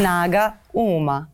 Snaga 0.00 0.54
uma. 0.72 1.28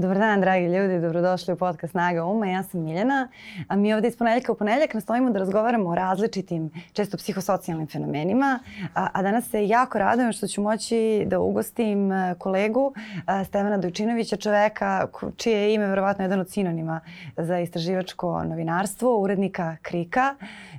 Dobar 0.00 0.18
dan, 0.18 0.40
dragi 0.40 0.66
ljudi, 0.66 1.00
dobrodošli 1.00 1.54
u 1.54 1.56
podcast 1.56 1.90
Snaga 1.90 2.24
Uma. 2.24 2.46
Ja 2.46 2.62
sam 2.62 2.80
Miljana, 2.80 3.28
a 3.68 3.76
mi 3.76 3.94
ovde 3.94 4.08
iz 4.08 4.16
ponedeljka 4.16 4.52
u 4.52 4.54
ponedeljak 4.54 4.94
nastojimo 4.94 5.30
da 5.30 5.38
razgovaramo 5.38 5.90
o 5.90 5.94
različitim, 5.94 6.70
često 6.92 7.16
psihosocijalnim 7.16 7.86
fenomenima, 7.86 8.58
a, 8.94 9.08
a 9.12 9.22
danas 9.22 9.50
se 9.50 9.66
jako 9.66 9.98
radujem 9.98 10.32
što 10.32 10.46
ću 10.46 10.62
moći 10.62 11.24
da 11.26 11.40
ugostim 11.40 12.12
e, 12.12 12.34
kolegu 12.38 12.94
a, 13.26 13.44
Stevana 13.44 13.78
Dojčinovića, 13.78 14.36
čoveka 14.36 15.06
čije 15.36 15.60
je 15.60 15.74
ime 15.74 15.86
verovatno 15.86 16.24
jedan 16.24 16.40
od 16.40 16.50
sinonima 16.50 17.00
za 17.36 17.58
istraživačko 17.58 18.44
novinarstvo, 18.44 19.18
urednika 19.18 19.76
Krika 19.82 20.34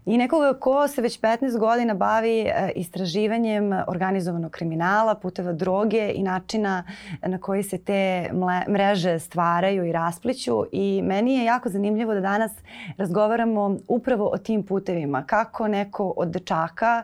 i 0.06 0.18
nekoga 0.18 0.60
ko 0.60 0.88
se 0.88 1.02
već 1.02 1.22
15 1.22 1.58
godina 1.60 1.94
bavi 1.94 2.40
e, 2.40 2.72
istraživanjem 2.76 3.72
organizovanog 3.88 4.52
kriminala, 4.52 5.16
puteva 5.16 5.54
droge 5.54 6.12
i 6.16 6.24
načina 6.24 6.84
na 7.22 7.38
koji 7.38 7.64
se 7.64 7.78
te 7.78 8.30
mreže 8.70 9.11
stvaraju 9.20 9.86
i 9.86 9.92
raspliću 9.92 10.64
i 10.72 11.02
meni 11.04 11.34
je 11.34 11.44
jako 11.44 11.70
zanimljivo 11.70 12.14
da 12.14 12.22
danas 12.22 12.52
razgovaramo 12.98 13.78
upravo 13.88 14.30
o 14.34 14.38
tim 14.38 14.64
putevima. 14.64 15.24
Kako 15.24 15.68
neko 15.68 16.14
od 16.18 16.30
dečaka 16.30 17.04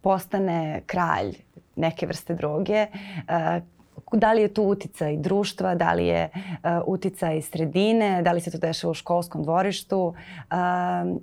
postane 0.00 0.82
kralj 0.86 1.34
neke 1.76 2.06
vrste 2.06 2.34
droge, 2.34 2.86
e, 3.28 3.60
da 4.12 4.32
li 4.32 4.42
je 4.42 4.54
tu 4.54 4.62
uticaj 4.62 5.16
društva, 5.16 5.74
da 5.74 5.92
li 5.92 6.06
je 6.06 6.28
uh, 6.32 6.70
uticaj 6.86 7.42
sredine, 7.42 8.22
da 8.22 8.32
li 8.32 8.40
se 8.40 8.50
to 8.50 8.58
dešava 8.58 8.90
u 8.90 8.94
školskom 8.94 9.42
dvorištu 9.42 9.98
uh, 10.06 10.56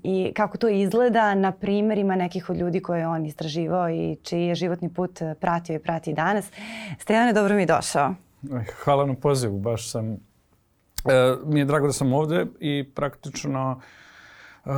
i 0.03 0.31
kako 0.35 0.57
to 0.57 0.67
izgleda 0.67 1.35
na 1.35 1.51
primerima 1.51 2.15
nekih 2.15 2.49
od 2.49 2.57
ljudi 2.57 2.79
koje 2.79 2.99
je 2.99 3.07
on 3.07 3.25
istraživao 3.25 3.89
i 3.89 4.17
čiji 4.23 4.47
je 4.47 4.55
životni 4.55 4.89
put 4.89 5.19
pratio 5.39 5.75
i 5.75 5.79
prati 5.79 6.13
danas. 6.13 6.51
Stejane, 6.99 7.33
dobro 7.33 7.55
mi 7.55 7.65
došao. 7.65 8.15
Hvala 8.83 9.05
na 9.05 9.13
pozivu, 9.13 9.59
baš 9.59 9.91
sam, 9.91 10.17
uh, 11.03 11.53
mi 11.53 11.59
je 11.59 11.65
drago 11.65 11.87
da 11.87 11.93
sam 11.93 12.13
ovde 12.13 12.45
i 12.59 12.91
praktično 12.95 13.81
uh, 14.65 14.71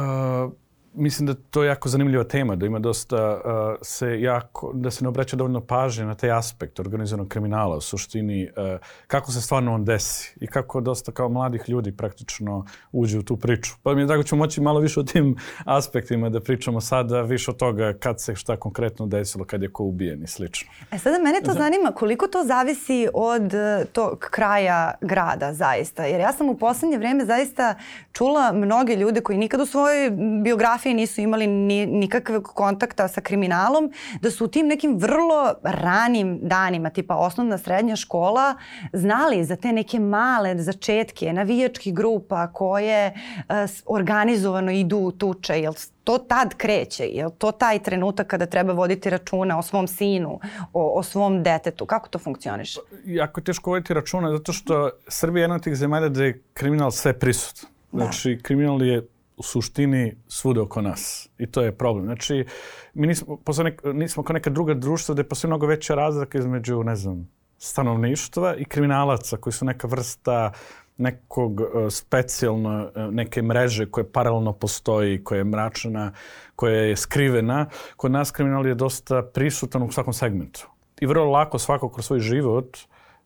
mislim 0.95 1.27
da 1.27 1.33
to 1.33 1.63
je 1.63 1.67
jako 1.67 1.89
zanimljiva 1.89 2.23
tema, 2.23 2.55
da 2.55 2.65
ima 2.65 2.79
dosta 2.79 3.33
uh, 3.33 3.41
se 3.81 4.21
jako, 4.21 4.71
da 4.73 4.91
se 4.91 5.03
ne 5.03 5.09
obraća 5.09 5.35
dovoljno 5.35 5.61
pažnje 5.61 6.05
na 6.05 6.15
taj 6.15 6.31
aspekt 6.31 6.79
organizovanog 6.79 7.27
kriminala, 7.27 7.77
u 7.77 7.81
suštini 7.81 8.43
uh, 8.43 8.79
kako 9.07 9.31
se 9.31 9.41
stvarno 9.41 9.73
on 9.73 9.85
desi 9.85 10.33
i 10.41 10.47
kako 10.47 10.81
dosta 10.81 11.11
kao 11.11 11.29
mladih 11.29 11.63
ljudi 11.67 11.91
praktično 11.91 12.65
uđe 12.91 13.19
u 13.19 13.23
tu 13.23 13.37
priču. 13.37 13.73
Pa 13.83 13.93
mi 13.93 14.01
je 14.01 14.05
drago 14.05 14.23
da 14.23 14.27
ćemo 14.27 14.39
moći 14.39 14.61
malo 14.61 14.79
više 14.79 14.99
o 14.99 15.03
tim 15.03 15.35
aspektima 15.65 16.29
da 16.29 16.39
pričamo 16.39 16.81
sada, 16.81 17.21
više 17.21 17.51
od 17.51 17.57
toga 17.57 17.93
kad 17.93 18.21
se 18.21 18.35
šta 18.35 18.57
konkretno 18.57 19.07
desilo, 19.07 19.45
kad 19.45 19.61
je 19.61 19.71
ko 19.71 19.83
ubijen 19.83 20.23
i 20.23 20.27
slično. 20.27 20.71
E 20.91 20.97
sada 20.97 21.17
mene 21.23 21.41
to 21.41 21.53
zanima, 21.53 21.91
koliko 21.91 22.27
to 22.27 22.43
zavisi 22.43 23.07
od 23.13 23.43
uh, 23.43 23.85
tog 23.91 24.19
kraja 24.19 24.93
grada 25.01 25.53
zaista, 25.53 26.05
jer 26.05 26.19
ja 26.19 26.33
sam 26.33 26.49
u 26.49 26.57
poslednje 26.57 26.97
vreme 26.97 27.25
zaista 27.25 27.75
čula 28.11 28.51
mnoge 28.51 28.95
ljude 28.95 29.21
koji 29.21 29.37
nikad 29.37 29.61
u 29.61 29.65
svojoj 29.65 30.11
biografiji 30.43 30.84
fotografije 30.85 30.93
nisu 30.93 31.21
imali 31.21 31.47
ni, 31.47 31.85
nikakvog 31.85 32.43
kontakta 32.43 33.07
sa 33.07 33.21
kriminalom, 33.21 33.91
da 34.21 34.31
su 34.31 34.45
u 34.45 34.47
tim 34.47 34.67
nekim 34.67 34.97
vrlo 34.97 35.55
ranim 35.63 36.39
danima, 36.41 36.89
tipa 36.89 37.15
osnovna 37.15 37.57
srednja 37.57 37.95
škola, 37.95 38.55
znali 38.93 39.43
za 39.45 39.55
te 39.55 39.71
neke 39.71 39.99
male 39.99 40.55
začetke 40.57 41.33
navijačkih 41.33 41.93
grupa 41.93 42.47
koje 42.53 43.13
uh, 43.13 43.55
organizovano 43.85 44.71
idu 44.71 44.97
u 44.97 45.11
tuče, 45.11 45.61
jel 45.61 45.73
to 46.03 46.17
tad 46.17 46.53
kreće? 46.57 47.03
Je 47.03 47.25
to 47.37 47.51
taj 47.51 47.79
trenutak 47.79 48.27
kada 48.27 48.45
treba 48.45 48.73
voditi 48.73 49.09
računa 49.09 49.57
o 49.57 49.61
svom 49.61 49.87
sinu, 49.87 50.39
o, 50.73 50.99
o 50.99 51.03
svom 51.03 51.43
detetu? 51.43 51.85
Kako 51.85 52.09
to 52.09 52.19
funkcioniše? 52.19 52.79
Jako 53.05 53.41
teško 53.41 53.69
voditi 53.71 53.93
računa 53.93 54.31
zato 54.31 54.53
što 54.53 54.89
Srbija 55.07 55.41
je 55.41 55.43
jedna 55.43 55.55
od 55.55 55.63
tih 55.63 55.75
zemalja 55.75 56.09
gde 56.09 56.25
je 56.25 56.41
kriminal 56.53 56.91
sve 56.91 57.13
prisut. 57.19 57.65
Da. 57.91 58.03
Znači, 58.03 58.39
kriminal 58.43 58.81
je 58.81 59.14
u 59.37 59.43
suštini 59.43 60.15
svude 60.27 60.61
oko 60.61 60.81
nas. 60.81 61.29
I 61.37 61.47
to 61.47 61.61
je 61.61 61.77
problem. 61.77 62.05
Znači, 62.05 62.45
mi 62.93 63.07
nismo, 63.07 63.39
nek, 63.63 63.81
nismo 63.93 64.23
kao 64.23 64.33
neka 64.33 64.49
druga 64.49 64.73
društva 64.73 65.13
gde 65.13 65.23
postoji 65.23 65.49
mnogo 65.49 65.67
veća 65.67 65.95
razlika 65.95 66.37
između, 66.37 66.83
ne 66.83 66.95
znam, 66.95 67.29
stanovništva 67.57 68.55
i 68.55 68.65
kriminalaca 68.65 69.37
koji 69.37 69.53
su 69.53 69.65
neka 69.65 69.87
vrsta 69.87 70.51
nekog 70.97 71.59
uh, 71.59 71.67
specijalno, 71.89 72.91
uh, 72.95 73.13
neke 73.13 73.41
mreže 73.41 73.85
koje 73.91 74.11
paralelno 74.11 74.53
postoji, 74.53 75.23
koja 75.23 75.37
je 75.37 75.43
mračna, 75.43 76.11
koja 76.55 76.75
je 76.75 76.95
skrivena. 76.95 77.65
Kod 77.97 78.11
nas 78.11 78.31
kriminal 78.31 78.67
je 78.67 78.75
dosta 78.75 79.23
prisutan 79.23 79.83
u 79.83 79.91
svakom 79.91 80.13
segmentu. 80.13 80.69
I 81.01 81.05
vrlo 81.05 81.31
lako 81.31 81.59
svako 81.59 81.89
kroz 81.89 82.05
svoj 82.05 82.19
život 82.19 82.77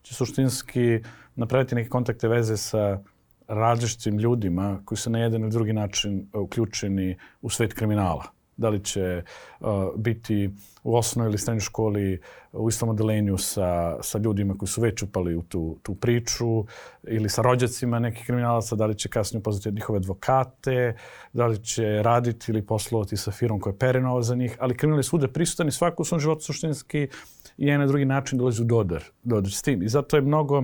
će 0.02 0.16
suštinski 0.16 1.00
napraviti 1.36 1.76
neke 1.76 1.90
kontakte 1.90 2.28
veze 2.28 2.58
sa 2.58 3.00
različitim 3.50 4.18
ljudima 4.18 4.82
koji 4.86 4.98
su 4.98 5.10
na 5.10 5.20
jedan 5.20 5.42
ili 5.42 5.52
drugi 5.52 5.74
način 5.74 6.28
uh, 6.34 6.42
uključeni 6.42 7.18
u 7.42 7.50
svet 7.50 7.74
kriminala. 7.74 8.24
Da 8.58 8.70
li 8.70 8.84
će 8.84 9.24
uh, 9.60 9.68
biti 9.96 10.50
u 10.84 10.96
osnovnoj 10.96 11.30
ili 11.30 11.38
srednjoj 11.38 11.60
školi 11.60 12.22
u 12.52 12.70
istom 12.70 12.90
odelenju 12.90 13.38
sa, 13.38 13.98
sa 14.04 14.18
ljudima 14.18 14.54
koji 14.58 14.70
su 14.70 14.82
već 14.82 15.04
upali 15.04 15.36
u 15.36 15.42
tu, 15.42 15.78
tu 15.84 15.96
priču 15.96 16.66
ili 17.08 17.30
sa 17.30 17.42
rođacima 17.42 18.00
nekih 18.00 18.26
kriminalaca, 18.26 18.76
da 18.76 18.86
li 18.86 18.98
će 18.98 19.10
kasnije 19.10 19.40
upoznati 19.40 19.76
njihove 19.76 19.98
advokate, 19.98 20.96
da 21.34 21.48
li 21.48 21.64
će 21.64 22.04
raditi 22.04 22.52
ili 22.52 22.66
poslovati 22.66 23.18
sa 23.18 23.32
firmom 23.32 23.60
koja 23.60 23.72
je 23.72 23.78
perenova 23.78 24.22
za 24.22 24.36
njih, 24.36 24.58
ali 24.60 24.78
kriminal 24.78 25.00
je 25.00 25.04
svuda 25.04 25.28
prisutan 25.28 25.68
i 25.68 25.72
svako 25.72 26.02
u 26.02 26.06
svom 26.06 26.20
životu 26.20 26.44
suštinski 26.44 27.08
i 27.58 27.66
jedan 27.66 27.80
na 27.80 27.88
drugi 27.88 28.06
način 28.06 28.38
dolazi 28.38 28.62
u 28.62 28.66
dodar, 28.66 29.04
dodar 29.24 29.52
s 29.52 29.62
tim. 29.62 29.84
I 29.84 29.88
zato 29.88 30.16
je 30.16 30.22
mnogo 30.22 30.64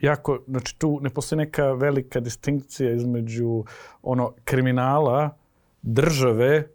jako, 0.00 0.38
znači 0.46 0.78
tu 0.78 1.00
ne 1.00 1.10
postoji 1.10 1.36
neka 1.36 1.72
velika 1.72 2.20
distinkcija 2.20 2.92
između 2.92 3.64
ono 4.02 4.32
kriminala, 4.44 5.30
države 5.82 6.66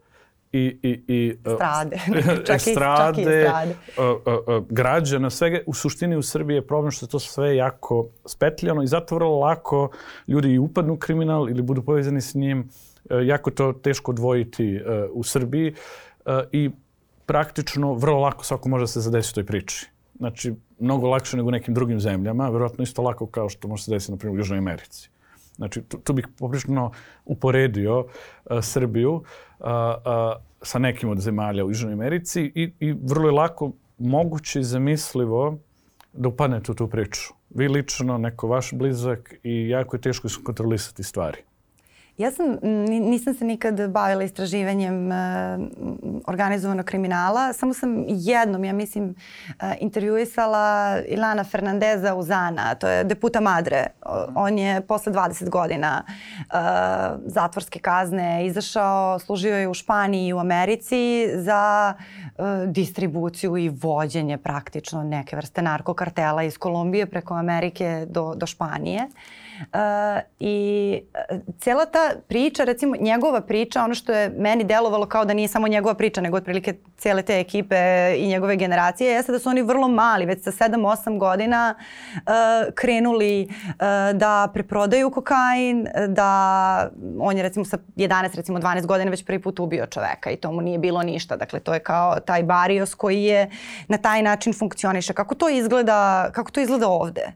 i, 0.51 0.77
i, 0.83 1.03
i 1.07 1.37
strade, 1.55 1.99
čak, 2.47 2.55
i, 2.55 2.59
strade, 2.59 3.23
čak 3.23 3.27
i 3.27 3.45
strade. 3.47 3.75
Uh, 3.97 4.57
uh, 4.57 4.67
građana, 4.69 5.29
svega. 5.29 5.59
U 5.65 5.73
suštini 5.73 6.17
u 6.17 6.21
Srbiji 6.21 6.55
je 6.55 6.67
problem 6.67 6.91
što 6.91 7.05
je 7.05 7.09
to 7.09 7.19
sve 7.19 7.55
jako 7.55 8.07
spetljano 8.25 8.83
i 8.83 8.87
zato 8.87 9.15
vrlo 9.15 9.39
lako 9.39 9.89
ljudi 10.27 10.53
i 10.53 10.59
upadnu 10.59 10.93
u 10.93 10.97
kriminal 10.97 11.49
ili 11.49 11.61
budu 11.61 11.81
povezani 11.81 12.21
s 12.21 12.35
njim. 12.35 12.69
Uh, 13.09 13.27
jako 13.27 13.51
to 13.51 13.73
teško 13.73 14.11
odvojiti 14.11 14.81
u 15.11 15.23
Srbiji 15.23 15.75
i 16.51 16.69
praktično 17.25 17.93
vrlo 17.93 18.19
lako 18.19 18.43
svako 18.43 18.69
može 18.69 18.83
da 18.83 18.87
se 18.87 18.99
zadesi 18.99 19.31
u 19.33 19.35
toj 19.35 19.45
priči. 19.45 19.87
Znači, 20.17 20.53
mnogo 20.79 21.07
lakše 21.07 21.37
nego 21.37 21.47
u 21.47 21.51
nekim 21.51 21.73
drugim 21.73 21.99
zemljama, 21.99 22.49
verovatno 22.49 22.83
isto 22.83 23.01
lako 23.01 23.25
kao 23.25 23.49
što 23.49 23.67
može 23.67 23.83
se 23.83 23.91
desiti, 23.91 24.11
na 24.11 24.17
primjer, 24.17 24.35
u 24.35 24.39
Južnoj 24.39 24.57
Americi. 24.57 25.09
Znači, 25.55 25.81
tu, 25.81 25.97
tu 25.97 26.13
bih 26.13 26.27
poprično 26.39 26.91
uporedio 27.25 27.99
uh, 27.99 28.05
Srbiju 28.61 29.13
uh, 29.13 29.23
uh, 29.65 29.71
sa 30.61 30.79
nekim 30.79 31.09
od 31.09 31.19
zemalja 31.19 31.65
u 31.65 31.69
Južnoj 31.69 31.93
Americi 31.93 32.51
i, 32.55 32.71
i 32.79 32.93
vrlo 33.03 33.27
je 33.27 33.31
lako 33.31 33.71
moguće 33.97 34.59
i 34.59 34.63
zamislivo 34.63 35.57
da 36.13 36.27
upadnete 36.27 36.71
u 36.71 36.75
tu 36.75 36.87
priču. 36.87 37.33
Vi 37.49 37.67
lično, 37.67 38.17
neko 38.17 38.47
vaš 38.47 38.73
blizak 38.73 39.33
i 39.43 39.69
jako 39.69 39.95
je 39.95 40.01
teško 40.01 40.27
kontrolisati 40.43 41.03
stvari. 41.03 41.37
Ja 42.19 42.31
sam, 42.31 42.57
nisam 42.89 43.33
se 43.33 43.45
nikad 43.45 43.89
bavila 43.89 44.23
istraživanjem 44.23 45.07
uh, 45.07 45.15
organizovanog 46.27 46.85
kriminala, 46.85 47.53
samo 47.53 47.73
sam 47.73 48.03
jednom, 48.07 48.63
ja 48.63 48.73
mislim, 48.73 49.15
uh, 49.47 49.71
intervjuisala 49.79 50.97
Ilana 51.07 51.43
Fernandeza 51.43 52.15
Uzana, 52.15 52.75
to 52.75 52.87
je 52.87 53.03
deputa 53.03 53.39
Madre. 53.39 53.87
On 54.35 54.57
je 54.57 54.81
posle 54.81 55.13
20 55.13 55.49
godina 55.49 56.03
uh, 56.05 56.57
zatvorske 57.25 57.79
kazne 57.79 58.45
izašao, 58.45 59.19
služio 59.19 59.57
je 59.57 59.67
u 59.67 59.73
Španiji 59.73 60.27
i 60.27 60.33
u 60.33 60.39
Americi 60.39 61.29
za 61.33 61.93
uh, 61.93 62.45
distribuciju 62.67 63.57
i 63.57 63.69
vođenje 63.69 64.37
praktično 64.37 65.03
neke 65.03 65.35
vrste 65.35 65.61
narkokartela 65.61 66.43
iz 66.43 66.57
Kolumbije 66.57 67.05
preko 67.05 67.33
Amerike 67.33 68.05
do, 68.09 68.33
do 68.35 68.45
Španije. 68.45 69.03
Uh, 69.03 69.48
I 70.39 71.01
uh, 71.31 71.39
cijela 71.59 71.85
ta 71.85 72.11
priča, 72.27 72.63
recimo 72.63 72.95
njegova 72.99 73.41
priča, 73.41 73.83
ono 73.83 73.93
što 73.93 74.13
je 74.13 74.29
meni 74.29 74.63
delovalo 74.63 75.05
kao 75.05 75.25
da 75.25 75.33
nije 75.33 75.47
samo 75.47 75.67
njegova 75.67 75.93
priča, 75.93 76.21
nego 76.21 76.37
otprilike 76.37 76.73
cijele 76.97 77.21
te 77.21 77.39
ekipe 77.39 77.75
i 78.17 78.27
njegove 78.27 78.55
generacije, 78.55 79.11
jeste 79.11 79.31
da 79.31 79.39
su 79.39 79.49
oni 79.49 79.61
vrlo 79.61 79.87
mali, 79.87 80.25
već 80.25 80.43
sa 80.43 80.51
7-8 80.51 81.17
godina 81.17 81.75
uh, 82.15 82.21
krenuli 82.75 83.47
uh, 83.49 83.75
da 84.13 84.47
preprodaju 84.53 85.11
kokain, 85.11 85.87
da 86.07 86.89
on 87.19 87.37
je 87.37 87.43
recimo 87.43 87.65
sa 87.65 87.77
11, 87.95 88.35
recimo 88.35 88.59
12 88.59 88.85
godina 88.85 89.11
već 89.11 89.25
prvi 89.25 89.41
put 89.41 89.59
ubio 89.59 89.85
čoveka 89.85 90.31
i 90.31 90.35
to 90.35 90.51
mu 90.51 90.61
nije 90.61 90.77
bilo 90.77 91.03
ništa. 91.03 91.35
Dakle, 91.35 91.59
to 91.59 91.73
je 91.73 91.79
kao 91.79 92.19
taj 92.19 92.43
barios 92.43 92.95
koji 92.95 93.23
je 93.23 93.49
na 93.87 93.97
taj 93.97 94.21
način 94.21 94.53
funkcioniše. 94.53 95.13
Kako 95.13 95.35
to 95.35 95.49
izgleda, 95.49 96.29
kako 96.33 96.51
to 96.51 96.59
izgleda 96.61 96.87
ovde? 96.87 97.31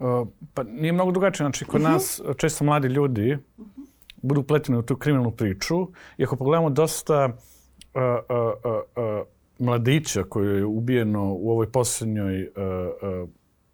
Uh, 0.00 0.28
pa 0.54 0.62
nije 0.62 0.92
mnogo 0.92 1.12
drugačije. 1.12 1.44
Znači, 1.44 1.64
kod 1.64 1.80
uh 1.80 1.86
-huh. 1.86 1.92
nas 1.92 2.20
često 2.36 2.64
mladi 2.64 2.88
ljudi 2.88 3.32
uh 3.32 3.66
-huh. 3.66 3.86
budu 4.22 4.40
upleteni 4.40 4.78
u 4.78 4.82
tu 4.82 4.96
kriminalnu 4.96 5.30
priču 5.30 5.88
i 6.18 6.24
ako 6.24 6.36
pogledamo 6.36 6.70
dosta 6.70 7.24
uh, 7.26 8.02
uh, 8.28 8.74
uh, 9.04 9.26
mladića 9.58 10.22
koji 10.22 10.56
je 10.56 10.64
ubijeno 10.64 11.34
u 11.34 11.50
ovoj 11.50 11.72
posljednjoj 11.72 12.42
uh, 12.42 12.50
uh, 13.22 13.28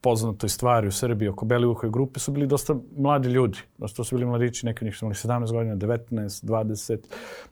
poznatoj 0.06 0.48
stvari 0.48 0.88
u 0.88 0.92
Srbiji 0.92 1.28
oko 1.28 1.44
Belivukove 1.44 1.90
grupe 1.90 2.20
su 2.20 2.32
bili 2.32 2.46
dosta 2.46 2.76
mladi 2.96 3.28
ljudi. 3.28 3.58
Dosta 3.78 4.04
su 4.04 4.14
bili 4.14 4.26
mladići, 4.26 4.66
neki 4.66 4.84
od 4.84 4.84
njih 4.84 4.96
su 4.96 5.04
imali 5.04 5.14
17 5.14 5.52
godina, 5.52 5.76
19, 5.76 6.44
20. 6.44 6.98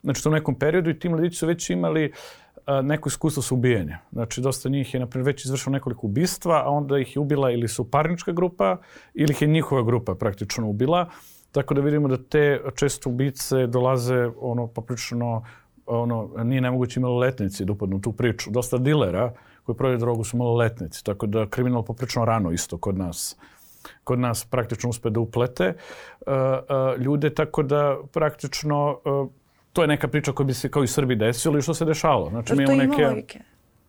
Znači, 0.02 0.22
to 0.22 0.28
u 0.28 0.32
nekom 0.32 0.54
periodu 0.54 0.90
i 0.90 0.98
ti 0.98 1.08
mladići 1.08 1.36
su 1.36 1.46
već 1.46 1.70
imali 1.70 2.04
a, 2.04 2.43
neko 2.82 3.08
iskustvo 3.08 3.42
sa 3.42 3.54
ubijanjem. 3.54 3.98
Znači, 4.12 4.40
dosta 4.40 4.68
njih 4.68 4.94
je, 4.94 5.00
naprimjer, 5.00 5.26
već 5.26 5.44
izvršilo 5.44 5.72
nekoliko 5.72 6.06
ubistva, 6.06 6.62
a 6.66 6.70
onda 6.70 6.98
ih 6.98 7.16
je 7.16 7.20
ubila 7.20 7.50
ili 7.50 7.68
su 7.68 7.90
parnička 7.90 8.32
grupa, 8.32 8.76
ili 9.14 9.32
ih 9.32 9.42
je 9.42 9.48
njihova 9.48 9.82
grupa 9.82 10.14
praktično 10.14 10.68
ubila. 10.68 11.08
Tako 11.52 11.74
da 11.74 11.80
vidimo 11.80 12.08
da 12.08 12.16
te 12.16 12.60
često 12.76 13.10
ubice 13.10 13.66
dolaze 13.66 14.30
ono 14.40 14.66
poprično 14.66 15.44
ono, 15.86 16.30
nije 16.44 16.60
nemoguće 16.60 17.00
imalo 17.00 17.18
letnici 17.18 17.64
da 17.64 17.72
upadnu 17.72 18.00
tu 18.00 18.12
priču. 18.12 18.50
Dosta 18.50 18.78
dilera 18.78 19.32
koji 19.62 19.76
prodaju 19.76 19.98
drogu 19.98 20.24
su 20.24 20.36
maloletnici, 20.36 21.04
tako 21.04 21.26
da 21.26 21.46
kriminal 21.46 21.84
poprično 21.84 22.24
rano 22.24 22.52
isto 22.52 22.78
kod 22.78 22.98
nas 22.98 23.36
kod 24.04 24.18
nas 24.18 24.44
praktično 24.44 24.90
uspe 24.90 25.10
da 25.10 25.20
uplete 25.20 25.68
uh, 25.68 26.32
uh, 26.32 27.00
ljude, 27.00 27.34
tako 27.34 27.62
da 27.62 27.96
praktično 28.12 28.98
uh, 29.04 29.28
to 29.74 29.82
je 29.82 29.88
neka 29.88 30.08
priča 30.08 30.32
koja 30.32 30.46
bi 30.46 30.54
se 30.54 30.70
kao 30.70 30.84
i 30.84 30.86
Srbi 30.86 31.16
desila 31.16 31.58
i 31.58 31.62
što 31.62 31.74
se 31.74 31.84
dešalo. 31.84 32.30
Znači, 32.30 32.54
mi 32.54 32.62
imamo 32.62 32.78
neke... 32.78 33.02
Ima 33.02 33.10
logike. 33.10 33.40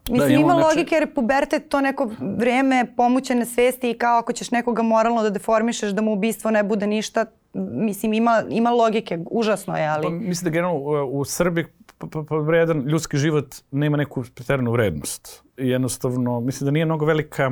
Mislim, 0.09 0.29
da, 0.29 0.35
ima 0.35 0.53
neče... 0.53 0.67
logike 0.67 0.95
jer 0.95 1.13
pubertet 1.13 1.69
to 1.69 1.81
neko 1.81 2.09
vreme 2.19 2.85
pomućene 2.97 3.45
svesti 3.45 3.91
i 3.91 3.97
kao 3.97 4.19
ako 4.19 4.33
ćeš 4.33 4.51
nekoga 4.51 4.81
moralno 4.81 5.23
da 5.23 5.29
deformišeš 5.29 5.91
da 5.91 6.01
mu 6.01 6.13
ubistvo 6.13 6.51
ne 6.51 6.63
bude 6.63 6.87
ništa, 6.87 7.25
mislim 7.53 8.13
ima, 8.13 8.43
ima 8.49 8.69
logike, 8.69 9.19
užasno 9.31 9.77
je, 9.77 9.87
ali... 9.87 10.03
Pa, 10.03 10.09
mislim 10.09 10.43
da 10.43 10.49
generalno 10.49 11.05
u, 11.05 11.25
Srbiji 11.25 11.65
pa, 11.97 12.07
pa, 12.07 12.23
pa, 12.23 12.55
jedan 12.55 12.81
ljudski 12.87 13.17
život 13.17 13.55
nema 13.71 13.97
neku 13.97 14.23
preteranu 14.35 14.71
vrednost. 14.71 15.43
I 15.57 15.69
jednostavno, 15.69 16.39
mislim 16.39 16.65
da 16.65 16.71
nije 16.71 16.85
mnogo 16.85 17.05
velika... 17.05 17.51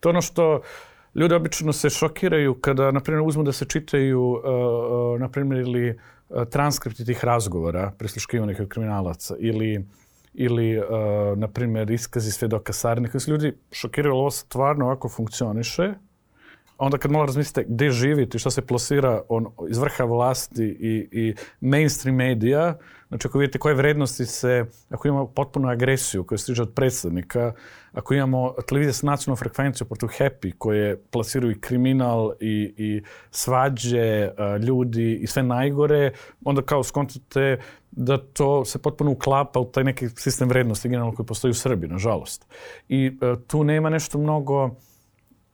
To 0.00 0.08
ono 0.08 0.22
što 0.22 0.60
ljudi 1.14 1.34
obično 1.34 1.72
se 1.72 1.90
šokiraju 1.90 2.54
kada, 2.54 2.90
na 2.90 3.00
primjer, 3.00 3.22
uzmu 3.26 3.42
da 3.42 3.52
se 3.52 3.64
čitaju, 3.64 4.22
uh, 4.22 4.40
uh, 5.14 5.20
na 5.20 5.28
primjer, 5.28 5.60
ili 5.60 5.98
transkripti 6.50 7.04
tih 7.04 7.24
razgovora, 7.24 7.92
prisluškivanih 7.98 8.60
od 8.60 8.68
kriminalaca, 8.68 9.34
ili 9.38 9.84
ili, 10.34 10.78
uh, 10.78 10.84
na 11.38 11.48
primjer, 11.48 11.90
iskazi 11.90 12.32
svedoka 12.32 12.72
Sarnika, 12.72 13.12
koji 13.12 13.20
se 13.20 13.30
ljudi 13.30 13.52
šokiraju, 13.72 14.14
ovo 14.14 14.30
stvarno 14.30 14.84
ovako 14.84 15.08
funkcioniše, 15.08 15.94
onda 16.78 16.98
kad 16.98 17.10
malo 17.10 17.26
razmislite 17.26 17.64
gde 17.68 17.90
živite 17.90 18.36
i 18.36 18.38
šta 18.38 18.50
se 18.50 18.66
plasira 18.66 19.22
on, 19.28 19.46
iz 19.70 19.78
vrha 19.78 20.04
vlasti 20.04 20.64
i, 20.64 21.08
i 21.12 21.34
mainstream 21.60 22.16
medija, 22.16 22.78
znači 23.14 23.28
ako 23.28 23.38
vidite 23.38 23.58
koje 23.58 23.74
vrednosti 23.74 24.26
se, 24.26 24.64
ako 24.90 25.08
imamo 25.08 25.26
potpunu 25.26 25.68
agresiju 25.68 26.24
koja 26.24 26.38
stiže 26.38 26.62
od 26.62 26.72
predstavnika, 26.74 27.52
ako 27.92 28.14
imamo 28.14 28.54
televizije 28.68 28.92
sa 28.92 29.06
nacionalnom 29.06 29.36
frekvenciju 29.38 29.86
protiv 29.86 30.06
Happy 30.06 30.52
koje 30.58 30.96
plasiraju 31.10 31.52
i 31.52 31.60
kriminal 31.60 32.32
i, 32.40 32.74
i 32.76 33.02
svađe 33.30 34.30
ljudi 34.66 35.14
i 35.14 35.26
sve 35.26 35.42
najgore, 35.42 36.12
onda 36.44 36.62
kao 36.62 36.82
skontate 36.82 37.58
da 37.90 38.18
to 38.18 38.64
se 38.64 38.78
potpuno 38.82 39.10
uklapa 39.10 39.60
u 39.60 39.64
taj 39.64 39.84
neki 39.84 40.08
sistem 40.08 40.48
vrednosti 40.48 40.88
generalno 40.88 41.14
koji 41.14 41.26
postoji 41.26 41.50
u 41.50 41.54
Srbiji, 41.54 41.90
nažalost. 41.90 42.46
I 42.88 43.08
uh, 43.08 43.38
tu 43.46 43.64
nema 43.64 43.90
nešto 43.90 44.18
mnogo 44.18 44.70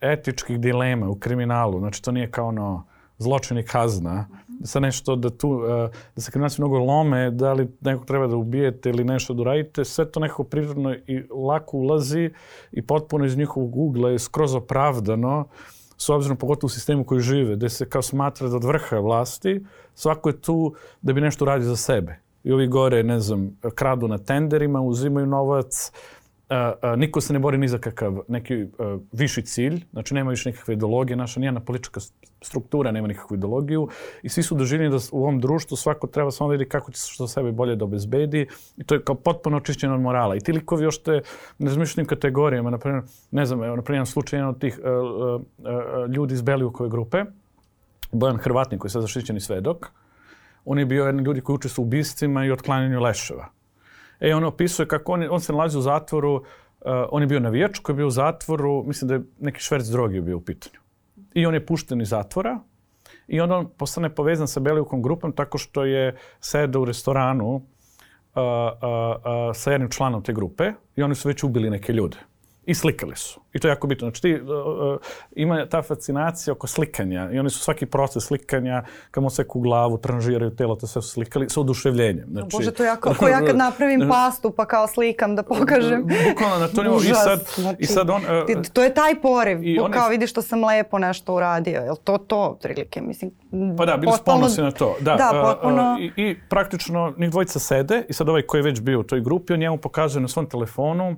etičkih 0.00 0.60
dilema 0.60 1.08
u 1.08 1.14
kriminalu. 1.14 1.78
Znači, 1.78 2.02
to 2.02 2.12
nije 2.12 2.30
kao 2.30 2.48
ono 2.48 2.89
zločin 3.20 3.58
i 3.58 3.62
kazna. 3.62 4.28
Se 4.64 4.80
nešto 4.80 5.16
da 5.16 5.30
tu, 5.30 5.62
e, 5.64 5.88
da 6.16 6.22
se 6.22 6.30
kriminalci 6.30 6.60
mnogo 6.60 6.78
lome, 6.78 7.30
da 7.30 7.52
li 7.52 7.68
nekog 7.80 8.06
treba 8.06 8.26
da 8.26 8.36
ubijete 8.36 8.90
ili 8.90 9.04
nešto 9.04 9.34
da 9.34 9.42
uradite, 9.42 9.84
sve 9.84 10.10
to 10.10 10.20
nekako 10.20 10.44
prirodno 10.44 10.94
i 10.94 11.22
lako 11.30 11.76
ulazi 11.76 12.30
i 12.72 12.82
potpuno 12.82 13.24
iz 13.24 13.36
njihovog 13.36 13.76
ugla 13.76 14.10
je 14.10 14.18
skroz 14.18 14.54
opravdano 14.54 15.44
s 15.96 16.08
obzirom 16.08 16.36
pogotovo 16.36 16.66
u 16.66 16.70
sistemu 16.70 17.04
koji 17.04 17.20
žive, 17.20 17.56
gde 17.56 17.68
se 17.68 17.88
kao 17.88 18.02
smatra 18.02 18.48
da 18.48 18.56
od 18.56 18.64
vrha 18.64 18.98
vlasti 18.98 19.64
svako 19.94 20.28
je 20.28 20.40
tu 20.40 20.74
da 21.02 21.12
bi 21.12 21.20
nešto 21.20 21.44
uradio 21.44 21.68
za 21.68 21.76
sebe. 21.76 22.18
I 22.44 22.52
ovi 22.52 22.66
gore, 22.66 23.02
ne 23.02 23.20
znam, 23.20 23.58
kradu 23.74 24.08
na 24.08 24.18
tenderima, 24.18 24.80
uzimaju 24.80 25.26
novac, 25.26 25.92
a, 25.92 26.19
a, 26.50 26.96
niko 26.96 27.20
se 27.20 27.32
ne 27.32 27.38
bori 27.38 27.58
ni 27.58 27.68
za 27.68 27.78
kakav 27.78 28.18
neki 28.28 28.66
a, 28.78 28.98
viši 29.12 29.42
cilj, 29.42 29.84
znači 29.92 30.14
nema 30.14 30.30
više 30.30 30.50
nikakve 30.50 30.74
ideologije, 30.74 31.16
naša 31.16 31.40
nijena 31.40 31.60
politička 31.60 32.00
struktura 32.42 32.90
nema 32.90 33.08
nikakvu 33.08 33.36
ideologiju 33.36 33.88
i 34.22 34.28
svi 34.28 34.42
su 34.42 34.54
doživljeni 34.54 34.90
da 34.90 34.98
u 35.12 35.22
ovom 35.22 35.40
društvu 35.40 35.76
svako 35.76 36.06
treba 36.06 36.30
samo 36.30 36.48
da 36.48 36.52
vidi 36.52 36.68
kako 36.68 36.92
će 36.92 37.00
se 37.00 37.12
što 37.12 37.28
sebe 37.28 37.52
bolje 37.52 37.76
da 37.76 37.84
obezbedi 37.84 38.46
i 38.76 38.84
to 38.84 38.94
je 38.94 39.02
kao 39.04 39.14
potpuno 39.14 39.56
očišćeno 39.56 39.94
od 39.94 40.00
morala. 40.00 40.36
I 40.36 40.40
ti 40.40 40.52
likovi 40.52 40.84
još 40.84 41.02
te 41.02 41.20
nezmišljenim 41.58 42.08
kategorijama, 42.08 42.70
na 42.70 42.78
primjer, 42.78 43.02
ne 43.30 43.46
znam, 43.46 43.64
evo, 43.64 43.76
na 43.76 43.82
primjer, 43.82 44.06
slučaj 44.06 44.38
jedan 44.38 44.48
od 44.48 44.60
tih 44.60 44.80
a, 44.84 46.06
ljudi 46.16 46.34
iz 46.34 46.42
Belijukove 46.42 46.90
grupe, 46.90 47.24
Bojan 48.12 48.36
Hrvatnik 48.36 48.80
koji 48.80 48.88
je 48.88 48.92
sad 48.92 49.02
zaštićeni 49.02 49.40
svedok, 49.40 49.86
on 50.64 50.78
je 50.78 50.86
bio 50.86 51.04
jedan 51.06 51.24
ljudi 51.24 51.40
koji 51.40 51.54
uče 51.54 51.68
su 51.68 51.82
ubistvima 51.82 52.44
i 52.44 52.50
otklanjanju 52.50 53.00
leševa 53.00 53.59
E, 54.20 54.34
on 54.34 54.44
opisuje 54.44 54.88
kako 54.88 55.12
on, 55.12 55.26
on 55.30 55.40
se 55.40 55.52
nalazi 55.52 55.78
u 55.78 55.80
zatvoru, 55.80 56.34
uh, 56.34 56.42
on 57.10 57.22
je 57.22 57.26
bio 57.26 57.40
navijač 57.40 57.78
koji 57.78 57.94
je 57.94 57.96
bio 57.96 58.06
u 58.06 58.10
zatvoru, 58.10 58.84
mislim 58.86 59.08
da 59.08 59.14
je 59.14 59.22
neki 59.40 59.60
šverc 59.60 59.86
droge 59.86 60.20
bio 60.20 60.36
u 60.36 60.40
pitanju. 60.40 60.78
I 61.34 61.46
on 61.46 61.54
je 61.54 61.66
pušten 61.66 62.00
iz 62.00 62.08
zatvora 62.08 62.60
i 63.28 63.40
onda 63.40 63.56
on 63.56 63.68
postane 63.78 64.14
povezan 64.14 64.48
sa 64.48 64.60
Belivukom 64.60 65.02
grupom 65.02 65.32
tako 65.32 65.58
što 65.58 65.84
je 65.84 66.16
sedao 66.40 66.82
u 66.82 66.84
restoranu 66.84 67.54
uh, 67.54 67.62
uh, 68.34 68.42
uh, 68.42 69.54
sa 69.54 69.72
jednim 69.72 69.90
članom 69.90 70.22
te 70.22 70.32
grupe 70.32 70.72
i 70.96 71.02
oni 71.02 71.14
su 71.14 71.28
već 71.28 71.42
ubili 71.42 71.70
neke 71.70 71.92
ljude. 71.92 72.16
I 72.70 72.74
slikali 72.74 73.16
su. 73.16 73.40
I 73.52 73.58
to 73.58 73.68
je 73.68 73.70
jako 73.70 73.86
bitno. 73.86 74.06
Znači, 74.06 74.22
ti, 74.22 74.34
uh, 74.34 74.96
ima 75.32 75.66
ta 75.66 75.82
fascinacija 75.82 76.52
oko 76.52 76.66
slikanja 76.66 77.30
i 77.32 77.38
oni 77.38 77.50
su 77.50 77.58
svaki 77.58 77.86
proces 77.86 78.24
slikanja, 78.24 78.82
kamo 79.10 79.30
seku 79.30 79.60
glavu, 79.60 79.98
tranžiraju 79.98 80.56
telo, 80.56 80.76
to 80.76 80.86
sve 80.86 81.02
su 81.02 81.08
slikali 81.08 81.48
sa 81.48 81.60
oduševljenjem. 81.60 82.28
Znači, 82.30 82.56
Bože, 82.56 82.70
to 82.70 82.82
je 82.82 82.86
jako, 82.86 83.08
ako 83.10 83.28
ja 83.28 83.40
kad 83.46 83.56
napravim 83.56 84.08
pastu 84.12 84.50
pa 84.50 84.66
kao 84.66 84.86
slikam 84.86 85.36
da 85.36 85.42
pokažem. 85.42 86.06
Bukvalno 86.28 86.58
na 86.58 86.68
to 86.68 86.82
nivou. 86.82 87.00
I 87.00 87.14
sad, 87.14 87.44
znači, 87.54 87.76
i 87.78 87.86
sad 87.86 88.10
on... 88.10 88.22
Uh, 88.22 88.62
to 88.72 88.82
je 88.82 88.94
taj 88.94 89.20
porev. 89.20 89.64
I 89.64 89.78
on 89.78 89.92
kao 89.92 90.04
je, 90.04 90.10
vidiš 90.10 90.30
što 90.30 90.42
sam 90.42 90.64
lepo 90.64 90.98
nešto 90.98 91.34
uradio. 91.34 91.80
Je 91.80 91.90
to 92.04 92.18
to, 92.18 92.38
otprilike? 92.38 93.00
Mislim, 93.00 93.30
pa 93.78 93.86
da, 93.86 93.96
bili 93.96 94.12
potpuno, 94.12 94.36
ponosi 94.36 94.62
na 94.62 94.70
to. 94.70 94.96
Da, 95.00 95.16
da 95.16 95.42
potpuno... 95.44 95.92
Uh, 95.92 95.98
uh, 95.98 96.02
i, 96.02 96.12
I 96.16 96.36
praktično 96.48 97.14
njih 97.18 97.30
dvojica 97.30 97.58
sede 97.58 98.04
i 98.08 98.12
sad 98.12 98.28
ovaj 98.28 98.42
koji 98.42 98.58
je 98.58 98.62
već 98.62 98.80
bio 98.80 99.00
u 99.00 99.02
toj 99.02 99.20
grupi, 99.20 99.52
on 99.52 99.58
njemu 99.58 99.76
pokazuje 99.76 100.22
na 100.22 100.28
svom 100.28 100.46
telefonu 100.46 101.16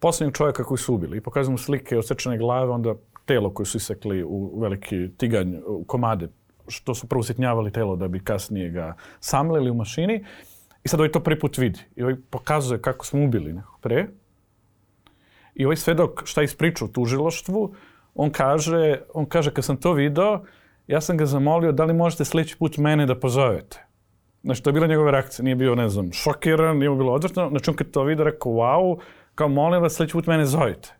poslednjeg 0.00 0.34
čovjeka 0.34 0.64
koji 0.64 0.78
su 0.78 0.94
ubili 0.94 1.16
i 1.16 1.20
pokazuju 1.20 1.52
mu 1.52 1.58
slike 1.58 1.98
osečene 1.98 2.38
glave, 2.38 2.70
onda 2.72 2.94
telo 3.24 3.50
koje 3.54 3.66
su 3.66 3.76
isekli 3.76 4.22
u 4.24 4.60
veliki 4.60 5.10
tiganj, 5.16 5.56
u 5.66 5.84
komade, 5.84 6.28
što 6.68 6.94
su 6.94 7.06
prvo 7.06 7.22
sitnjavali 7.22 7.72
telo 7.72 7.96
da 7.96 8.08
bi 8.08 8.20
kasnije 8.20 8.70
ga 8.70 8.94
samlili 9.20 9.70
u 9.70 9.74
mašini. 9.74 10.24
I 10.84 10.88
sad 10.88 11.00
ovaj 11.00 11.12
to 11.12 11.20
prvi 11.20 11.40
put 11.40 11.58
vidi. 11.58 11.80
I 11.96 12.02
ovaj 12.02 12.16
pokazuje 12.30 12.82
kako 12.82 13.06
smo 13.06 13.24
ubili 13.24 13.52
nekog 13.52 13.80
pre. 13.80 14.06
I 15.54 15.64
ovaj 15.64 15.76
svedok 15.76 16.22
šta 16.24 16.42
ispriča 16.42 16.84
u 16.84 16.88
tužiloštvu, 16.88 17.74
on 18.14 18.30
kaže, 18.30 19.00
on 19.14 19.26
kaže 19.26 19.50
kad 19.54 19.64
sam 19.64 19.76
to 19.76 19.92
video, 19.92 20.44
ja 20.86 21.00
sam 21.00 21.16
ga 21.16 21.26
zamolio 21.26 21.72
da 21.72 21.84
li 21.84 21.94
možete 21.94 22.24
sljedeći 22.24 22.56
put 22.58 22.76
mene 22.76 23.06
da 23.06 23.18
pozovete. 23.20 23.86
Znači, 24.44 24.62
to 24.62 24.70
je 24.70 24.74
bila 24.74 24.86
njegova 24.86 25.10
reakcija. 25.10 25.44
Nije 25.44 25.56
bio, 25.56 25.74
ne 25.74 25.88
znam, 25.88 26.12
šokiran, 26.12 26.78
nije 26.78 26.90
bilo 26.90 27.12
odvrtno. 27.12 27.48
Znači, 27.48 27.70
on 27.70 27.76
kad 27.76 27.90
to 27.90 28.04
vidio, 28.04 28.24
rekao, 28.24 28.52
wow, 28.52 28.98
kao 29.36 29.48
molim 29.48 29.82
vas 29.82 29.92
sledeći 29.92 30.12
put 30.12 30.26
mene 30.26 30.46
zovite. 30.46 30.94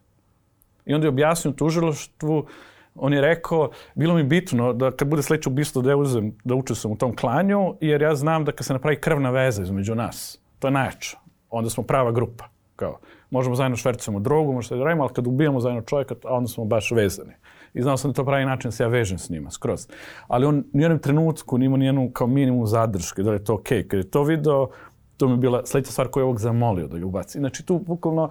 I 0.84 0.94
onda 0.94 1.06
je 1.06 1.08
objasnio 1.08 1.52
tužiloštvu, 1.52 2.46
on 2.94 3.12
je 3.12 3.20
rekao, 3.20 3.70
bilo 3.94 4.14
mi 4.14 4.22
bitno 4.22 4.72
da 4.72 4.90
kad 4.90 5.08
bude 5.08 5.22
sledeće 5.22 5.48
ubistvo 5.48 5.82
da 5.82 5.90
ja 5.90 5.96
uzem, 5.96 6.32
da 6.44 6.54
učestvujem 6.54 6.92
u 6.92 6.98
tom 6.98 7.16
klanju, 7.16 7.74
jer 7.80 8.02
ja 8.02 8.14
znam 8.14 8.44
da 8.44 8.52
kad 8.52 8.66
se 8.66 8.72
napravi 8.72 9.00
krvna 9.00 9.30
veza 9.30 9.62
između 9.62 9.94
nas, 9.94 10.38
to 10.58 10.66
je 10.68 10.72
najjače. 10.72 11.16
Onda 11.50 11.70
smo 11.70 11.82
prava 11.82 12.12
grupa. 12.12 12.44
Kao, 12.76 12.98
možemo 13.30 13.56
zajedno 13.56 13.76
švercamo 13.76 14.20
drogu, 14.20 14.52
možemo 14.52 14.78
da 14.78 14.84
radimo, 14.84 15.02
ali 15.02 15.12
kad 15.14 15.26
ubijamo 15.26 15.60
zajedno 15.60 15.82
čovjeka, 15.82 16.14
onda 16.24 16.48
smo 16.48 16.64
baš 16.64 16.90
vezani. 16.90 17.32
I 17.74 17.82
znao 17.82 17.96
sam 17.96 18.10
da 18.10 18.14
to 18.14 18.24
pravi 18.24 18.44
način 18.44 18.68
da 18.68 18.72
se 18.72 18.82
ja 18.82 18.88
vežem 18.88 19.18
s 19.18 19.30
njima, 19.30 19.50
skroz. 19.50 19.88
Ali 20.28 20.46
on 20.46 20.64
u 20.72 20.80
jednom 20.80 20.98
trenutku 20.98 21.58
nima 21.58 21.76
nijednu 21.76 22.10
kao 22.12 22.26
minimum 22.26 22.66
zadrške, 22.66 23.22
da 23.22 23.32
je 23.32 23.44
to 23.44 23.54
okej. 23.54 23.82
Okay. 23.82 23.88
Kad 23.88 23.98
je 23.98 24.10
to 24.10 24.22
video, 24.22 24.68
to 25.16 25.26
mi 25.26 25.32
je 25.32 25.36
bila 25.36 25.66
sledeća 25.66 25.92
stvar 25.92 26.08
koju 26.08 26.20
je 26.20 26.24
ovog 26.24 26.40
zamolio 26.40 26.86
da 26.86 26.98
ga 26.98 27.06
ubaci. 27.06 27.38
Znači 27.38 27.66
tu 27.66 27.78
bukvalno, 27.78 28.28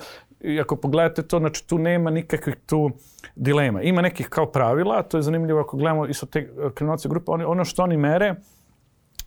ako 0.61 0.75
pogledate 0.75 1.23
to, 1.23 1.39
znači 1.39 1.67
tu 1.67 1.77
nema 1.77 2.09
nikakvih 2.11 2.55
tu 2.65 2.91
dilema. 3.35 3.81
Ima 3.81 4.01
nekih 4.01 4.29
kao 4.29 4.45
pravila, 4.45 5.03
to 5.03 5.17
je 5.17 5.21
zanimljivo 5.21 5.59
ako 5.59 5.77
gledamo 5.77 6.05
i 6.05 6.13
sa 6.13 6.25
te 6.25 6.49
kriminalce 6.73 7.09
grupe, 7.09 7.31
oni, 7.31 7.43
ono 7.43 7.65
što 7.65 7.83
oni 7.83 7.97
mere, 7.97 8.35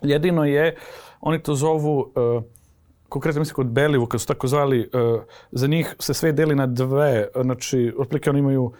jedino 0.02 0.44
je, 0.44 0.76
oni 1.20 1.42
to 1.42 1.54
zovu, 1.54 1.98
uh, 1.98 2.42
konkretno 3.08 3.38
mislim 3.38 3.54
kod 3.54 3.66
Belivu, 3.66 4.06
kad 4.06 4.20
su 4.20 4.26
tako 4.26 4.46
zvali, 4.46 4.80
uh, 4.80 5.22
za 5.52 5.66
njih 5.66 5.94
se 5.98 6.14
sve 6.14 6.32
deli 6.32 6.54
na 6.54 6.66
dve, 6.66 7.28
znači, 7.42 7.94
otprilike 7.98 8.30
oni 8.30 8.38
imaju 8.38 8.64
uh, 8.64 8.72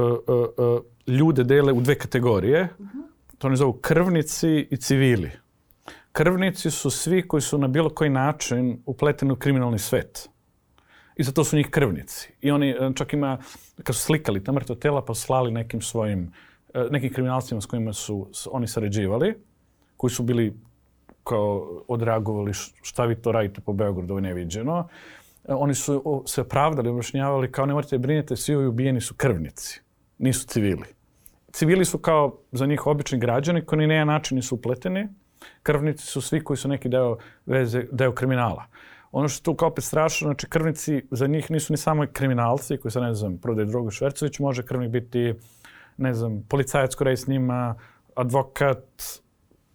uh, 0.00 0.80
ljude 1.06 1.44
dele 1.44 1.72
u 1.72 1.80
dve 1.80 1.98
kategorije, 1.98 2.68
uh 2.78 2.86
-huh. 2.86 3.02
to 3.38 3.46
oni 3.46 3.56
zovu 3.56 3.72
krvnici 3.72 4.68
i 4.70 4.76
civili 4.76 5.43
krvnici 6.14 6.70
su 6.70 6.90
svi 6.90 7.28
koji 7.28 7.40
su 7.40 7.58
na 7.58 7.68
bilo 7.68 7.90
koji 7.90 8.10
način 8.10 8.82
upleteni 8.86 9.32
u 9.32 9.36
kriminalni 9.36 9.78
svet. 9.78 10.28
I 11.16 11.22
zato 11.22 11.44
su 11.44 11.56
njih 11.56 11.70
krvnici. 11.70 12.32
I 12.40 12.50
oni 12.50 12.70
e, 12.70 12.90
čak 12.94 13.12
ima, 13.12 13.38
kad 13.82 13.96
su 13.96 14.02
slikali 14.02 14.44
ta 14.44 14.52
mrtva 14.52 14.76
tela, 14.76 15.04
pa 15.04 15.14
slali 15.14 15.50
nekim 15.50 15.80
svojim, 15.80 16.32
e, 16.74 16.84
nekim 16.90 17.12
kriminalcima 17.12 17.60
s 17.60 17.66
kojima 17.66 17.92
su 17.92 18.28
oni 18.50 18.66
sarađivali, 18.66 19.34
koji 19.96 20.10
su 20.10 20.22
bili 20.22 20.54
kao 21.24 21.82
odreagovali 21.88 22.52
šta 22.82 23.04
vi 23.04 23.16
to 23.16 23.32
radite 23.32 23.60
po 23.60 23.72
Beogradu, 23.72 24.12
ovo 24.14 24.18
je 24.18 24.22
neviđeno. 24.22 24.88
E, 25.48 25.54
oni 25.54 25.74
su 25.74 26.22
se 26.26 26.40
opravdali, 26.40 26.88
objašnjavali 26.88 27.52
kao 27.52 27.66
ne 27.66 27.74
morate 27.74 27.98
brinete, 27.98 28.36
svi 28.36 28.54
ovi 28.54 28.66
ubijeni 28.66 29.00
su 29.00 29.14
krvnici, 29.14 29.80
nisu 30.18 30.46
civili. 30.46 30.86
Civili 31.52 31.84
su 31.84 31.98
kao 31.98 32.38
za 32.52 32.66
njih 32.66 32.86
obični 32.86 33.18
građani 33.18 33.64
koji 33.64 33.86
ni 33.86 33.98
na 33.98 34.04
način 34.04 34.36
nisu 34.36 34.54
upleteni. 34.54 35.08
Krvnici 35.62 36.06
su 36.06 36.20
svi 36.20 36.44
koji 36.44 36.56
su 36.56 36.68
neki 36.68 36.88
deo, 36.88 37.16
veze, 37.46 37.84
deo 37.92 38.12
kriminala. 38.12 38.64
Ono 39.12 39.28
što 39.28 39.42
tu 39.42 39.56
kao 39.56 39.68
opet 39.68 39.84
strašno, 39.84 40.26
znači 40.26 40.46
krvnici 40.46 41.02
za 41.10 41.26
njih 41.26 41.50
nisu 41.50 41.72
ni 41.72 41.76
samo 41.76 42.06
kriminalci 42.12 42.76
koji 42.76 42.92
se, 42.92 43.00
ne 43.00 43.14
znam, 43.14 43.38
prodaju 43.38 43.66
drogu 43.66 43.90
Švercović, 43.90 44.38
može 44.38 44.66
krvnik 44.66 44.90
biti, 44.90 45.34
ne 45.96 46.14
znam, 46.14 46.42
policajac 46.48 46.94
koji 46.94 47.16
s 47.16 47.26
njima, 47.26 47.74
advokat, 48.14 48.84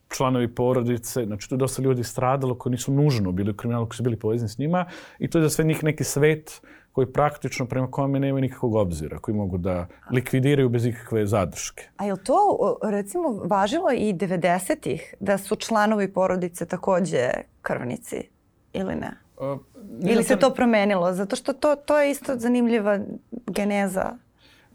članovi 0.10 0.56
porodice, 0.56 1.26
znači 1.26 1.50
tu 1.50 1.56
je 1.56 1.60
dosta 1.60 1.82
ljudi 1.82 2.04
stradalo 2.04 2.58
koji 2.58 2.72
nisu 2.72 2.94
nužno 2.94 3.32
bili 3.32 3.52
u 3.52 3.56
kriminalu, 3.56 3.86
koji 3.86 3.98
su 3.98 4.04
bili 4.04 4.20
povezani 4.20 4.50
s 4.50 4.58
njima 4.58 4.86
i 5.20 5.30
to 5.30 5.38
je 5.38 5.44
za 5.44 5.50
sve 5.50 5.66
njih 5.66 5.84
neki 5.84 6.04
svet 6.04 6.62
koji 7.00 7.14
praktično 7.14 7.66
prema 7.66 7.92
kome 7.92 8.20
nemaju 8.20 8.42
nikakvog 8.42 8.76
obzira, 8.76 9.20
koji 9.20 9.36
mogu 9.36 9.58
da 9.58 9.88
likvidiraju 10.12 10.70
bez 10.70 10.86
ikakve 10.86 11.26
zadrške. 11.26 11.88
A 11.98 12.06
je 12.06 12.14
li 12.14 12.24
to 12.24 12.36
recimo 12.84 13.30
važilo 13.30 13.92
i 13.92 14.14
90-ih 14.14 15.14
da 15.20 15.38
su 15.38 15.56
članovi 15.56 16.14
porodice 16.14 16.66
takođe 16.66 17.30
krvnici 17.62 18.30
ili 18.74 18.96
ne? 18.96 19.12
Uh, 19.38 19.60
ili 20.04 20.24
se 20.24 20.36
to 20.36 20.54
promenilo? 20.54 21.14
Zato 21.14 21.36
što 21.36 21.54
to, 21.54 21.76
to 21.76 22.00
je 22.00 22.12
isto 22.12 22.36
zanimljiva 22.38 23.00
geneza 23.48 24.18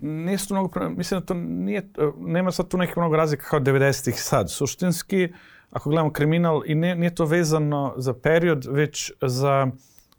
nije 0.00 0.38
se 0.38 0.48
to 0.48 0.54
mnogo, 0.54 0.88
mislim 0.88 1.20
da 1.20 1.26
to 1.26 1.34
nije, 1.34 1.88
nema 2.18 2.52
sad 2.52 2.68
tu 2.68 2.78
neke 2.78 2.92
mnogo 2.96 3.16
razlika 3.16 3.48
kao 3.48 3.60
90-ih 3.60 4.22
sad. 4.22 4.50
Suštinski, 4.50 5.28
ako 5.70 5.90
gledamo 5.90 6.12
kriminal, 6.12 6.62
i 6.66 6.74
ne, 6.74 6.94
nije 6.94 7.14
to 7.14 7.24
vezano 7.24 7.94
za 7.96 8.14
period, 8.14 8.66
već 8.70 9.12
za 9.22 9.70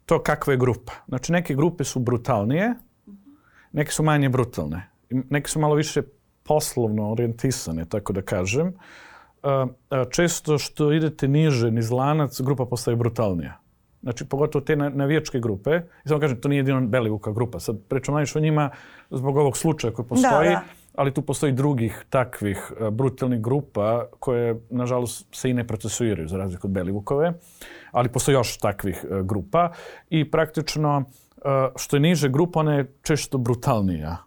to 0.06 0.24
kakva 0.24 0.54
je 0.54 0.58
grupa. 0.58 0.94
Znači, 1.08 1.32
neke 1.32 1.56
grupe 1.56 1.84
su 1.84 2.00
brutalnije, 2.00 2.74
neke 3.72 3.92
su 3.92 4.04
manje 4.04 4.30
brutalne. 4.30 4.90
Neke 5.10 5.50
su 5.50 5.60
malo 5.60 5.76
više 5.76 6.02
poslovno 6.44 7.12
orijentisane, 7.12 7.86
tako 7.86 8.14
da 8.14 8.22
kažem. 8.22 8.74
Često 10.12 10.58
što 10.58 10.92
idete 10.94 11.28
niže 11.28 11.72
niz 11.72 11.92
lanac, 11.92 12.42
grupa 12.42 12.66
postaje 12.66 12.96
brutalnija. 12.98 13.60
Znači, 14.02 14.26
pogotovo 14.26 14.66
te 14.66 14.76
navijačke 14.76 15.40
grupe. 15.40 15.82
I 16.06 16.08
samo 16.08 16.20
kažem, 16.20 16.42
to 16.42 16.50
nije 16.50 16.60
jedino 16.60 16.82
Belivuka 16.82 17.32
grupa. 17.32 17.60
Sad 17.60 17.76
pričam 17.90 18.14
najviše 18.14 18.38
o 18.40 18.42
njima 18.42 18.70
zbog 19.10 19.38
ovog 19.38 19.58
slučaja 19.58 19.94
koji 19.94 20.08
postoji. 20.08 20.50
Da, 20.50 20.54
da. 20.54 20.64
Ali 20.96 21.14
tu 21.14 21.22
postoji 21.22 21.52
drugih 21.52 22.06
takvih 22.10 22.72
uh, 22.72 22.90
brutalnih 22.90 23.42
grupa 23.42 24.06
koje, 24.20 24.62
nažalost, 24.70 25.28
se 25.32 25.50
i 25.50 25.54
ne 25.54 25.68
procesuiraju 25.68 26.28
za 26.28 26.38
razliku 26.38 26.68
od 26.68 26.72
Belivukove. 26.72 27.34
Ali 27.96 28.12
postoji 28.12 28.36
još 28.36 28.58
takvih 28.58 29.06
uh, 29.06 29.22
grupa. 29.26 29.72
I 30.10 30.32
praktično, 30.32 30.98
uh, 30.98 31.44
što 31.76 31.96
je 31.96 32.00
niže 32.00 32.30
grupa, 32.30 32.60
ona 32.60 32.74
je 32.74 32.92
često 33.02 33.38
brutalnija. 33.38 34.18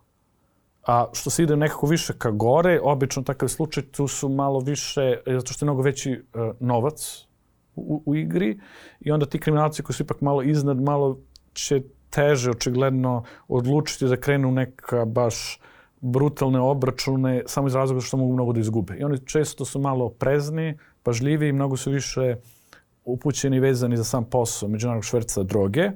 A 0.86 1.06
što 1.12 1.30
se 1.30 1.42
ide 1.42 1.56
nekako 1.56 1.86
više 1.86 2.12
ka 2.18 2.30
gore, 2.30 2.80
obično 2.82 3.22
takav 3.22 3.48
slučaj, 3.48 3.82
tu 3.82 4.06
su 4.08 4.28
malo 4.28 4.60
više, 4.60 5.20
zato 5.26 5.52
što 5.52 5.64
je 5.64 5.66
mnogo 5.66 5.82
veći 5.82 6.22
novac 6.60 7.26
u, 7.76 8.02
u 8.06 8.16
igri 8.16 8.58
i 9.00 9.10
onda 9.10 9.26
ti 9.26 9.38
kriminalci 9.38 9.82
koji 9.82 9.94
su 9.94 10.02
ipak 10.02 10.20
malo 10.20 10.42
iznad, 10.42 10.80
malo 10.80 11.18
će 11.52 11.82
teže 12.10 12.50
očigledno 12.50 13.24
odlučiti 13.48 14.08
da 14.08 14.16
krenu 14.16 14.52
neka 14.52 15.04
baš 15.04 15.60
brutalne 16.00 16.60
obračune 16.60 17.42
samo 17.46 17.66
iz 17.66 17.74
razloga 17.74 18.00
što 18.00 18.16
mogu 18.16 18.32
mnogo 18.32 18.52
da 18.52 18.60
izgube. 18.60 18.96
I 18.98 19.04
oni 19.04 19.18
često 19.26 19.64
su 19.64 19.80
malo 19.80 20.08
prezni, 20.08 20.78
pažljivi 21.02 21.48
i 21.48 21.52
mnogo 21.52 21.76
su 21.76 21.90
više 21.90 22.36
upućeni 23.12 23.60
vezani 23.60 23.96
za 23.96 24.04
sam 24.04 24.24
posao 24.24 24.68
međunarodnog 24.68 25.04
šverca 25.04 25.42
droge, 25.42 25.90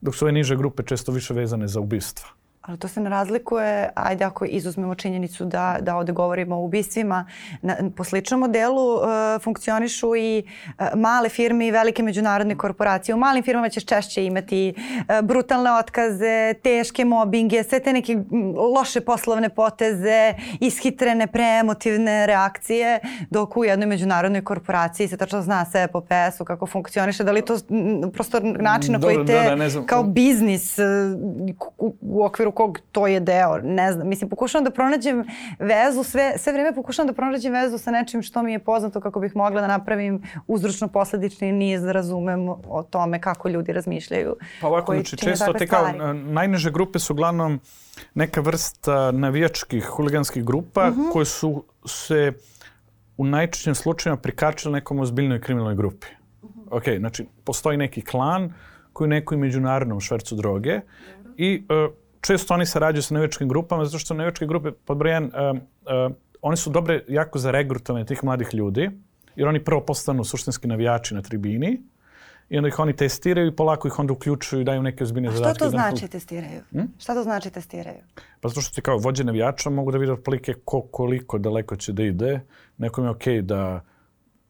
dok 0.00 0.14
su 0.14 0.24
ove 0.24 0.32
niže 0.32 0.56
grupe 0.56 0.82
često 0.82 1.12
više 1.12 1.34
vezane 1.34 1.68
za 1.68 1.80
ubistva. 1.80 2.28
Ali 2.62 2.78
to 2.78 2.88
se 2.88 3.00
ne 3.00 3.10
razlikuje, 3.10 3.90
ajde 3.94 4.24
ako 4.24 4.44
izuzmemo 4.44 4.94
činjenicu 4.94 5.44
da, 5.44 5.76
da 5.80 5.96
ovde 5.96 6.12
govorimo 6.12 6.56
o 6.56 6.64
ubistvima, 6.64 7.26
na, 7.62 7.76
po 7.96 8.04
sličnom 8.04 8.40
modelu 8.40 8.94
uh, 8.94 9.02
funkcionišu 9.42 10.16
i 10.16 10.42
uh, 10.78 10.86
male 10.94 11.28
firme 11.28 11.66
i 11.66 11.70
velike 11.70 12.02
međunarodne 12.02 12.56
korporacije. 12.56 13.14
U 13.14 13.18
malim 13.18 13.42
firmama 13.42 13.68
ćeš 13.68 13.84
češće 13.84 14.24
imati 14.24 14.74
uh, 14.76 15.26
brutalne 15.26 15.72
otkaze, 15.72 16.54
teške 16.62 17.04
mobinge, 17.04 17.62
sve 17.62 17.80
te 17.80 17.92
neke 17.92 18.16
loše 18.74 19.00
poslovne 19.00 19.48
poteze, 19.48 20.34
ishitrene, 20.60 21.26
preemotivne 21.26 22.26
reakcije, 22.26 23.00
dok 23.30 23.56
u 23.56 23.64
jednoj 23.64 23.86
međunarodnoj 23.86 24.44
korporaciji 24.44 25.08
se 25.08 25.16
tačno 25.16 25.42
zna 25.42 25.64
sve 25.64 25.88
po 25.88 26.00
PS-u 26.00 26.44
kako 26.44 26.66
funkcioniše, 26.66 27.24
da 27.24 27.32
li 27.32 27.44
to 27.44 27.58
prosto 28.12 28.40
način 28.40 28.92
na 28.92 29.00
koji 29.00 29.26
te 29.26 29.32
da, 29.32 29.56
da, 29.56 29.86
kao 29.86 30.02
biznis 30.02 30.78
u, 31.78 31.94
u 32.00 32.24
okviru 32.24 32.51
kog 32.52 32.78
to 32.92 33.06
je 33.06 33.20
deo, 33.20 33.58
ne 33.62 33.92
znam. 33.92 34.08
Mislim, 34.08 34.30
pokušavam 34.30 34.64
da 34.64 34.70
pronađem 34.70 35.24
vezu, 35.58 36.02
sve, 36.02 36.34
sve 36.38 36.52
vreme 36.52 36.74
pokušavam 36.74 37.06
da 37.06 37.12
pronađem 37.12 37.52
vezu 37.52 37.78
sa 37.78 37.90
nečim 37.90 38.22
što 38.22 38.42
mi 38.42 38.52
je 38.52 38.58
poznato 38.58 39.00
kako 39.00 39.20
bih 39.20 39.36
mogla 39.36 39.60
da 39.60 39.66
napravim 39.66 40.22
uzročno-posledični 40.46 41.52
niz 41.52 41.82
da 41.82 41.92
razumem 41.92 42.48
o 42.48 42.82
tome 42.90 43.20
kako 43.20 43.48
ljudi 43.48 43.72
razmišljaju. 43.72 44.36
Pa 44.60 44.66
ovako, 44.68 44.94
znači, 44.94 45.16
često 45.16 45.52
te 45.52 45.66
kao 45.66 45.92
najniže 46.12 46.70
grupe 46.70 46.98
su 46.98 47.12
uglavnom 47.12 47.60
neka 48.14 48.40
vrsta 48.40 49.10
navijačkih, 49.10 49.84
huliganskih 49.84 50.44
grupa 50.44 50.88
uh 50.88 50.94
mhm. 50.94 51.00
-huh. 51.00 51.12
koje 51.12 51.24
su 51.24 51.64
se 51.86 52.32
u 53.16 53.24
najčešćim 53.24 53.74
slučajima 53.74 54.16
prikačili 54.16 54.72
nekom 54.72 55.00
ozbiljnoj 55.00 55.40
kriminalnoj 55.40 55.74
grupi. 55.74 56.06
Uh 56.42 56.50
mhm. 56.50 56.60
-huh. 56.60 56.76
Ok, 56.76 56.98
znači, 56.98 57.26
postoji 57.44 57.76
neki 57.76 58.02
klan 58.02 58.52
koji 58.92 59.06
u 59.06 59.08
nekoj 59.08 59.36
međunarodnom 59.36 60.00
švercu 60.00 60.34
droge 60.34 60.80
i 61.36 61.64
uh, 61.86 61.92
često 62.22 62.54
oni 62.54 62.66
sarađuju 62.66 63.02
sa 63.02 63.14
nevičkim 63.14 63.48
grupama, 63.48 63.84
zato 63.84 63.98
što 63.98 64.14
nevičke 64.14 64.46
grupe, 64.46 64.72
pod 64.72 64.96
broj 64.96 65.12
jedan, 65.12 65.24
uh, 65.24 65.56
uh, 66.10 66.16
one 66.42 66.56
su 66.56 66.70
dobre 66.70 67.04
jako 67.08 67.38
za 67.38 67.50
regrutovanje 67.50 68.06
tih 68.06 68.24
mladih 68.24 68.54
ljudi, 68.54 68.90
jer 69.36 69.48
oni 69.48 69.64
prvo 69.64 69.80
postanu 69.80 70.24
suštinski 70.24 70.68
navijači 70.68 71.14
na 71.14 71.22
tribini, 71.22 71.80
i 72.48 72.56
onda 72.56 72.68
ih 72.68 72.78
oni 72.78 72.96
testiraju 72.96 73.48
i 73.48 73.56
polako 73.56 73.88
ih 73.88 73.98
onda 73.98 74.12
uključuju 74.12 74.60
i 74.60 74.64
daju 74.64 74.82
neke 74.82 75.04
ozbiljne 75.04 75.30
zadatke. 75.30 75.50
A 75.50 75.54
šta 75.54 75.64
to 75.64 75.70
znači 75.70 76.08
testiraju? 76.08 76.60
Hm? 76.70 76.80
Šta 76.98 77.14
to 77.14 77.22
znači 77.22 77.50
testiraju? 77.50 77.98
Pa 78.40 78.48
zato 78.48 78.60
što 78.60 78.74
ti 78.74 78.82
kao 78.82 78.98
vođe 78.98 79.24
navijača 79.24 79.70
mogu 79.70 79.92
da 79.92 79.98
vide 79.98 80.12
otprilike 80.12 80.54
ko, 80.64 80.80
koliko 80.80 81.38
daleko 81.38 81.76
će 81.76 81.92
da 81.92 82.02
ide. 82.02 82.40
Nekom 82.78 83.04
je 83.04 83.10
okej 83.10 83.34
okay 83.34 83.40
da 83.40 83.84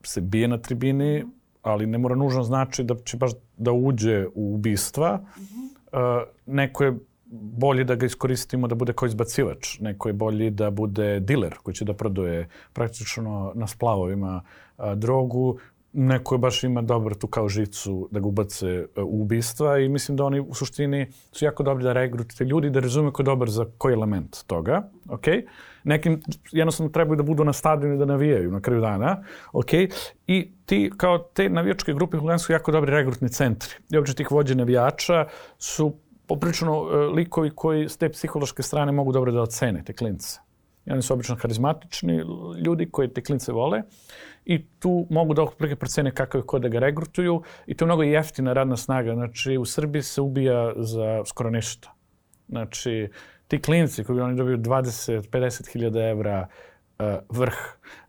se 0.02 0.20
bije 0.20 0.48
na 0.48 0.58
tribini, 0.58 1.24
ali 1.62 1.86
ne 1.86 1.98
mora 1.98 2.14
nužno 2.14 2.42
znači 2.42 2.84
da 2.84 2.94
će 3.04 3.16
baš 3.16 3.32
da 3.56 3.72
uđe 3.72 4.26
u 4.34 4.54
ubistva. 4.54 5.16
Mm 5.16 5.40
-hmm. 5.40 6.22
uh, 6.22 6.28
neko 6.46 6.84
je 6.84 6.98
bolje 7.32 7.84
da 7.84 7.94
ga 7.94 8.06
iskoristimo 8.06 8.68
da 8.68 8.74
bude 8.74 8.92
kao 8.92 9.06
izbacivač. 9.06 9.78
Neko 9.80 10.08
je 10.08 10.12
bolji 10.12 10.50
da 10.50 10.70
bude 10.70 11.20
diler 11.20 11.54
koji 11.62 11.74
će 11.74 11.84
da 11.84 11.94
produje 11.94 12.48
praktično 12.72 13.52
na 13.54 13.66
splavovima 13.66 14.42
a, 14.76 14.94
drogu. 14.94 15.58
Neko 15.92 16.34
je 16.34 16.38
baš 16.38 16.64
ima 16.64 16.82
dobar 16.82 17.14
tu 17.14 17.26
kao 17.26 17.48
žicu 17.48 18.08
da 18.10 18.20
ga 18.20 18.26
ubace 18.28 18.86
u 18.96 19.22
ubistva 19.22 19.78
i 19.78 19.88
mislim 19.88 20.16
da 20.16 20.24
oni 20.24 20.40
u 20.40 20.54
suštini 20.54 21.06
su 21.32 21.44
jako 21.44 21.62
dobri 21.62 21.84
da 21.84 21.92
regrutite 21.92 22.44
ljudi 22.44 22.70
da 22.70 22.80
razume 22.80 23.12
ko 23.12 23.22
je 23.22 23.24
dobar 23.24 23.50
za 23.50 23.66
koji 23.78 23.92
element 23.92 24.44
toga. 24.46 24.88
Okay? 25.06 25.46
Nekim 25.84 26.20
jednostavno 26.52 26.92
trebaju 26.92 27.16
da 27.16 27.22
budu 27.22 27.44
na 27.44 27.52
stadionu 27.52 27.94
i 27.94 27.98
da 27.98 28.04
navijaju 28.04 28.50
na 28.50 28.60
kraju 28.60 28.80
dana. 28.80 29.22
Okay? 29.52 29.92
I 30.26 30.52
ti 30.66 30.90
kao 30.96 31.18
te 31.18 31.48
navijačke 31.48 31.92
grupe 31.92 32.16
huliganske 32.16 32.46
su 32.46 32.52
jako 32.52 32.72
dobri 32.72 32.90
regrutni 32.90 33.28
centri. 33.28 33.74
I 33.90 33.96
uopće 33.96 34.14
tih 34.14 34.30
vođe 34.32 34.54
navijača 34.54 35.26
su 35.58 35.94
poprično 36.32 36.72
e, 36.72 36.96
likovi 36.96 37.50
koji 37.50 37.88
s 37.88 37.96
te 37.96 38.08
psihološke 38.08 38.62
strane 38.62 38.92
mogu 38.92 39.12
dobro 39.12 39.32
da 39.32 39.42
ocene 39.42 39.84
te 39.84 39.92
klince. 39.92 40.40
I 40.86 40.92
oni 40.92 41.02
su 41.02 41.12
obično 41.14 41.36
harizmatični 41.36 42.22
ljudi 42.64 42.88
koji 42.90 43.08
te 43.08 43.22
klince 43.22 43.52
vole 43.52 43.82
i 44.44 44.64
tu 44.78 45.06
mogu 45.10 45.34
da 45.34 45.42
otprilike 45.42 45.76
procene 45.76 46.10
kakav 46.10 46.40
je 46.40 46.46
ko 46.46 46.58
da 46.58 46.68
ga 46.68 46.78
regrutuju 46.78 47.42
i 47.66 47.74
to 47.74 47.84
je 47.84 47.86
mnogo 47.86 48.02
jeftina 48.02 48.52
radna 48.52 48.76
snaga. 48.76 49.14
Znači, 49.14 49.58
u 49.58 49.64
Srbiji 49.64 50.02
se 50.02 50.20
ubija 50.20 50.72
za 50.76 51.22
skoro 51.26 51.50
ništa. 51.50 51.92
Znači, 52.48 53.10
ti 53.48 53.62
klinci 53.62 54.04
koji 54.04 54.20
oni 54.20 54.36
dobiju 54.36 54.58
20-50 54.58 55.72
hiljada 55.72 56.08
evra 56.08 56.46
uh, 56.98 57.06
vrh, 57.28 57.56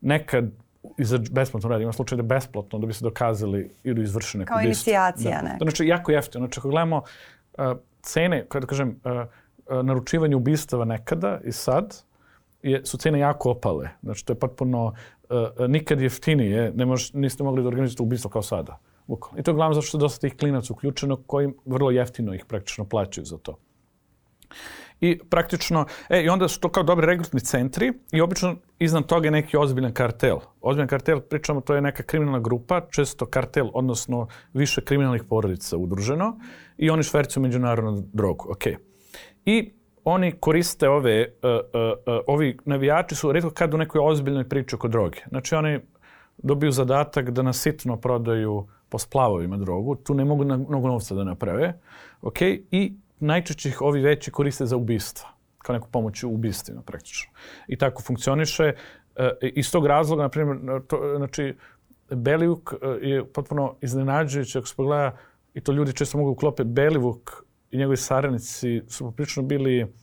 nekad 0.01 0.51
i 0.97 1.03
za 1.05 1.19
besplatno 1.31 1.69
radi. 1.69 1.83
Ima 1.83 1.93
slučaj 1.93 2.15
da 2.15 2.23
besplatno, 2.23 2.79
da 2.79 2.87
bi 2.87 2.93
se 2.93 3.03
dokazali 3.03 3.69
ili 3.83 4.03
izvršene 4.03 4.45
Kao 4.45 4.61
inicijacija 4.61 5.41
da. 5.41 5.47
neka. 5.47 5.57
Znači, 5.61 5.87
jako 5.87 6.11
jeftino. 6.11 6.45
Znači, 6.45 6.59
ako 6.59 6.69
gledamo 6.69 6.97
uh, 7.57 7.77
cene, 8.03 8.45
kada 8.49 8.65
da 8.65 8.69
kažem, 8.69 8.89
uh, 8.89 9.11
uh, 9.11 9.85
naručivanje 9.85 10.35
ubistava 10.35 10.85
nekada 10.85 11.39
i 11.43 11.51
sad, 11.51 12.03
je, 12.63 12.85
su 12.85 12.97
cene 12.97 13.19
jako 13.19 13.51
opale. 13.51 13.89
Znači, 14.03 14.25
to 14.25 14.33
je 14.33 14.39
potpuno 14.39 14.85
uh, 14.85 15.67
nikad 15.67 16.01
jeftinije. 16.01 16.71
Ne 16.75 16.85
mož, 16.85 17.13
niste 17.13 17.43
mogli 17.43 17.63
da 17.63 17.67
organizujete 17.67 18.03
ubistvo 18.03 18.29
kao 18.29 18.41
sada. 18.41 18.79
Bukvalno. 19.07 19.39
I 19.39 19.43
to 19.43 19.51
je 19.51 19.55
glavno 19.55 19.73
zato 19.73 19.87
što 19.87 19.97
je 19.97 19.99
dosta 19.99 20.19
tih 20.27 20.37
klinaca 20.37 20.73
uključeno 20.73 21.17
koji 21.27 21.53
vrlo 21.65 21.91
jeftino 21.91 22.33
ih 22.33 22.45
praktično 22.45 22.85
plaćaju 22.85 23.25
za 23.25 23.37
to. 23.37 23.57
I 25.01 25.19
praktično, 25.29 25.85
e, 26.09 26.23
i 26.23 26.29
onda 26.29 26.47
su 26.47 26.59
to 26.59 26.69
kao 26.69 26.83
dobri 26.83 27.05
regrutni 27.05 27.39
centri 27.39 27.93
i 28.11 28.21
obično 28.21 28.55
iznad 28.79 29.05
toga 29.05 29.27
je 29.27 29.31
neki 29.31 29.57
ozbiljan 29.57 29.93
kartel. 29.93 30.37
Ozbiljan 30.61 30.87
kartel, 30.87 31.19
pričamo, 31.19 31.61
to 31.61 31.75
je 31.75 31.81
neka 31.81 32.03
kriminalna 32.03 32.39
grupa, 32.39 32.81
često 32.91 33.25
kartel, 33.25 33.69
odnosno 33.73 34.27
više 34.53 34.81
kriminalnih 34.81 35.23
porodica 35.23 35.77
udruženo 35.77 36.39
i 36.77 36.89
oni 36.89 37.03
švercuju 37.03 37.41
međunarodnu 37.43 38.03
drogu. 38.13 38.51
Ok. 38.51 38.63
I 39.45 39.73
oni 40.03 40.31
koriste 40.31 40.89
ove, 40.89 41.27
uh, 41.43 41.49
uh, 41.49 42.15
uh, 42.15 42.21
ovi 42.27 42.57
navijači 42.65 43.15
su 43.15 43.31
redko 43.31 43.49
kad 43.49 43.73
u 43.73 43.77
nekoj 43.77 44.01
ozbiljnoj 44.03 44.49
priči 44.49 44.75
oko 44.75 44.87
droge. 44.87 45.19
Znači 45.29 45.55
oni 45.55 45.79
dobiju 46.37 46.71
zadatak 46.71 47.29
da 47.29 47.41
nasitno 47.41 47.97
prodaju 47.97 48.67
po 48.89 48.99
splavovima 48.99 49.57
drogu, 49.57 49.95
tu 49.95 50.13
ne 50.13 50.25
mogu 50.25 50.43
na, 50.43 50.57
mnogo 50.57 50.87
novca 50.87 51.15
da 51.15 51.23
naprave, 51.23 51.79
ok, 52.21 52.41
i 52.71 52.93
najčešće 53.23 53.69
ih 53.69 53.81
ovi 53.81 54.01
veći 54.01 54.31
koriste 54.31 54.65
za 54.65 54.77
ubistva, 54.77 55.29
kao 55.57 55.73
neku 55.73 55.87
pomoć 55.91 56.23
u 56.23 56.29
ubistvima 56.29 56.81
praktično. 56.81 57.31
I 57.67 57.77
tako 57.77 58.01
funkcioniše. 58.01 58.73
E, 59.15 59.31
iz 59.41 59.71
tog 59.71 59.85
razloga, 59.85 60.23
na 60.23 60.29
primjer, 60.29 60.81
to, 60.87 61.13
znači, 61.17 61.55
Belivuk 62.09 62.73
e, 62.73 63.07
je 63.07 63.25
potpuno 63.25 63.75
iznenađujući, 63.81 64.57
ako 64.57 64.67
se 64.67 64.75
pogleda, 64.75 65.17
i 65.53 65.61
to 65.61 65.71
ljudi 65.71 65.93
često 65.93 66.17
mogu 66.17 66.31
uklope, 66.31 66.63
Belivuk 66.63 67.43
i 67.71 67.77
njegovi 67.77 67.97
saradnici 67.97 68.81
su 68.87 69.05
poprično 69.05 69.43
bili 69.43 69.93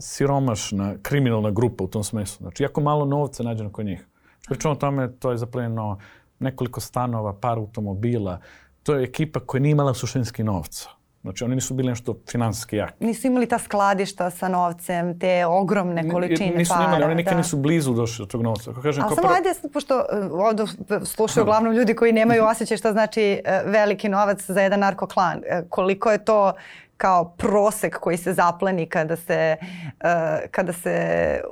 siromašna, 0.00 0.94
kriminalna 1.02 1.50
grupa 1.50 1.84
u 1.84 1.88
tom 1.88 2.04
smislu. 2.04 2.44
Znači, 2.44 2.62
jako 2.62 2.80
malo 2.80 3.04
novca 3.04 3.42
nađeno 3.42 3.72
kod 3.72 3.86
njih. 3.86 4.06
Pričamo 4.48 4.72
o 4.72 4.76
tome, 4.76 5.12
to 5.18 5.30
je 5.30 5.36
zaplenjeno 5.36 5.98
nekoliko 6.38 6.80
stanova, 6.80 7.32
par 7.40 7.58
automobila. 7.58 8.40
To 8.82 8.94
je 8.94 9.04
ekipa 9.04 9.40
koja 9.40 9.60
nije 9.60 9.72
imala 9.72 9.94
suštinski 9.94 10.42
novca. 10.44 10.97
Znači, 11.22 11.44
oni 11.44 11.54
nisu 11.54 11.74
bili 11.74 11.88
nešto 11.88 12.16
finansijski 12.30 12.76
jaki. 12.76 13.04
Nisu 13.04 13.26
imali 13.26 13.46
ta 13.46 13.58
skladišta 13.58 14.30
sa 14.30 14.48
novcem, 14.48 15.18
te 15.18 15.46
ogromne 15.46 16.10
količine 16.10 16.56
nisu 16.56 16.74
para. 16.74 16.84
Imali, 16.84 17.04
oni 17.04 17.14
nikad 17.14 17.32
da. 17.32 17.38
nisu 17.38 17.56
blizu 17.56 17.94
došli 17.94 18.22
do 18.22 18.26
tog 18.26 18.42
novca. 18.42 18.70
Ako 18.70 18.82
kažem, 18.82 19.04
A 19.04 19.08
samo 19.08 19.28
ajde, 19.28 19.68
pošto 19.72 19.96
uh, 19.96 20.40
ovdje 20.40 20.66
slušaju 21.04 21.42
uglavnom 21.44 21.72
ljudi 21.72 21.94
koji 21.94 22.12
nemaju 22.12 22.44
osjećaj 22.44 22.76
šta 22.76 22.92
znači 22.92 23.40
uh, 23.44 23.72
veliki 23.72 24.08
novac 24.08 24.44
za 24.44 24.60
jedan 24.60 24.80
narkoklan. 24.80 25.38
Uh, 25.38 25.68
koliko 25.68 26.10
je 26.10 26.24
to 26.24 26.52
kao 26.98 27.34
prosek 27.36 27.98
koji 27.98 28.16
se 28.16 28.32
zapleni 28.32 28.86
kada 28.86 29.16
se, 29.16 29.56
uh, 29.60 30.50
kada 30.50 30.72
se 30.72 30.94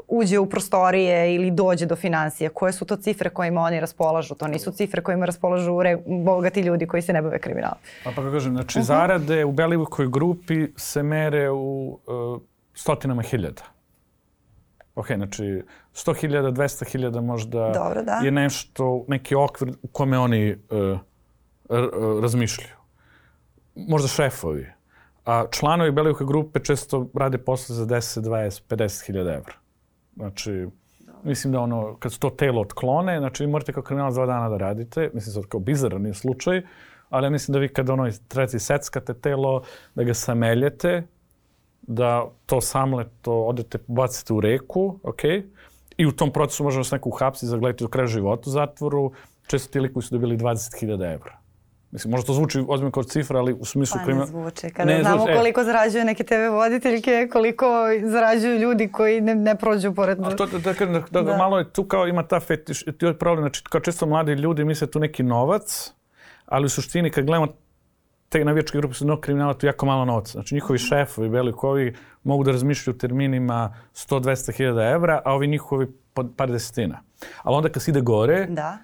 uđe 0.08 0.38
u 0.38 0.46
prostorije 0.46 1.34
ili 1.34 1.50
dođe 1.50 1.86
do 1.86 1.96
financija. 1.96 2.50
Koje 2.50 2.72
su 2.72 2.84
to 2.84 2.96
cifre 2.96 3.30
kojima 3.30 3.60
oni 3.60 3.80
raspolažu? 3.80 4.34
To 4.34 4.48
nisu 4.48 4.72
cifre 4.72 5.02
kojima 5.02 5.26
raspolažu 5.26 5.82
re, 5.82 5.98
bogati 6.24 6.60
ljudi 6.60 6.86
koji 6.86 7.02
se 7.02 7.12
ne 7.12 7.22
bave 7.22 7.38
kriminalom. 7.38 7.78
Pa 8.04 8.10
pa 8.10 8.22
kažem, 8.22 8.52
znači 8.52 8.78
uh 8.78 8.84
-huh. 8.84 8.86
zarade 8.86 9.44
u 9.44 9.52
Belivukoj 9.52 10.08
grupi 10.08 10.68
se 10.76 11.02
mere 11.02 11.50
u 11.50 12.00
uh, 12.06 12.40
stotinama 12.74 13.22
hiljada. 13.22 13.62
Ok, 14.94 15.06
znači 15.06 15.42
100.000, 15.94 16.52
200.000 16.52 17.20
možda 17.20 17.70
Dobro, 17.74 18.02
da. 18.02 18.12
je 18.12 18.30
nešto, 18.30 19.04
neki 19.08 19.34
okvir 19.34 19.72
u 19.82 19.88
kome 19.88 20.18
oni 20.18 20.56
uh, 20.70 20.98
razmišljaju. 22.20 22.76
Možda 23.74 24.08
šefovi 24.08 24.75
a 25.26 25.44
članovi 25.50 25.92
Belivuka 25.92 26.24
grupe 26.24 26.60
često 26.60 27.06
rade 27.14 27.38
posle 27.38 27.74
za 27.74 27.86
10, 27.86 28.20
20, 28.20 28.62
50 28.68 29.06
hiljada 29.06 29.32
evra. 29.34 29.52
Znači, 30.16 30.66
mislim 31.22 31.52
da 31.52 31.60
ono, 31.60 31.96
kad 31.98 32.12
su 32.12 32.20
to 32.20 32.30
telo 32.30 32.60
otklone, 32.60 33.18
znači 33.18 33.42
vi 33.44 33.50
morate 33.50 33.72
kao 33.72 33.82
kriminal 33.82 34.12
dva 34.12 34.26
dana 34.26 34.48
da 34.48 34.56
radite, 34.56 35.10
mislim 35.14 35.34
sad 35.34 35.46
kao 35.46 35.60
bizaran 35.60 36.06
je 36.06 36.14
slučaj, 36.14 36.62
ali 37.10 37.26
ja 37.26 37.30
mislim 37.30 37.52
da 37.52 37.58
vi 37.58 37.68
kad 37.68 37.90
ono 37.90 38.10
treci 38.28 38.58
seckate 38.58 39.14
telo, 39.14 39.62
da 39.94 40.04
ga 40.04 40.14
sameljete, 40.14 41.06
da 41.82 42.26
to 42.46 42.60
samle, 42.60 43.04
to 43.22 43.42
odete, 43.44 43.78
bacite 43.86 44.32
u 44.32 44.40
reku, 44.40 44.98
ok? 45.02 45.22
I 45.96 46.06
u 46.06 46.12
tom 46.12 46.32
procesu 46.32 46.64
možemo 46.64 46.84
se 46.84 46.96
neko 46.96 47.08
uhapsiti, 47.08 47.46
zagledati 47.46 47.84
do 47.84 47.88
kraja 47.88 48.06
života 48.06 48.42
u 48.46 48.50
zatvoru. 48.50 49.12
Često 49.46 49.72
ti 49.72 49.80
likovi 49.80 50.02
su 50.02 50.14
dobili 50.14 50.36
20.000 50.36 51.14
evra. 51.14 51.38
Mislim, 51.90 52.10
možda 52.10 52.26
to 52.26 52.32
zvuči 52.32 52.64
ozbiljno 52.68 52.90
kao 52.90 53.02
cifra, 53.02 53.38
ali 53.38 53.52
u 53.52 53.64
smislu... 53.64 54.00
Pa 54.06 54.12
ne 54.12 54.26
zvuči. 54.26 54.70
Kada 54.70 54.92
ne, 54.92 55.00
znamo 55.00 55.18
zvuči, 55.18 55.32
e. 55.32 55.36
koliko 55.36 55.60
e. 55.60 55.64
zarađuju 55.64 56.04
neke 56.04 56.24
TV 56.24 56.52
voditeljke, 56.52 57.28
koliko 57.32 57.66
zarađuju 58.04 58.58
ljudi 58.58 58.88
koji 58.92 59.20
ne, 59.20 59.34
ne 59.34 59.54
prođu 59.54 59.94
pored... 59.94 60.18
A 60.24 60.36
to, 60.36 60.46
da, 60.46 60.58
da, 60.58 60.72
da, 60.86 61.02
da, 61.10 61.22
da, 61.22 61.36
malo 61.36 61.58
je 61.58 61.72
tu 61.72 61.84
kao 61.84 62.06
ima 62.06 62.22
ta 62.22 62.40
fetiš, 62.40 62.84
to 62.98 63.06
je 63.06 63.18
problem, 63.18 63.42
znači 63.42 63.62
kao 63.62 63.80
često 63.80 64.06
mladi 64.06 64.32
ljudi 64.32 64.64
misle 64.64 64.86
tu 64.86 65.00
neki 65.00 65.22
novac, 65.22 65.92
ali 66.46 66.66
u 66.66 66.68
suštini 66.68 67.10
kad 67.10 67.24
gledamo 67.24 67.46
te 68.28 68.44
navijačke 68.44 68.78
grupe 68.78 68.94
su 68.94 69.04
mnogo 69.04 69.20
kriminala, 69.20 69.54
tu 69.54 69.66
jako 69.66 69.86
malo 69.86 70.04
novca. 70.04 70.32
Znači 70.32 70.54
njihovi 70.54 70.78
šefovi, 70.78 71.28
velikovi, 71.28 71.94
mogu 72.22 72.44
da 72.44 72.50
razmišljaju 72.50 72.94
u 72.94 72.98
terminima 72.98 73.74
100-200 73.94 74.56
hiljada 74.56 74.88
evra, 74.88 75.22
a 75.24 75.34
ovi 75.34 75.46
njihovi 75.46 75.86
par 76.36 76.50
desetina. 76.50 77.02
Ali 77.42 77.56
onda 77.56 77.68
kad 77.68 77.82
se 77.82 77.90
ide 77.90 78.00
gore, 78.00 78.46
da 78.46 78.78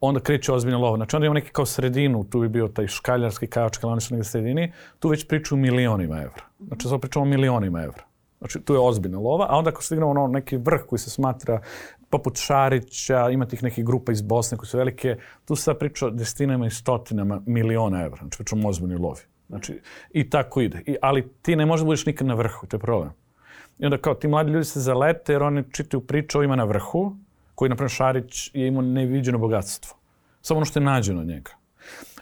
onda 0.00 0.20
kreće 0.20 0.52
ozbiljna 0.52 0.78
lova. 0.78 0.96
Znači 0.96 1.16
onda 1.16 1.26
ima 1.26 1.34
neki 1.34 1.50
kao 1.50 1.66
sredinu, 1.66 2.24
tu 2.24 2.40
bi 2.40 2.48
bio 2.48 2.68
taj 2.68 2.86
škaljarski 2.86 3.46
kaočka, 3.46 3.86
ali 3.86 3.92
oni 3.92 4.00
su 4.00 4.14
negde 4.14 4.24
sredini, 4.24 4.72
tu 4.98 5.08
već 5.08 5.28
priču 5.28 5.56
milionima 5.56 6.16
evra. 6.16 6.42
Znači 6.66 6.88
sad 6.88 7.00
pričamo 7.00 7.24
milionima 7.24 7.82
evra. 7.82 8.02
Znači 8.38 8.60
tu 8.60 8.74
je 8.74 8.80
ozbiljna 8.80 9.18
lova, 9.18 9.46
a 9.50 9.56
onda 9.56 9.70
ako 9.70 9.82
stignemo 9.82 10.10
ono 10.10 10.26
neki 10.26 10.56
vrh 10.56 10.80
koji 10.88 10.98
se 10.98 11.10
smatra 11.10 11.60
poput 12.10 12.36
Šarića, 12.36 13.30
ima 13.30 13.46
tih 13.46 13.62
nekih 13.62 13.84
grupa 13.84 14.12
iz 14.12 14.22
Bosne 14.22 14.58
koji 14.58 14.68
su 14.68 14.78
velike, 14.78 15.16
tu 15.44 15.56
se 15.56 15.62
sad 15.62 15.78
priča 15.78 16.10
desetinama 16.10 16.66
i 16.66 16.70
stotinama 16.70 17.42
miliona 17.46 18.04
evra. 18.04 18.18
Znači 18.18 18.38
pričamo 18.38 18.68
ozbiljni 18.68 18.96
lovi. 18.96 19.20
Znači, 19.48 19.80
i 20.10 20.30
tako 20.30 20.60
ide. 20.60 20.82
I, 20.86 20.96
ali 21.02 21.28
ti 21.42 21.56
ne 21.56 21.66
možeš 21.66 21.82
da 21.82 21.86
budeš 21.86 22.06
nikad 22.06 22.26
na 22.26 22.34
vrhu, 22.34 22.66
to 22.66 22.76
je 22.76 22.80
problem. 22.80 23.10
I 23.78 23.84
onda 23.84 23.98
kao 23.98 24.14
ti 24.14 24.28
mladi 24.28 24.50
ljudi 24.50 24.64
se 24.64 24.80
zalete 24.80 25.32
jer 25.32 25.42
oni 25.42 25.64
čitaju 25.72 26.00
priču 26.00 26.38
o 26.38 26.46
na 26.46 26.64
vrhu, 26.64 27.16
koji, 27.58 27.68
naprimjer, 27.68 27.90
Šarić 27.90 28.50
je 28.54 28.68
imao 28.68 28.82
neviđeno 28.82 29.38
bogatstvo. 29.38 29.96
Samo 30.42 30.58
ono 30.58 30.64
što 30.64 30.78
je 30.78 30.84
nađeno 30.84 31.20
od 31.20 31.26
njega. 31.26 31.50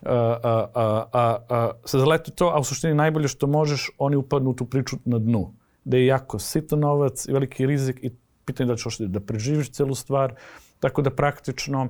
A, 0.02 0.38
a, 0.42 0.66
a, 0.74 1.04
a, 1.12 1.36
a, 1.48 1.70
se 1.84 1.98
zaleti 1.98 2.30
to, 2.30 2.46
a 2.54 2.60
u 2.60 2.64
suštini 2.64 2.94
najbolje 2.94 3.28
što 3.28 3.46
možeš, 3.46 3.90
oni 3.98 4.16
upadnu 4.16 4.50
u 4.50 4.54
tu 4.54 4.64
priču 4.64 4.96
na 5.04 5.18
dnu. 5.18 5.52
Da 5.84 5.96
je 5.96 6.06
jako 6.06 6.38
sitan 6.38 6.80
novac 6.80 7.28
i 7.28 7.32
veliki 7.32 7.66
rizik 7.66 8.00
i 8.02 8.10
pitanje 8.44 8.68
da 8.68 8.76
ćeš 8.76 8.98
da 8.98 9.20
preživiš 9.20 9.70
celu 9.70 9.94
stvar. 9.94 10.34
Tako 10.80 11.02
da 11.02 11.10
praktično 11.10 11.88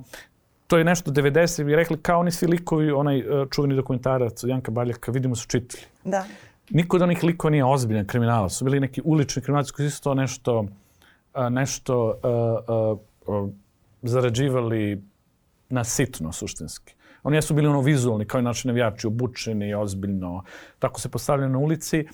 to 0.67 0.79
je 0.79 0.85
nešto 0.85 1.11
90 1.11 1.65
bi 1.65 1.77
rekli 1.77 2.03
kao 2.03 2.21
oni 2.21 2.31
svi 2.31 2.47
likovi, 2.47 2.91
onaj 2.91 3.21
uh, 3.21 3.49
čuveni 3.51 3.77
dokumentarac 3.77 4.45
Janka 4.45 4.71
Baljaka, 4.71 5.13
vidimo 5.13 5.37
su 5.37 5.49
čitali. 5.49 5.83
Da. 6.05 6.25
Niko 6.71 6.97
od 6.97 7.03
onih 7.03 7.25
likova 7.25 7.51
nije 7.51 7.65
ozbiljan 7.65 8.07
kriminalac. 8.07 8.53
Su 8.53 8.65
bili 8.65 8.81
neki 8.81 9.03
ulični 9.05 9.43
kriminalci 9.43 9.73
koji 9.73 9.91
su 9.91 10.03
to 10.03 10.15
nešto, 10.15 10.61
uh, 10.61 11.51
nešto 11.51 12.07
uh, 12.07 12.93
uh, 12.93 12.99
zarađivali 14.03 15.03
na 15.69 15.85
sitno 15.85 16.33
suštinski. 16.33 16.95
Oni 17.23 17.37
jesu 17.37 17.55
bili 17.55 17.67
ono 17.67 17.81
vizualni, 17.81 18.25
kao 18.25 18.41
i 18.41 18.43
naši 18.43 18.69
navijači, 18.69 19.07
obučeni, 19.07 19.75
ozbiljno, 19.75 20.43
tako 20.79 21.01
se 21.01 21.09
postavljaju 21.09 21.51
na 21.51 21.59
ulici, 21.59 22.07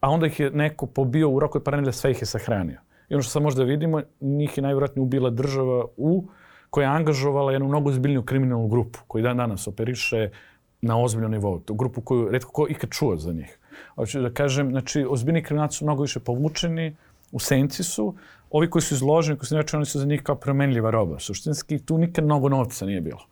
a 0.00 0.10
onda 0.10 0.26
ih 0.26 0.40
je 0.40 0.50
neko 0.50 0.86
pobio 0.86 1.30
u 1.30 1.40
roku 1.40 1.58
od 1.58 1.64
par 1.64 1.74
nedelja, 1.74 1.92
sve 1.92 2.10
ih 2.10 2.22
je 2.22 2.26
sahranio. 2.26 2.80
I 3.08 3.14
ono 3.14 3.22
što 3.22 3.30
sad 3.30 3.42
možda 3.42 3.64
vidimo, 3.64 4.02
njih 4.20 4.58
je 4.58 4.62
najvjerojatnije 4.62 5.02
ubila 5.02 5.30
država 5.30 5.84
u 5.96 6.28
koja 6.70 6.88
je 6.88 6.96
angažovala 6.96 7.52
jednu 7.52 7.68
mnogo 7.68 7.90
ozbiljniju 7.90 8.22
kriminalnu 8.22 8.68
grupu 8.68 8.98
koji 9.06 9.22
dan 9.22 9.36
danas 9.36 9.66
operiše 9.66 10.30
na 10.82 11.02
ozbiljnom 11.02 11.30
nivou. 11.32 11.60
Tu 11.60 11.74
grupu 11.74 12.00
koju 12.00 12.28
redko 12.28 12.52
ko 12.52 12.66
ikad 12.68 12.90
čuo 12.90 13.16
za 13.16 13.32
njih. 13.32 13.58
Hoću 13.94 14.20
da 14.20 14.30
kažem, 14.30 14.70
znači, 14.70 15.06
ozbiljni 15.08 15.42
kriminalci 15.42 15.76
su 15.76 15.84
mnogo 15.84 16.02
više 16.02 16.20
povučeni, 16.20 16.96
u 17.32 17.38
senci 17.38 17.84
su, 17.84 18.14
ovi 18.50 18.70
koji 18.70 18.82
su 18.82 18.94
izloženi, 18.94 19.38
koji 19.38 19.46
su 19.46 19.56
neče, 19.56 19.76
oni 19.76 19.86
su 19.86 19.98
za 19.98 20.06
njih 20.06 20.22
kao 20.22 20.34
promenljiva 20.34 20.90
roba. 20.90 21.18
Suštinski 21.18 21.78
tu 21.78 21.98
nikad 21.98 22.24
mnogo 22.24 22.48
novca 22.48 22.86
nije 22.86 23.00
bilo. 23.00 23.26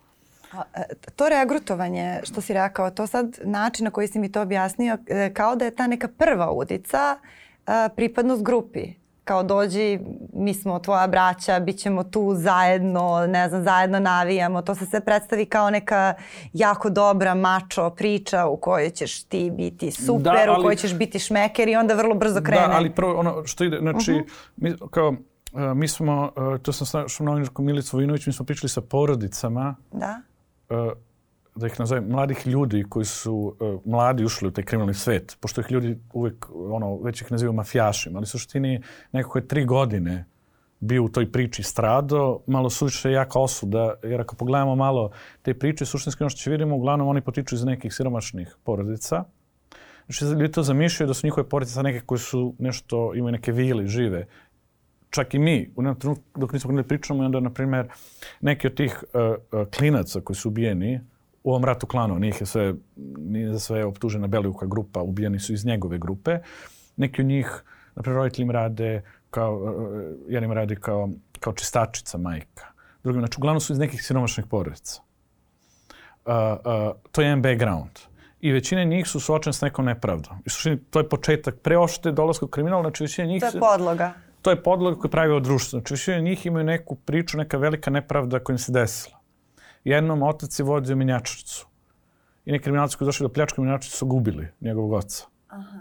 A, 0.52 0.62
e, 0.74 0.84
to 1.16 1.28
regrutovanje, 1.28 2.20
što 2.24 2.40
si 2.40 2.52
rekao, 2.54 2.90
to 2.90 3.06
sad 3.06 3.38
način 3.44 3.84
na 3.84 3.90
koji 3.90 4.08
si 4.08 4.18
mi 4.18 4.32
to 4.32 4.42
objasnio, 4.42 4.98
e, 5.06 5.34
kao 5.34 5.56
da 5.56 5.64
je 5.64 5.76
ta 5.76 5.86
neka 5.86 6.08
prva 6.08 6.52
udica 6.52 7.18
e, 7.18 7.88
pripadnost 7.96 8.42
grupi 8.42 8.92
kao 9.28 9.42
dođi, 9.42 10.00
mi 10.32 10.54
smo 10.54 10.78
tvoja 10.78 11.06
braća, 11.06 11.60
bit 11.60 11.78
ćemo 11.78 12.04
tu 12.04 12.34
zajedno, 12.34 13.26
ne 13.26 13.48
znam, 13.48 13.62
zajedno 13.62 14.00
navijamo. 14.00 14.62
To 14.62 14.74
se 14.74 14.86
sve 14.86 15.00
predstavi 15.00 15.46
kao 15.46 15.70
neka 15.70 16.14
jako 16.52 16.90
dobra 16.90 17.34
mačo 17.34 17.90
priča 17.90 18.46
u 18.46 18.56
kojoj 18.56 18.90
ćeš 18.90 19.22
ti 19.22 19.50
biti 19.50 19.90
super, 19.90 20.22
da, 20.22 20.44
ali, 20.48 20.60
u 20.60 20.62
kojoj 20.62 20.76
ćeš 20.76 20.94
biti 20.94 21.18
šmeker 21.18 21.68
i 21.68 21.76
onda 21.76 21.94
vrlo 21.94 22.14
brzo 22.14 22.40
krene. 22.40 22.68
Da, 22.68 22.74
ali 22.76 22.90
prvo 22.90 23.14
ono 23.14 23.46
što 23.46 23.64
ide, 23.64 23.78
znači, 23.80 24.12
uh 24.12 24.18
mhm. 24.18 24.26
-huh. 24.26 24.32
mi, 24.56 24.90
kao, 24.90 25.08
uh, 25.08 25.76
mi 25.76 25.88
smo, 25.88 26.32
uh, 26.36 26.60
to 26.60 26.72
sam 26.72 27.08
što 27.08 27.24
novinarkom 27.24 27.66
Milicu 27.66 27.96
Vojinović, 27.96 28.26
mi 28.26 28.32
smo 28.32 28.46
pričali 28.46 28.68
sa 28.68 28.80
porodicama. 28.80 29.76
Da. 29.92 30.20
Uh, 30.68 30.92
da 31.58 31.66
ih 31.66 31.80
nazovem, 31.80 32.08
mladih 32.08 32.46
ljudi 32.46 32.84
koji 32.88 33.04
su 33.04 33.34
uh, 33.34 33.80
mladi 33.84 34.24
ušli 34.24 34.48
u 34.48 34.50
taj 34.50 34.64
kriminalni 34.64 34.94
svet, 34.94 35.36
pošto 35.40 35.60
ih 35.60 35.70
ljudi 35.70 35.98
uvek, 36.12 36.46
ono, 36.54 36.96
već 36.96 37.22
ih 37.22 37.32
nazivaju 37.32 37.52
mafijašima, 37.52 38.18
ali 38.18 38.26
suštini 38.26 38.82
nekako 39.12 39.38
je 39.38 39.48
tri 39.48 39.64
godine 39.64 40.24
bio 40.80 41.04
u 41.04 41.08
toj 41.08 41.32
priči 41.32 41.62
strado, 41.62 42.40
malo 42.46 42.70
suviše 42.70 43.12
jaka 43.12 43.38
osuda, 43.38 43.94
jer 44.02 44.20
ako 44.20 44.36
pogledamo 44.36 44.76
malo 44.76 45.10
te 45.42 45.54
priče, 45.54 45.86
suštinski 45.86 46.22
ono 46.22 46.30
što 46.30 46.38
će 46.38 46.50
vidimo, 46.50 46.76
uglavnom 46.76 47.08
oni 47.08 47.20
potiču 47.20 47.54
iz 47.54 47.64
nekih 47.64 47.94
siromašnih 47.94 48.56
porodica. 48.64 49.24
Znači, 50.06 50.24
ljudi 50.24 50.52
to 50.52 50.62
zamišljaju 50.62 51.08
da 51.08 51.14
su 51.14 51.26
njihove 51.26 51.48
porodice 51.48 51.82
neke 51.82 52.00
koje 52.06 52.18
su 52.18 52.54
nešto, 52.58 53.14
imaju 53.14 53.32
neke 53.32 53.52
vile, 53.52 53.86
žive. 53.86 54.26
Čak 55.10 55.34
i 55.34 55.38
mi, 55.38 55.70
u 55.76 55.82
jednom 55.82 55.96
trenutku 55.96 56.40
dok 56.40 56.52
nismo 56.52 56.68
krenuli 56.68 56.88
pričamo, 56.88 57.24
onda, 57.24 57.40
na 57.40 57.50
primjer, 57.50 57.88
neki 58.40 58.66
od 58.66 58.74
tih 58.74 59.04
uh, 59.14 59.20
uh, 59.60 59.68
klinaca 59.76 60.20
koji 60.20 60.36
su 60.36 60.48
ubijeni, 60.48 61.00
u 61.48 61.50
ovom 61.50 61.64
ratu 61.64 61.86
klanu, 61.86 62.18
njih 62.18 62.40
je 62.40 62.46
sve, 62.46 62.74
nije 63.18 63.52
za 63.52 63.58
sve 63.58 63.84
optužena 63.84 64.26
Belivuka 64.26 64.66
grupa, 64.66 65.00
ubijeni 65.00 65.40
su 65.40 65.52
iz 65.52 65.64
njegove 65.64 65.98
grupe. 65.98 66.38
Neki 66.96 67.22
od 67.22 67.26
njih, 67.26 67.62
na 67.94 68.02
primjer, 68.02 68.16
roditelji 68.16 68.44
im 68.44 68.50
rade 68.50 69.02
kao, 69.30 69.54
uh, 69.56 69.72
jedan 70.28 70.44
im 70.44 70.52
radi 70.52 70.76
kao, 70.76 71.08
kao 71.40 71.52
čistačica 71.52 72.18
majka. 72.18 72.66
Drugim, 73.02 73.20
znači, 73.20 73.36
uglavnom 73.38 73.60
su 73.60 73.72
iz 73.72 73.78
nekih 73.78 74.02
siromašnih 74.04 74.46
porodica. 74.46 75.02
Uh, 76.26 76.32
uh, 76.32 76.96
to 77.12 77.20
je 77.20 77.26
jedan 77.26 77.42
background. 77.42 77.98
I 78.40 78.52
većina 78.52 78.84
njih 78.84 79.06
su 79.06 79.20
suočene 79.20 79.52
s 79.52 79.60
nekom 79.60 79.84
nepravdom. 79.84 80.42
I 80.44 80.50
suštini, 80.50 80.78
to 80.90 80.98
je 80.98 81.08
početak 81.08 81.60
preošte 81.62 82.12
dolaska 82.12 82.44
u 82.44 82.48
kriminal, 82.48 82.82
znači 82.82 83.04
većina 83.04 83.26
njih... 83.26 83.40
To 83.40 83.46
je 83.46 83.60
podloga. 83.60 84.12
To 84.42 84.50
je 84.50 84.62
podloga 84.62 85.00
koju 85.00 85.10
pravi 85.10 85.32
od 85.32 85.42
društva. 85.42 85.80
Znači 85.80 85.94
većina 85.94 86.18
njih 86.18 86.46
imaju 86.46 86.64
neku 86.64 86.94
priču, 86.94 87.38
neka 87.38 87.58
velika 87.58 87.90
nepravda 87.90 88.38
koja 88.38 88.54
im 88.54 88.58
se 88.58 88.72
desila. 88.72 89.17
Jednom 89.84 90.22
otac 90.22 90.58
je 90.58 90.64
vodio 90.64 90.96
minjačnicu. 90.96 91.66
I 92.44 92.52
neki 92.52 92.62
kriminalci 92.62 92.96
koji 92.96 93.06
došli 93.06 93.24
do 93.24 93.32
pljačka 93.32 93.62
minjačnicu 93.62 93.96
su 93.96 94.06
gubili 94.06 94.48
njegovog 94.60 94.92
oca. 94.92 95.26
Aha. 95.48 95.78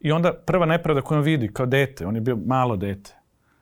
I 0.00 0.12
onda 0.12 0.32
prva 0.32 0.66
nepravda 0.66 1.02
koju 1.02 1.18
on 1.18 1.24
vidi 1.24 1.52
kao 1.52 1.66
dete, 1.66 2.06
on 2.06 2.14
je 2.14 2.20
bio 2.20 2.36
malo 2.36 2.76
dete, 2.76 3.18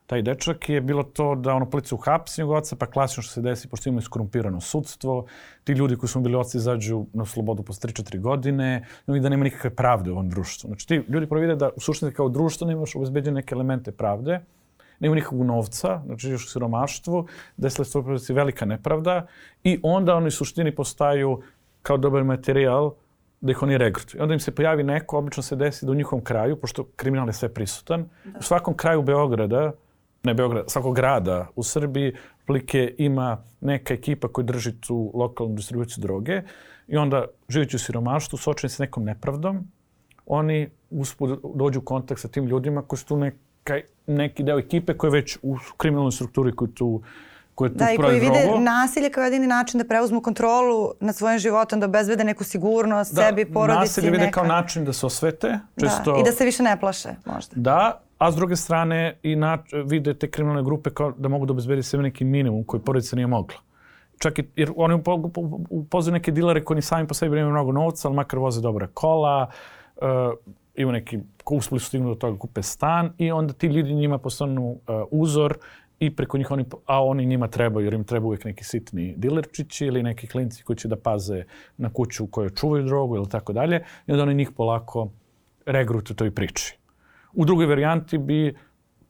taj 0.06 0.22
dečak 0.22 0.68
je 0.68 0.80
bilo 0.80 1.02
to 1.02 1.34
da 1.34 1.54
ono 1.54 1.70
policija 1.70 1.96
uhapsi 1.96 2.40
njegovog 2.40 2.58
oca, 2.58 2.76
pa 2.76 2.86
klasično 2.86 3.22
što 3.22 3.32
se 3.32 3.42
desi, 3.42 3.68
pošto 3.68 3.88
imaju 3.88 4.02
skorumpirano 4.02 4.60
sudstvo, 4.60 5.26
ti 5.64 5.72
ljudi 5.72 5.96
koji 5.96 6.08
su 6.08 6.20
bili 6.20 6.36
oci 6.36 6.56
izađu 6.56 7.06
na 7.12 7.24
slobodu 7.24 7.62
posle 7.62 7.90
3-4 7.90 8.20
godine, 8.20 8.86
i 9.06 9.20
da 9.20 9.28
nema 9.28 9.44
nikakve 9.44 9.70
pravde 9.70 10.10
u 10.10 10.12
ovom 10.12 10.28
društvu. 10.30 10.68
Znači 10.68 10.88
ti 10.88 11.02
ljudi 11.08 11.26
prvo 11.26 11.40
vide 11.40 11.56
da 11.56 11.70
u 11.76 11.80
suštini 11.80 12.12
kao 12.12 12.28
društvo 12.28 12.66
nemaš 12.66 12.96
obezbeđene 12.96 13.34
neke 13.34 13.54
elemente 13.54 13.92
pravde, 13.92 14.40
nema 15.00 15.14
nikakvog 15.14 15.46
novca, 15.46 16.02
znači 16.06 16.30
još 16.30 16.46
u 16.46 16.50
siromaštvu, 16.50 17.26
desila 17.56 18.18
se 18.18 18.34
velika 18.34 18.64
nepravda 18.64 19.26
i 19.64 19.80
onda 19.82 20.14
oni 20.14 20.28
u 20.28 20.30
suštini 20.30 20.74
postaju 20.74 21.42
kao 21.82 21.96
dobar 21.96 22.24
materijal 22.24 22.94
da 23.40 23.52
ih 23.52 23.62
oni 23.62 23.78
regrutuju. 23.78 24.22
Onda 24.22 24.34
im 24.34 24.40
se 24.40 24.54
pojavi 24.54 24.82
neko, 24.82 25.18
obično 25.18 25.42
se 25.42 25.56
desi 25.56 25.86
da 25.86 25.92
u 25.92 25.94
njihovom 25.94 26.24
kraju, 26.24 26.56
pošto 26.56 26.84
kriminal 26.96 27.28
je 27.28 27.32
sve 27.32 27.54
prisutan, 27.54 28.08
da. 28.24 28.38
u 28.38 28.42
svakom 28.42 28.74
kraju 28.74 29.02
Beograda, 29.02 29.72
ne 30.22 30.34
Beograda, 30.34 30.68
svakog 30.68 30.94
grada 30.94 31.46
u 31.56 31.62
Srbiji, 31.62 32.14
plike 32.46 32.94
ima 32.98 33.44
neka 33.60 33.94
ekipa 33.94 34.28
koja 34.28 34.44
drži 34.44 34.80
tu 34.80 35.10
lokalnu 35.14 35.54
distribuciju 35.54 36.02
droge 36.02 36.42
i 36.88 36.96
onda, 36.96 37.24
živeći 37.48 37.76
u 37.76 37.78
siromaštvu, 37.78 38.38
suočeni 38.38 38.70
sa 38.70 38.82
nekom 38.82 39.04
nepravdom, 39.04 39.68
oni 40.26 40.70
uspud 40.90 41.40
dođu 41.54 41.78
u 41.78 41.82
kontakt 41.82 42.20
sa 42.20 42.28
tim 42.28 42.46
ljudima 42.46 42.82
koji 42.82 42.98
su 42.98 43.06
tu 43.06 43.16
neka, 43.68 43.86
neki 44.06 44.42
deo 44.42 44.58
ekipe 44.58 44.94
koji 44.94 45.08
je 45.08 45.12
već 45.12 45.38
u 45.42 45.56
kriminalnoj 45.76 46.12
strukturi 46.12 46.56
koji 46.56 46.70
tu 46.70 47.02
koje 47.54 47.70
tu 47.70 47.78
da, 47.78 47.92
i 47.92 47.96
koji 47.96 48.20
vide 48.20 48.42
drogo. 48.44 48.58
nasilje 48.60 49.10
kao 49.10 49.24
jedini 49.24 49.46
način 49.46 49.78
da 49.78 49.84
preuzmu 49.84 50.20
kontrolu 50.22 50.92
nad 51.00 51.16
svojim 51.16 51.38
životom, 51.38 51.80
da 51.80 51.86
obezbede 51.86 52.24
neku 52.24 52.44
sigurnost 52.44 53.14
da, 53.14 53.22
sebi, 53.22 53.44
porodici. 53.44 53.80
Nasilje 53.80 54.10
vide 54.10 54.30
kao 54.30 54.44
način 54.44 54.84
da 54.84 54.92
se 54.92 55.06
osvete. 55.06 55.58
Često, 55.80 56.12
da, 56.12 56.20
I 56.20 56.24
da 56.24 56.32
se 56.32 56.44
više 56.44 56.62
ne 56.62 56.80
plaše, 56.80 57.08
možda. 57.24 57.52
Da, 57.56 58.00
a 58.18 58.32
s 58.32 58.36
druge 58.36 58.56
strane 58.56 59.18
i 59.22 59.36
na, 59.36 59.58
vide 59.86 60.14
te 60.14 60.30
kriminalne 60.30 60.62
grupe 60.62 60.90
kao 60.90 61.12
da 61.16 61.28
mogu 61.28 61.46
da 61.46 61.52
obezbedi 61.52 61.82
sebi 61.82 62.02
neki 62.02 62.24
minimum 62.24 62.64
koji 62.64 62.82
porodica 62.82 63.16
nije 63.16 63.26
mogla. 63.26 63.56
Čak 64.18 64.38
i, 64.38 64.44
jer 64.56 64.72
oni 64.76 65.02
upoznaju 65.70 66.12
neke 66.12 66.32
dilere 66.32 66.64
koji 66.64 66.74
ni 66.76 66.82
sami 66.82 67.08
po 67.08 67.14
sebi 67.14 67.36
nemaju 67.36 67.52
mnogo 67.52 67.72
novca, 67.72 68.08
ali 68.08 68.16
makar 68.16 68.38
voze 68.38 68.60
dobre 68.60 68.86
kola, 68.94 69.50
uh, 69.96 70.06
ima 70.76 70.92
neki, 70.92 71.18
uspeli 71.50 71.80
su 71.80 71.86
stignu 71.86 72.08
do 72.08 72.14
toga 72.14 72.38
kupe 72.38 72.62
stan 72.62 73.12
i 73.18 73.32
onda 73.32 73.52
ti 73.52 73.66
ljudi 73.66 73.94
njima 73.94 74.18
postanu 74.18 74.70
uh, 74.70 74.78
uzor 75.10 75.58
i 75.98 76.16
preko 76.16 76.38
njih 76.38 76.50
oni, 76.50 76.64
a 76.86 77.04
oni 77.04 77.26
njima 77.26 77.48
trebaju, 77.48 77.86
jer 77.86 77.94
im 77.94 78.04
treba 78.04 78.26
uvijek 78.26 78.44
neki 78.44 78.64
sitni 78.64 79.14
dilerčići 79.16 79.86
ili 79.86 80.02
neki 80.02 80.26
klinci 80.26 80.62
koji 80.62 80.76
će 80.76 80.88
da 80.88 80.96
paze 80.96 81.44
na 81.76 81.92
kuću 81.92 82.24
u 82.24 82.26
kojoj 82.26 82.50
čuvaju 82.50 82.84
drogu 82.84 83.16
ili 83.16 83.28
tako 83.28 83.52
dalje 83.52 83.84
i 84.06 84.12
onda 84.12 84.22
oni 84.22 84.34
njih 84.34 84.50
polako 84.56 85.08
regrutuju 85.66 86.16
toj 86.16 86.30
priči. 86.30 86.78
U 87.32 87.44
drugoj 87.44 87.66
varijanti 87.66 88.18
bi 88.18 88.54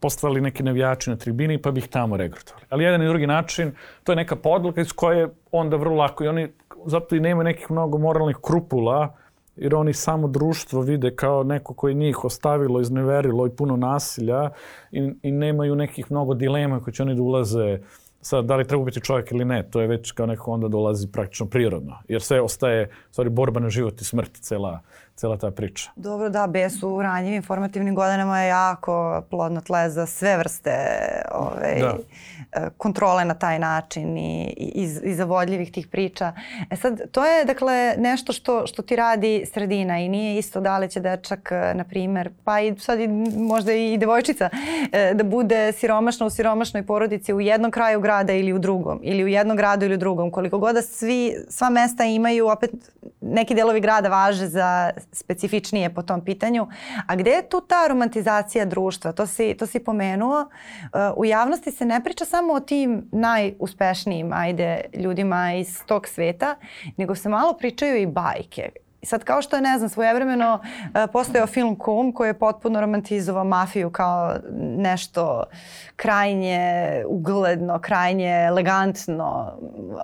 postali 0.01 0.41
neki 0.41 0.63
navijači 0.63 1.11
na 1.11 1.17
tribini 1.17 1.63
pa 1.63 1.71
bi 1.71 1.81
ih 1.81 1.89
tamo 1.89 2.17
regrutovali. 2.17 2.67
Ali 2.69 2.85
jedan 2.85 3.03
i 3.03 3.09
drugi 3.09 3.27
način, 3.27 3.73
to 4.05 4.13
je 4.13 4.17
neka 4.17 4.37
podloga 4.37 4.81
iz 4.81 4.93
koje 4.93 5.29
onda 5.53 5.77
vrlo 5.77 5.97
lako 5.97 6.25
i 6.25 6.29
oni 6.29 6.49
zato 6.87 7.17
i 7.17 7.21
nemaju 7.21 7.45
nekih 7.45 7.71
mnogo 7.71 7.99
moralnih 7.99 8.37
krupula, 8.43 9.17
jer 9.57 9.75
oni 9.75 9.93
samo 9.93 10.29
društvo 10.29 10.81
vide 10.81 11.15
kao 11.17 11.43
neko 11.43 11.75
koji 11.75 11.95
njih 11.95 12.25
ostavilo, 12.25 12.81
izneverilo 12.81 13.47
i 13.47 13.51
puno 13.51 13.77
nasilja 13.77 14.51
i, 14.93 15.13
i 15.23 15.31
nemaju 15.31 15.77
nekih 15.77 16.11
mnogo 16.11 16.35
dilema 16.35 16.81
koji 16.81 16.95
će 16.95 17.03
oni 17.03 17.15
da 17.15 17.23
ulaze 17.23 17.79
sad 18.21 18.45
da 18.45 18.57
li 18.57 18.67
treba 18.67 18.85
biti 18.85 19.01
čovjek 19.01 19.33
ili 19.33 19.45
ne, 19.45 19.63
to 19.71 19.81
je 19.81 19.87
već 19.87 20.13
kao 20.13 20.27
neko 20.27 20.51
onda 20.51 20.69
dolazi 20.69 21.09
praktično 21.13 21.47
prirodno, 21.47 21.99
jer 22.09 22.23
sve 22.23 22.41
ostaje, 22.41 22.91
stvari, 23.11 23.31
borba 23.31 23.61
na 23.61 23.71
život 23.71 24.01
i 24.01 24.05
smrt, 24.05 24.41
cela, 24.41 24.81
cela 25.17 25.37
ta 25.37 25.51
priča. 25.51 25.91
Dobro, 25.97 26.29
da, 26.29 26.47
bes 26.47 26.83
u 26.83 27.03
ranjivim 27.03 27.43
formativnim 27.43 27.95
godinama 27.95 28.41
je 28.41 28.49
jako 28.49 29.23
plodno 29.31 29.61
tle 29.61 29.91
za 29.91 30.07
sve 30.07 30.37
vrste 30.37 30.73
ove, 31.35 31.77
da. 31.81 31.97
E, 32.53 32.71
kontrole 32.77 33.25
na 33.25 33.35
taj 33.35 33.59
način 33.59 34.19
i, 34.19 34.55
i, 34.57 34.83
i 35.03 35.15
zavodljivih 35.15 35.73
tih 35.73 35.87
priča. 35.89 36.33
E 36.71 36.77
sad, 36.77 37.11
to 37.11 37.25
je 37.25 37.45
dakle 37.45 37.95
nešto 37.99 38.33
što, 38.33 38.67
što 38.67 38.83
ti 38.83 38.97
radi 38.97 39.47
sredina 39.53 39.99
i 39.99 40.09
nije 40.09 40.39
isto 40.39 40.61
da 40.61 40.79
li 40.79 40.91
će 40.91 41.01
dečak, 41.01 41.51
na 41.75 41.85
primer, 41.85 42.31
pa 42.45 42.61
i 42.61 42.79
sad 42.79 43.01
i, 43.01 43.09
možda 43.37 43.73
i 43.73 43.99
devojčica, 43.99 44.51
e, 44.93 45.15
da 45.15 45.25
bude 45.25 45.73
siromašna 45.73 46.27
u 46.27 46.31
siromašnoj 46.31 46.87
porodici 46.87 47.35
u 47.35 47.41
jednom 47.41 47.71
kraju 47.71 48.01
grada 48.01 48.33
ili 48.33 48.53
u 48.53 48.59
drugom, 48.59 49.01
ili 49.03 49.25
u 49.25 49.29
jednom 49.29 49.57
gradu 49.57 49.85
ili 49.85 49.95
u 49.95 49.99
drugom. 49.99 50.31
Koliko 50.31 50.59
god 50.59 50.75
da 50.75 50.83
svi, 50.83 51.35
sva 51.49 51.71
mesta 51.71 52.05
imaju, 52.05 52.49
opet 52.49 52.71
neki 53.21 53.55
delovi 53.55 53.81
grada 53.81 54.09
važe 54.09 54.47
za 54.47 54.91
specifičnije 55.13 55.95
po 55.95 56.03
tom 56.03 56.25
pitanju. 56.25 56.67
A 57.07 57.17
gde 57.17 57.31
je 57.31 57.49
tu 57.49 57.61
ta 57.61 57.87
romantizacija 57.89 58.65
društva? 58.65 59.13
To 59.13 59.27
si, 59.27 59.55
to 59.59 59.67
si 59.67 59.79
pomenuo. 59.79 60.41
Uh, 60.41 60.49
u 61.17 61.25
javnosti 61.25 61.71
se 61.71 61.85
ne 61.85 62.05
priča 62.05 62.25
samo 62.25 62.53
o 62.53 62.61
tim 62.61 63.09
najuspešnijim 63.13 64.33
ajde, 64.33 64.81
ljudima 64.95 65.53
iz 65.53 65.85
tog 65.87 66.09
sveta, 66.09 66.55
nego 66.97 67.15
se 67.15 67.29
malo 67.29 67.53
pričaju 67.53 67.97
i 67.97 68.07
bajke. 68.07 68.71
Sad 69.03 69.25
kao 69.25 69.43
što 69.43 69.57
je, 69.57 69.63
ne 69.63 69.79
znam, 69.79 69.91
svojevremeno 69.91 70.61
uh, 70.63 70.91
postojao 71.13 71.47
film 71.47 71.77
Kum 71.77 72.13
koji 72.13 72.29
je 72.29 72.39
potpuno 72.39 72.81
romantizovao 72.81 73.45
mafiju 73.45 73.91
kao 73.91 74.35
nešto 74.59 75.45
krajnje 75.97 76.61
ugledno, 77.09 77.79
krajnje 77.79 78.45
elegantno 78.47 79.53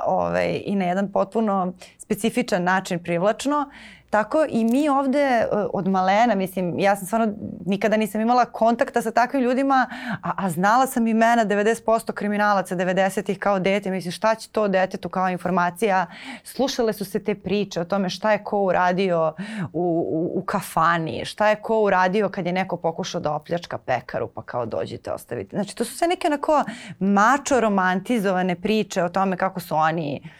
ovaj, 0.06 0.62
i 0.64 0.76
na 0.76 0.84
jedan 0.84 1.12
potpuno 1.12 1.72
specifičan 1.98 2.64
način 2.64 3.02
privlačno. 3.02 3.70
Tako 4.12 4.46
i 4.48 4.64
mi 4.64 4.88
ovde 4.88 5.18
e, 5.18 5.46
od 5.72 5.88
malena, 5.88 6.34
mislim, 6.34 6.78
ja 6.78 6.96
sam 6.96 7.06
stvarno 7.06 7.34
nikada 7.66 7.96
nisam 7.96 8.20
imala 8.20 8.44
kontakta 8.44 9.02
sa 9.02 9.10
takvim 9.10 9.42
ljudima, 9.42 9.86
a, 10.22 10.32
a 10.36 10.50
znala 10.50 10.86
sam 10.86 11.06
imena 11.06 11.46
90% 11.46 12.12
kriminalaca 12.12 12.76
90-ih 12.76 13.38
kao 13.38 13.58
dete. 13.58 13.90
Mislim, 13.90 14.12
šta 14.12 14.34
će 14.34 14.48
to 14.48 14.68
detetu 14.68 15.08
kao 15.08 15.28
informacija? 15.28 16.06
Slušale 16.44 16.92
su 16.92 17.04
se 17.04 17.24
te 17.24 17.34
priče 17.34 17.80
o 17.80 17.84
tome 17.84 18.10
šta 18.10 18.32
je 18.32 18.44
ko 18.44 18.60
uradio 18.60 19.34
u, 19.72 20.08
u, 20.12 20.38
u 20.38 20.42
kafani, 20.42 21.24
šta 21.24 21.48
je 21.48 21.56
ko 21.56 21.80
uradio 21.82 22.28
kad 22.28 22.46
je 22.46 22.52
neko 22.52 22.76
pokušao 22.76 23.20
da 23.20 23.32
opljačka 23.32 23.78
pekaru, 23.78 24.28
pa 24.28 24.42
kao 24.42 24.66
dođite 24.66 25.12
ostavite. 25.12 25.56
Znači, 25.56 25.76
to 25.76 25.84
su 25.84 25.96
sve 25.96 26.08
neke 26.08 26.26
onako 26.26 26.64
mačo 26.98 27.60
romantizovane 27.60 28.54
priče 28.54 29.02
o 29.02 29.08
tome 29.08 29.36
kako 29.36 29.60
su 29.60 29.74
oni 29.74 30.30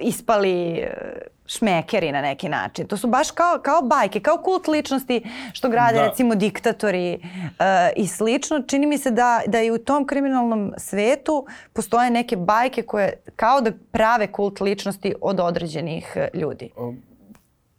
ispali 0.00 0.78
e, 0.78 1.33
šmekeri 1.46 2.12
na 2.12 2.20
neki 2.20 2.48
način. 2.48 2.86
To 2.86 2.96
su 2.96 3.08
baš 3.08 3.30
kao, 3.30 3.58
kao 3.62 3.82
bajke, 3.82 4.20
kao 4.20 4.38
kult 4.38 4.68
ličnosti 4.68 5.22
što 5.52 5.68
grade 5.68 5.98
da. 5.98 6.06
recimo 6.06 6.34
diktatori 6.34 7.18
uh, 7.22 7.54
i 7.96 8.06
slično. 8.06 8.62
Čini 8.66 8.86
mi 8.86 8.98
se 8.98 9.10
da, 9.10 9.40
da 9.46 9.62
i 9.62 9.70
u 9.70 9.78
tom 9.78 10.06
kriminalnom 10.06 10.72
svetu 10.76 11.46
postoje 11.72 12.10
neke 12.10 12.36
bajke 12.36 12.82
koje 12.82 13.22
kao 13.36 13.60
da 13.60 13.72
prave 13.90 14.32
kult 14.32 14.60
ličnosti 14.60 15.14
od 15.20 15.40
određenih 15.40 16.12
e, 16.16 16.28
ljudi. 16.34 16.70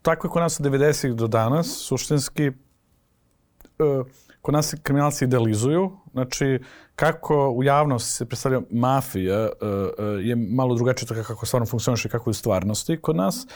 Tako 0.01 0.28
je 0.28 0.32
kod 0.32 0.41
nas 0.41 0.60
od 0.60 0.65
90-ih 0.65 1.13
do 1.13 1.28
danas, 1.28 1.67
suštinski 1.67 2.47
uh, 2.47 4.06
kod 4.45 4.53
nas 4.53 4.75
kriminalci 4.84 5.25
idealizuju. 5.25 5.91
Znači, 6.12 6.60
kako 6.95 7.49
u 7.49 7.63
javnosti 7.63 8.12
se 8.12 8.25
predstavlja 8.25 8.62
mafija 8.69 9.41
uh, 9.41 9.69
uh, 9.69 10.25
je 10.25 10.36
malo 10.36 10.75
drugačije 10.75 11.08
tako 11.08 11.23
kako 11.23 11.45
stvarno 11.45 11.65
funkcioniše 11.65 12.10
kako 12.10 12.29
je 12.29 12.31
u 12.31 12.34
stvarnosti 12.34 12.97
kod 13.01 13.15
nas. 13.15 13.47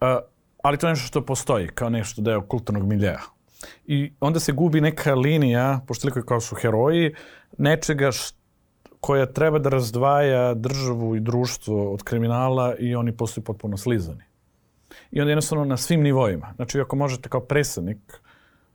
Uh, 0.00 0.08
ali 0.62 0.78
to 0.78 0.86
je 0.86 0.90
nešto 0.90 1.06
što 1.06 1.26
postoji 1.26 1.68
kao 1.68 1.90
nešto 1.90 2.22
deo 2.22 2.42
kulturnog 2.42 2.86
miljeja. 2.86 3.20
I 3.86 4.12
onda 4.20 4.40
se 4.40 4.52
gubi 4.52 4.80
neka 4.80 5.14
linija, 5.14 5.80
pošto 5.86 6.08
likovi 6.08 6.26
kao 6.26 6.40
su 6.40 6.54
heroji, 6.54 7.14
nečega 7.58 8.12
š, 8.12 8.34
koja 9.00 9.26
treba 9.26 9.58
da 9.58 9.68
razdvaja 9.68 10.54
državu 10.54 11.16
i 11.16 11.20
društvo 11.20 11.92
od 11.92 12.02
kriminala 12.02 12.74
i 12.78 12.94
oni 12.94 13.16
postaju 13.16 13.44
potpuno 13.44 13.76
slizani. 13.76 14.24
I 15.10 15.20
onda 15.20 15.30
jednostavno 15.30 15.64
na 15.64 15.76
svim 15.76 16.02
nivoima. 16.02 16.52
Znači, 16.56 16.80
ako 16.80 16.96
možete 16.96 17.28
kao 17.28 17.40
predsjednik 17.40 17.98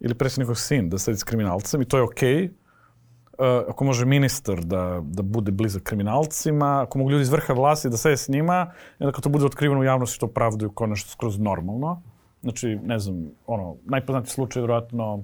ili 0.03 0.15
predsjednikov 0.15 0.55
sin 0.55 0.89
da 0.89 0.97
sedi 0.97 1.17
s 1.17 1.23
kriminalcem 1.23 1.81
i 1.81 1.85
to 1.85 1.97
je 1.97 2.03
okej, 2.03 2.35
okay, 2.35 2.49
uh, 3.39 3.69
ako 3.69 3.85
može 3.85 4.05
ministar 4.05 4.63
da, 4.63 5.01
da 5.03 5.23
bude 5.23 5.51
blizak 5.51 5.83
kriminalcima, 5.83 6.81
ako 6.81 6.97
mogu 6.97 7.11
ljudi 7.11 7.21
iz 7.21 7.31
vrha 7.31 7.53
vlasti 7.53 7.89
da 7.89 7.97
sede 7.97 8.17
s 8.17 8.27
njima, 8.29 8.71
i 8.99 9.03
onda 9.03 9.11
kad 9.11 9.23
to 9.23 9.29
bude 9.29 9.45
otkriveno 9.45 9.81
u 9.81 9.83
javnosti, 9.83 10.19
to 10.19 10.27
pravdaju 10.27 10.71
kao 10.71 10.87
nešto 10.87 11.09
skroz 11.09 11.39
normalno. 11.39 12.01
Znači, 12.41 12.79
ne 12.83 12.99
znam, 12.99 13.31
ono, 13.47 13.75
najpoznatiji 13.85 14.31
slučaj 14.31 14.59
je 14.59 14.63
vjerojatno 14.63 15.23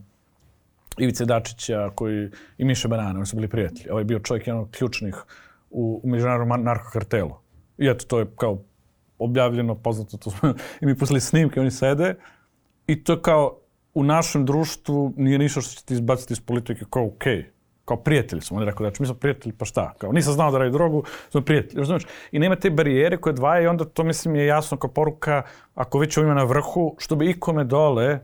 Ivice 0.98 1.26
Dačića 1.26 1.90
koji, 1.96 2.30
i 2.58 2.66
Miše 2.66 2.88
Banana, 2.88 3.20
oni 3.20 3.26
su 3.26 3.36
bili 3.36 3.48
prijatelji. 3.48 3.90
Ovo 3.90 4.00
je 4.00 4.06
bio 4.06 4.20
čovjek 4.20 4.48
jedan 4.48 4.62
od 4.62 4.72
ključnih 4.72 5.16
u, 5.70 6.02
u 6.04 6.10
međunarodnom 6.10 6.64
narkokartelu. 6.64 7.36
I 7.78 7.88
eto, 7.88 8.06
to 8.06 8.20
je 8.20 8.26
kao 8.36 8.62
objavljeno, 9.18 9.76
poznato, 9.76 10.18
to 10.18 10.32
smo 10.32 10.54
i 10.82 10.86
mi 10.86 10.98
pustili 10.98 11.22
snimke, 11.22 11.60
oni 11.60 11.72
sede 11.72 12.16
i 12.88 13.04
to 13.04 13.22
kao 13.22 13.60
u 14.00 14.04
našem 14.04 14.46
društvu 14.46 15.14
nije 15.18 15.38
ništa 15.38 15.62
što 15.62 15.76
će 15.76 15.86
ti 15.86 15.94
izbaciti 15.94 16.34
iz 16.34 16.40
politike 16.40 16.86
kao 16.90 17.06
okej. 17.06 17.38
Okay 17.38 17.60
kao 17.90 17.98
prijatelji 17.98 18.42
smo. 18.42 18.58
On 18.58 18.64
je 18.64 18.66
rekao, 18.66 18.86
znači 18.86 19.02
mi 19.02 19.08
smo 19.08 19.16
prijatelji, 19.16 19.54
pa 19.58 19.66
šta? 19.66 19.94
Kao, 19.98 20.12
nisam 20.12 20.34
znao 20.34 20.52
da 20.52 20.58
radi 20.58 20.72
drogu, 20.72 21.04
smo 21.30 21.42
prijatelji. 21.42 21.80
Razumiješ? 21.80 22.06
I 22.32 22.40
nema 22.40 22.56
te 22.56 22.70
barijere 22.70 23.18
koje 23.18 23.34
dvaje 23.34 23.64
i 23.64 23.68
onda 23.68 23.86
to 23.86 24.04
mislim 24.04 24.36
je 24.36 24.46
jasno 24.46 24.78
kao 24.78 24.90
poruka, 24.90 25.42
ako 25.76 26.00
već 26.00 26.18
ima 26.18 26.34
na 26.34 26.44
vrhu, 26.44 26.96
što 27.00 27.16
bi 27.16 27.30
ikome 27.30 27.64
dole 27.64 28.20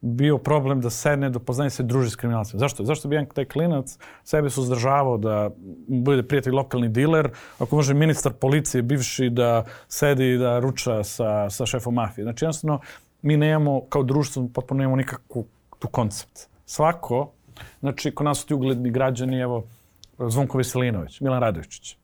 bio 0.00 0.38
problem 0.38 0.80
da 0.80 0.90
sedne, 0.90 1.30
da 1.30 1.38
poznaje 1.38 1.70
se 1.70 1.82
druži 1.82 2.10
s 2.10 2.16
kriminalcima. 2.16 2.60
Zašto? 2.60 2.84
Zašto 2.84 3.08
bi 3.08 3.16
jedan 3.16 3.26
taj 3.34 3.44
klinac 3.44 3.98
sebe 4.24 4.50
suzdržavao 4.50 5.18
da 5.18 5.50
bude 5.88 6.22
prijatelj 6.22 6.52
lokalni 6.52 6.88
diler, 6.88 7.30
ako 7.58 7.76
može 7.76 7.94
ministar 7.94 8.32
policije 8.32 8.82
bivši 8.82 9.30
da 9.30 9.64
sedi 9.88 10.34
i 10.34 10.38
da 10.38 10.58
ruča 10.58 11.04
sa, 11.04 11.50
sa 11.50 11.66
šefom 11.66 11.94
mafije. 11.94 12.22
Znači 12.24 12.44
jednostavno 12.44 12.80
mi 13.24 13.36
nemamo 13.36 13.80
kao 13.88 14.02
društvo 14.02 14.48
potpuno 14.54 14.78
nemamo 14.78 14.96
nikakvu 14.96 15.46
tu 15.78 15.88
koncept. 15.88 16.48
Svako 16.66 17.30
Znači, 17.80 18.14
kod 18.14 18.24
nas 18.24 18.38
su 18.38 18.46
ti 18.46 18.54
ugledni 18.54 18.90
građani, 18.90 19.40
evo, 19.40 19.64
Zvonko 20.18 20.58
Veselinović, 20.58 21.20
Milan 21.20 21.40
Radovićić. 21.40 21.96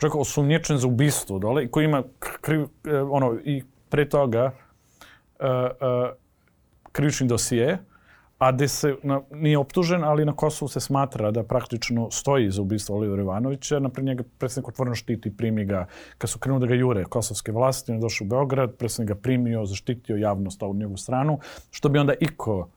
Čovjek 0.00 0.14
osumnječen 0.14 0.78
za 0.78 0.86
ubistvo 0.86 1.38
dole 1.38 1.64
i 1.64 1.68
koji 1.68 1.84
ima 1.84 2.02
kriv, 2.40 2.62
e, 2.84 3.00
ono, 3.00 3.38
i 3.44 3.62
pre 3.88 4.08
toga 4.08 4.44
uh, 5.40 5.46
uh, 5.46 6.16
krivični 6.92 7.28
dosije, 7.28 7.78
a 8.40 8.52
gde 8.52 8.68
se 8.68 8.94
na, 9.02 9.20
nije 9.30 9.58
optužen, 9.58 10.04
ali 10.04 10.24
na 10.24 10.32
Kosovu 10.32 10.68
se 10.68 10.80
smatra 10.80 11.30
da 11.30 11.42
praktično 11.42 12.10
stoji 12.10 12.50
za 12.50 12.62
ubistvo 12.62 12.96
Olivera 12.96 13.22
Ivanovića. 13.22 13.78
Napred 13.78 14.06
njega 14.06 14.24
predsjednik 14.38 14.68
otvoreno 14.68 14.94
štiti, 14.94 15.36
primi 15.36 15.64
ga. 15.64 15.86
Kad 16.18 16.30
su 16.30 16.38
krenuli 16.38 16.60
da 16.60 16.66
ga 16.66 16.74
jure 16.74 17.04
kosovske 17.04 17.52
vlasti, 17.52 17.92
on 17.92 17.98
je 17.98 18.00
došao 18.00 18.24
u 18.24 18.28
Beograd, 18.28 18.74
predsjednik 18.76 19.08
ga 19.08 19.20
primio, 19.20 19.66
zaštitio 19.66 20.16
javnost 20.16 20.62
u 20.62 20.74
njegovu 20.74 20.96
stranu, 20.96 21.38
što 21.70 21.88
bi 21.88 21.98
onda 21.98 22.14
iko 22.20 22.68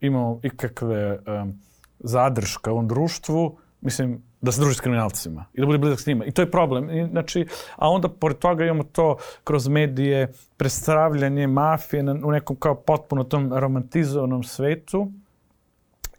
imao 0.00 0.40
ikakve 0.42 1.18
um, 1.18 1.60
zadrška 1.98 2.72
u 2.72 2.82
društvu, 2.82 3.58
mislim, 3.80 4.22
da 4.40 4.52
se 4.52 4.60
druži 4.60 4.74
s 4.74 4.80
kriminalcima 4.80 5.44
i 5.54 5.60
da 5.60 5.66
bude 5.66 5.78
blizak 5.78 6.00
s 6.00 6.06
njima. 6.06 6.24
I 6.24 6.30
to 6.30 6.42
je 6.42 6.50
problem. 6.50 6.90
I, 6.90 7.08
znači, 7.10 7.46
a 7.76 7.90
onda, 7.90 8.08
pored 8.08 8.38
toga, 8.38 8.64
imamo 8.64 8.82
to 8.82 9.16
kroz 9.44 9.68
medije, 9.68 10.32
predstavljanje 10.56 11.46
mafije 11.46 12.02
na, 12.02 12.12
u 12.24 12.30
nekom 12.32 12.56
kao 12.56 12.74
potpuno 12.74 13.24
tom 13.24 13.52
romantizovanom 13.52 14.42
svetu. 14.42 15.12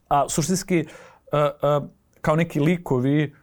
A 0.10 0.30
suštinski, 0.30 0.86
uh, 1.32 1.40
uh, 1.82 1.88
kao 2.22 2.36
neki 2.36 2.60
likovi 2.60 3.34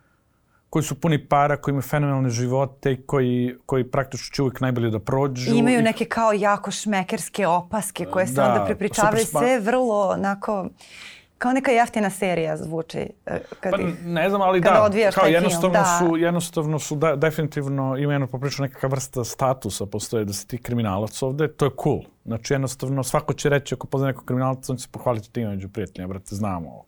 koji 0.70 0.82
su 0.82 1.00
puni 1.00 1.28
para, 1.28 1.56
koji 1.56 1.72
imaju 1.72 1.82
fenomenalne 1.82 2.30
živote 2.30 2.92
i 2.92 3.02
koji, 3.06 3.54
koji 3.66 3.90
praktično 3.90 4.34
će 4.34 4.42
uvijek 4.42 4.60
najbolje 4.60 4.90
da 4.90 4.98
prođu. 4.98 5.54
I 5.54 5.58
imaju 5.58 5.82
neke 5.82 6.04
kao 6.04 6.32
jako 6.32 6.70
šmekerske 6.70 7.46
opaske 7.46 8.04
koje 8.04 8.26
se 8.26 8.32
da, 8.32 8.48
onda 8.48 8.64
prepričavaju 8.64 9.24
sve 9.24 9.60
vrlo 9.60 10.08
onako 10.08 10.68
kao 11.38 11.52
neka 11.52 11.70
jeftina 11.70 12.10
serija 12.10 12.56
zvuči. 12.56 12.98
E, 13.26 13.40
kad, 13.60 13.72
pa, 13.72 13.78
ne 14.04 14.28
znam, 14.28 14.42
ali 14.42 14.60
da, 14.60 14.90
kao 15.14 15.26
jednostavno 15.26 15.74
film, 15.74 15.84
da. 15.84 15.98
su, 15.98 16.16
jednostavno 16.16 16.78
su 16.78 16.96
da, 16.96 17.16
definitivno 17.16 17.96
ima 17.96 18.12
jedno 18.12 18.26
poprično 18.26 18.62
nekakva 18.62 18.88
vrsta 18.88 19.24
statusa 19.24 19.86
postoje 19.86 20.24
da 20.24 20.32
si 20.32 20.48
ti 20.48 20.58
kriminalac 20.58 21.22
ovde, 21.22 21.48
to 21.48 21.64
je 21.64 21.70
cool. 21.82 22.00
Znači 22.28 22.54
jednostavno 22.54 23.02
svako 23.02 23.32
će 23.32 23.48
reći 23.48 23.74
ako 23.74 23.86
pozna 23.86 24.06
nekog 24.06 24.24
kriminalca, 24.24 24.72
on 24.72 24.76
će 24.76 24.82
se 24.82 24.88
pohvaliti 24.92 25.32
ti 25.32 25.44
među 25.44 25.68
prijateljima, 25.68 26.08
brate, 26.08 26.34
znamo 26.34 26.70
ovo. 26.70 26.86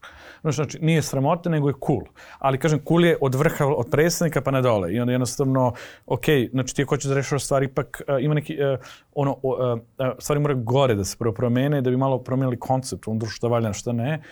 Znači, 0.52 0.78
nije 0.80 1.02
sramote, 1.02 1.50
nego 1.50 1.68
je 1.68 1.74
cool. 1.86 2.02
Ali, 2.38 2.58
kažem, 2.58 2.80
cool 2.88 3.04
je 3.04 3.16
od 3.20 3.34
vrha, 3.34 3.66
od 3.66 3.86
predsjednika 3.90 4.40
pa 4.40 4.50
na 4.50 4.60
dole. 4.60 4.92
I 4.92 5.00
onda 5.00 5.12
jednostavno, 5.12 5.72
ok, 6.06 6.24
znači 6.50 6.74
ti 6.74 6.82
ako 6.82 6.94
hoćeš 6.94 7.08
da 7.08 7.14
rešavaš 7.14 7.44
stvari, 7.44 7.66
ipak 7.66 8.02
uh, 8.08 8.24
ima 8.24 8.34
neki, 8.34 8.58
uh, 8.60 8.78
ono, 9.14 9.36
uh, 9.42 9.54
uh, 9.54 10.06
stvari 10.18 10.40
moraju 10.40 10.62
gore 10.62 10.94
da 10.94 11.04
se 11.04 11.16
prvo 11.18 11.34
promene, 11.34 11.80
da 11.80 11.90
bi 11.90 11.96
malo 11.96 12.18
promijenili 12.18 12.58
koncept 12.58 13.08
u 13.08 13.14
društvu, 13.14 13.48
da 13.48 13.52
valja, 13.52 13.72
šta 13.72 13.92
ne. 13.92 14.22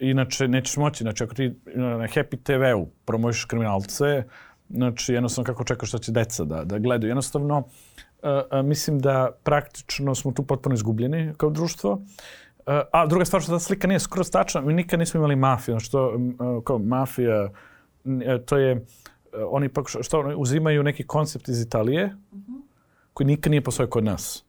Inače, 0.00 0.48
nećeš 0.48 0.76
moći, 0.76 1.04
znači 1.04 1.24
ako 1.24 1.34
ti 1.34 1.54
na 1.74 2.08
Happy 2.08 2.42
TV-u 2.42 2.86
promoviš 3.04 3.44
kriminalce, 3.44 4.24
znači 4.68 5.14
jednostavno 5.14 5.46
kako 5.46 5.64
čekaš 5.64 5.88
šta 5.88 5.98
će 5.98 6.12
deca 6.12 6.44
da, 6.44 6.64
da 6.64 6.78
gledaju. 6.78 7.10
Jednostavno, 7.10 7.62
uh, 8.22 8.58
uh, 8.58 8.66
mislim 8.66 8.98
da 8.98 9.30
praktično 9.42 10.14
smo 10.14 10.32
tu 10.32 10.42
potpuno 10.42 10.74
izgubljeni 10.74 11.32
kao 11.36 11.50
društvo. 11.50 11.92
Uh, 11.92 12.74
a 12.92 13.06
druga 13.06 13.24
stvar 13.24 13.42
što 13.42 13.52
ta 13.52 13.58
slika 13.58 13.88
nije 13.88 14.00
skroz 14.00 14.30
tačna, 14.30 14.60
mi 14.60 14.72
nikad 14.72 14.98
nismo 14.98 15.18
imali 15.18 15.36
mafiju, 15.36 15.72
znači 15.72 15.86
što 15.86 16.12
kao 16.64 16.78
mafija, 16.78 17.48
to 18.46 18.56
je, 18.56 18.86
oni 19.48 19.68
pak 19.68 19.88
što 20.00 20.32
uzimaju 20.36 20.82
neki 20.82 21.06
koncept 21.06 21.48
iz 21.48 21.60
Italije, 21.60 22.14
-hmm. 22.32 22.60
koji 23.14 23.26
nikad 23.26 23.50
nije 23.50 23.64
postojao 23.64 23.90
kod 23.90 24.04
nas. 24.04 24.44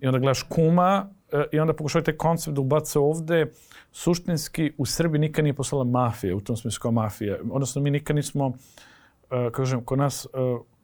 I 0.00 0.06
onda 0.06 0.18
gledaš 0.18 0.42
kuma 0.42 1.08
i 1.52 1.58
onda 1.58 1.72
pokušaju 1.72 2.04
taj 2.04 2.16
koncept 2.16 2.54
da 2.54 2.60
ubace 2.60 2.98
ovde. 2.98 3.46
Suštinski 3.92 4.72
u 4.78 4.86
Srbiji 4.86 5.20
nikad 5.20 5.44
nije 5.44 5.54
postala 5.54 5.84
mafija, 5.84 6.36
u 6.36 6.40
tom 6.40 6.56
smislu 6.56 6.80
kao 6.82 6.92
mafija. 6.92 7.36
Odnosno 7.50 7.82
mi 7.82 7.90
nikad 7.90 8.16
nismo, 8.16 8.52
kažem, 9.52 9.84
kod 9.84 9.98
nas, 9.98 10.26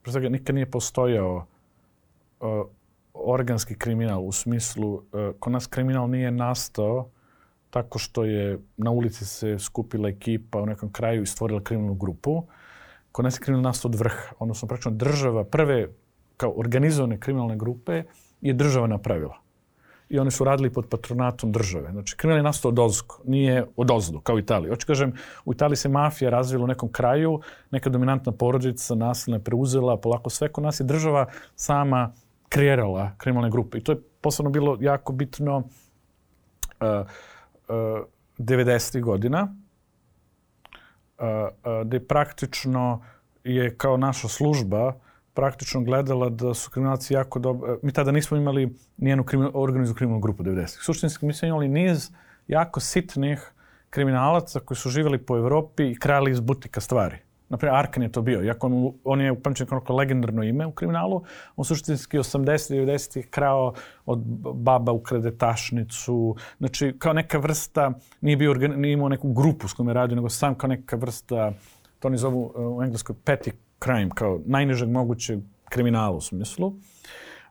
pre 0.02 0.12
svega, 0.12 0.28
nikad 0.28 0.54
nije 0.54 0.70
postojao 0.70 1.46
organski 3.14 3.74
kriminal 3.74 4.26
u 4.26 4.32
smislu, 4.32 4.94
uh, 4.94 5.02
kod 5.38 5.52
nas 5.52 5.66
kriminal 5.66 6.10
nije 6.10 6.30
nastao 6.30 7.10
tako 7.70 7.98
što 7.98 8.24
je 8.24 8.58
na 8.76 8.90
ulici 8.90 9.24
se 9.24 9.58
skupila 9.58 10.08
ekipa 10.08 10.58
u 10.58 10.66
nekom 10.66 10.92
kraju 10.92 11.22
i 11.22 11.26
stvorila 11.26 11.62
kriminalnu 11.62 11.94
grupu. 11.94 12.42
Kod 13.12 13.24
nas 13.24 13.36
je 13.36 13.40
kriminal 13.40 13.62
nastao 13.62 13.88
od 13.88 13.94
vrha, 13.94 14.34
odnosno 14.38 14.68
praktično 14.68 14.90
država, 14.90 15.44
prve 15.44 15.88
kao 16.36 16.52
organizovane 16.56 17.20
kriminalne 17.20 17.56
grupe 17.56 18.02
je 18.40 18.52
država 18.52 18.86
napravila. 18.86 19.36
I 20.08 20.18
oni 20.18 20.30
su 20.30 20.44
radili 20.44 20.72
pod 20.72 20.88
patronatom 20.88 21.52
države. 21.52 21.92
Znači, 21.92 22.16
kriminal 22.16 22.38
je 22.38 22.42
nastao 22.42 22.68
od 22.68 22.78
ozgo, 22.78 23.14
nije 23.24 23.66
od 23.76 23.90
ozdo, 23.90 24.20
kao 24.20 24.34
u 24.34 24.38
Italiji. 24.38 24.70
Hoću 24.70 24.86
kažem, 24.86 25.12
u 25.44 25.52
Italiji 25.52 25.76
se 25.76 25.88
mafija 25.88 26.30
razvila 26.30 26.64
u 26.64 26.66
nekom 26.66 26.92
kraju, 26.92 27.40
neka 27.70 27.90
dominantna 27.90 28.32
porodica 28.32 28.94
nasilna 28.94 29.38
preuzela 29.38 29.96
polako 29.96 30.30
sve. 30.30 30.48
Kod 30.48 30.64
nas 30.64 30.80
je 30.80 30.84
država 30.84 31.26
sama 31.56 32.12
kreirala 32.50 33.12
kriminalne 33.18 33.50
grupe. 33.50 33.78
I 33.78 33.80
to 33.80 33.92
je 33.92 33.98
posebno 34.20 34.50
bilo 34.50 34.78
jako 34.80 35.12
bitno 35.12 35.56
uh, 35.56 35.64
uh, 37.68 38.04
90. 38.38 39.00
godina, 39.00 39.54
uh, 41.18 41.26
uh, 41.26 41.86
gde 41.86 42.00
praktično 42.06 43.04
je 43.44 43.76
kao 43.76 43.96
naša 43.96 44.28
služba 44.28 44.94
praktično 45.34 45.80
gledala 45.80 46.28
da 46.28 46.54
su 46.54 46.70
kriminalci 46.70 47.14
jako 47.14 47.38
dobro... 47.38 47.78
Mi 47.82 47.92
tada 47.92 48.12
nismo 48.12 48.36
imali 48.36 48.74
nijednu 48.96 49.24
kriminal, 49.24 49.52
organizu 49.54 49.94
kriminalnu 49.94 50.20
grupu 50.20 50.42
90. 50.42 50.84
Suštinski 50.84 51.26
mi 51.26 51.34
smo 51.34 51.48
imali 51.48 51.68
niz 51.68 52.10
jako 52.48 52.80
sitnih 52.80 53.52
kriminalaca 53.90 54.60
koji 54.60 54.76
su 54.76 54.90
živjeli 54.90 55.18
po 55.18 55.36
Evropi 55.36 55.90
i 55.90 55.98
krali 55.98 56.30
iz 56.30 56.40
butika 56.40 56.80
stvari. 56.80 57.18
Naprimjer, 57.50 57.76
Arkan 57.78 58.02
je 58.02 58.12
to 58.12 58.22
bio. 58.22 58.44
Iako 58.44 58.66
on, 58.66 58.92
on 59.04 59.20
je 59.20 59.32
upamćen 59.32 59.66
kao 59.66 59.96
legendarno 59.96 60.42
ime 60.42 60.66
u 60.66 60.72
kriminalu, 60.72 61.22
on 61.56 61.64
suštinski 61.64 62.18
80-90 62.18 63.18
ih 63.18 63.28
krao 63.30 63.74
od 64.06 64.18
baba 64.54 64.92
ukrade 64.92 65.36
tašnicu. 65.38 66.36
Znači, 66.58 66.94
kao 66.98 67.12
neka 67.12 67.38
vrsta, 67.38 67.92
nije, 68.20 68.36
bio, 68.36 68.54
nije 68.54 68.92
imao 68.92 69.08
neku 69.08 69.32
grupu 69.32 69.68
s 69.68 69.72
kojom 69.72 69.88
je 69.88 69.94
radio, 69.94 70.16
nego 70.16 70.28
sam 70.28 70.54
kao 70.54 70.68
neka 70.68 70.96
vrsta, 70.96 71.52
to 71.98 72.08
oni 72.08 72.16
zovu 72.16 72.52
uh, 72.54 72.78
u 72.78 72.82
engleskoj 72.82 73.16
petty 73.24 73.52
crime, 73.84 74.08
kao 74.14 74.40
najnižeg 74.46 74.88
mogućeg 74.88 75.40
kriminala 75.68 76.16
u 76.16 76.20
smislu. 76.20 76.66
Uh, 76.66 76.74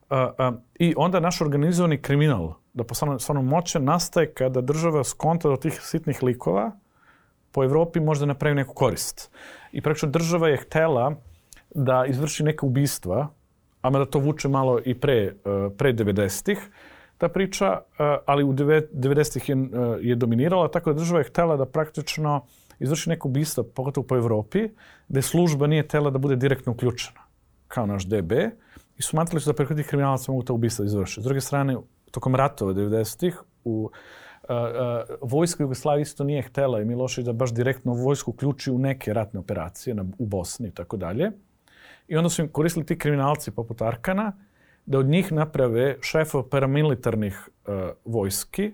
uh, 0.09 0.59
I 0.79 0.93
onda 0.97 1.19
naš 1.19 1.41
organizovani 1.41 2.01
kriminal, 2.01 2.53
da 2.73 2.83
postane 2.83 3.19
stvarno 3.19 3.41
moćan, 3.41 3.83
nastaje 3.83 4.33
kada 4.33 4.61
država 4.61 5.03
skonta 5.03 5.49
do 5.49 5.55
tih 5.55 5.79
sitnih 5.81 6.23
likova, 6.23 6.71
po 7.51 7.63
Evropi 7.63 7.99
možda 7.99 8.25
napravi 8.25 8.55
neku 8.55 8.73
korist. 8.73 9.31
I 9.71 9.81
praktično 9.81 10.09
država 10.09 10.49
je 10.49 10.57
htela 10.57 11.15
da 11.75 12.05
izvrši 12.07 12.43
neke 12.43 12.65
ubistva, 12.65 13.27
a 13.81 13.89
da 13.89 14.05
to 14.05 14.19
vuče 14.19 14.47
malo 14.47 14.79
i 14.85 14.93
pre, 14.99 15.17
eh, 15.23 15.33
pre 15.77 15.93
90-ih, 15.93 16.57
ta 17.17 17.29
priča, 17.29 17.65
eh, 17.99 18.17
ali 18.25 18.43
u 18.43 18.53
90-ih 18.53 19.49
je, 19.49 19.55
eh, 19.55 19.97
je 20.01 20.15
dominirala, 20.15 20.71
tako 20.71 20.93
da 20.93 20.99
država 20.99 21.19
je 21.19 21.29
htela 21.29 21.57
da 21.57 21.65
praktično 21.65 22.45
izvrši 22.79 23.09
neko 23.09 23.27
ubistvo, 23.27 23.63
pogotovo 23.63 24.07
po 24.07 24.15
Evropi, 24.15 24.69
gde 25.07 25.21
služba 25.21 25.67
nije 25.67 25.87
tela 25.87 26.09
da 26.09 26.17
bude 26.17 26.35
direktno 26.35 26.71
uključena, 26.71 27.19
kao 27.67 27.85
naš 27.85 28.05
DB, 28.05 28.31
i 28.97 29.01
smatrali 29.01 29.41
su 29.41 29.49
da 29.49 29.55
preko 29.55 29.75
tih 29.75 29.87
kriminalaca 29.87 30.31
mogu 30.31 30.43
ta 30.43 30.53
ubistva 30.53 30.85
izvršiti. 30.85 31.21
S 31.21 31.23
druge 31.23 31.41
strane, 31.41 31.77
tokom 32.11 32.35
ratova 32.35 32.73
90-ih, 32.73 33.41
u 33.63 33.89
vojska 35.21 35.63
Jugoslavije 35.63 36.01
isto 36.01 36.23
nije 36.23 36.41
htela 36.41 36.81
i 36.81 36.85
Milošević 36.85 37.25
da 37.25 37.33
baš 37.33 37.53
direktno 37.53 37.93
vojsku 37.93 38.31
uključi 38.31 38.71
u 38.71 38.77
neke 38.77 39.13
ratne 39.13 39.39
operacije 39.39 39.93
na, 39.93 40.05
u 40.17 40.25
Bosni 40.25 40.67
i 40.67 40.71
tako 40.71 40.97
dalje. 40.97 41.31
I 42.07 42.17
onda 42.17 42.29
su 42.29 42.41
im 42.41 42.47
koristili 42.47 42.85
ti 42.85 42.97
kriminalci 42.97 43.51
poput 43.51 43.81
Arkana 43.81 44.33
da 44.85 44.99
od 44.99 45.05
njih 45.05 45.31
naprave 45.31 45.97
šefova 46.01 46.43
paramilitarnih 46.49 47.49
uh, 47.67 47.73
vojski, 48.05 48.71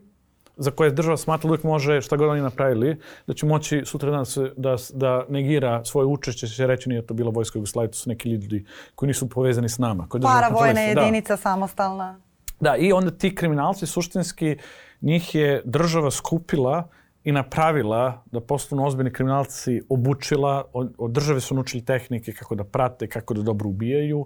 za 0.57 0.71
koje 0.71 0.91
država 0.91 1.17
smatra 1.17 1.47
da 1.47 1.51
uvijek 1.51 1.63
može, 1.63 2.01
šta 2.01 2.15
god 2.15 2.29
oni 2.29 2.41
napravili, 2.41 2.97
da 3.27 3.33
će 3.33 3.45
moći 3.45 3.81
sutra 3.85 4.11
dan 4.11 4.25
se, 4.25 4.51
da, 4.57 4.75
da 4.93 5.25
negira 5.29 5.85
svoje 5.85 6.05
učešće, 6.05 6.47
će 6.47 6.67
reći 6.67 6.89
nije 6.89 7.05
to 7.05 7.13
bila 7.13 7.31
vojska 7.31 7.59
Jugoslavije, 7.59 7.91
to 7.91 7.97
su 7.97 8.09
neki 8.09 8.29
ljudi 8.29 8.65
koji 8.95 9.07
nisu 9.07 9.29
povezani 9.29 9.69
s 9.69 9.77
nama. 9.77 10.07
Paravojna 10.21 10.73
da. 10.73 10.81
jedinica 10.81 11.33
da. 11.33 11.37
samostalna. 11.37 12.19
Da, 12.59 12.75
i 12.75 12.91
onda 12.91 13.11
ti 13.11 13.35
kriminalci 13.35 13.87
suštinski, 13.87 14.57
njih 15.05 15.35
je 15.35 15.61
država 15.65 16.11
skupila 16.11 16.89
i 17.23 17.31
napravila 17.31 18.23
da 18.31 18.41
postanu 18.41 18.85
ozbiljni 18.85 19.13
kriminalci, 19.13 19.81
obučila, 19.89 20.63
od, 20.73 21.11
države 21.11 21.41
su 21.41 21.55
naučili 21.55 21.85
tehnike 21.85 22.33
kako 22.33 22.55
da 22.55 22.63
prate, 22.63 23.07
kako 23.07 23.33
da 23.33 23.41
dobro 23.41 23.69
ubijaju 23.69 24.25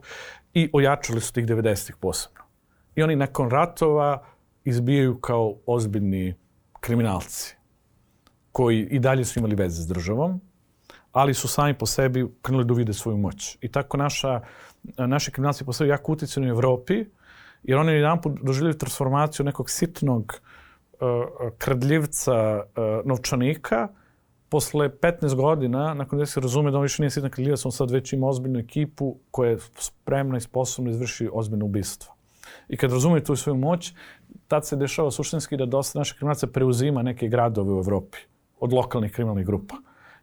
i 0.54 0.70
ojačali 0.74 1.22
su 1.22 1.34
tih 1.34 1.46
90-ih 1.46 1.96
posebno. 2.00 2.44
I 2.96 3.04
oni 3.04 3.15
nakon 3.15 3.50
ratova 3.50 4.24
izbijaju 4.63 5.18
kao 5.18 5.56
ozbiljni 5.65 6.36
kriminalci 6.80 7.56
koji 8.52 8.88
i 8.92 9.00
dalje 9.00 9.26
su 9.26 9.39
imali 9.39 9.56
veze 9.56 9.82
s 9.82 9.88
državom, 9.88 10.42
ali 11.12 11.34
su 11.34 11.48
sami 11.48 11.74
po 11.74 11.86
sebi 11.86 12.28
krenuli 12.42 12.65
da 12.65 12.74
uvide 12.74 12.94
svoju 12.94 13.18
moć. 13.18 13.58
I 13.62 13.72
tako 13.72 13.98
naša, 13.98 14.42
naši 14.98 15.32
kriminalci 15.32 15.65
postaju 15.65 15.89
jako 15.89 16.12
utjecani 16.12 16.48
u 16.48 16.56
Evropi, 16.56 17.06
jer 17.63 17.78
oni 17.78 17.92
jedan 17.92 18.22
put 18.22 18.39
doživljaju 18.44 18.78
transformaciju 18.78 19.46
nekog 19.46 19.70
sitnog 19.70 20.24
uh, 20.24 20.50
kradljivca 21.57 22.63
uh, 22.63 23.05
novčanika, 23.05 23.88
posle 24.49 24.89
15 24.89 25.35
godina, 25.35 25.93
nakon 25.93 26.19
da 26.19 26.25
se 26.25 26.39
razume 26.39 26.71
da 26.71 26.77
on 26.77 26.83
više 26.83 27.01
nije 27.01 27.09
sitan 27.09 27.29
kradljivac, 27.29 27.65
on 27.65 27.71
sad 27.71 27.91
već 27.91 28.13
ima 28.13 28.27
ozbiljnu 28.27 28.59
ekipu 28.59 29.15
koja 29.31 29.49
je 29.49 29.57
spremna 29.77 30.38
i 30.38 30.41
sposobna 30.41 30.91
da 30.91 30.95
izvrši 30.95 31.29
ozbiljno 31.33 31.65
ubistvo. 31.65 32.13
I 32.69 32.77
kad 32.77 32.91
razume 32.91 33.23
tu 33.23 33.35
svoju 33.35 33.57
moć, 33.57 33.93
tad 34.47 34.67
se 34.67 34.75
dešava 34.75 35.12
suštinski 35.12 35.57
da 35.57 35.65
dosta 35.65 35.99
naših 35.99 36.17
kriminalaca 36.17 36.47
preuzima 36.47 37.01
neke 37.01 37.27
gradove 37.27 37.73
u 37.73 37.79
Evropi 37.79 38.17
od 38.59 38.73
lokalnih 38.73 39.12
kriminalnih 39.12 39.45
grupa. 39.45 39.75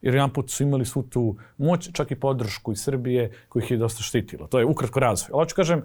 Jer 0.03 0.15
jedan 0.15 0.33
put 0.33 0.51
su 0.51 0.63
imali 0.63 0.85
svu 0.85 1.03
tu 1.03 1.37
moć, 1.59 1.91
čak 1.93 2.11
i 2.11 2.21
podršku 2.21 2.73
iz 2.73 2.83
Srbije 2.83 3.33
koji 3.49 3.63
ih 3.63 3.71
je 3.71 3.77
dosta 3.77 4.03
štitilo. 4.03 4.47
To 4.47 4.59
je 4.59 4.65
ukratko 4.65 5.01
razvoj. 5.01 5.31
Ali 5.33 5.43
hoću 5.43 5.57
kažem, 5.57 5.83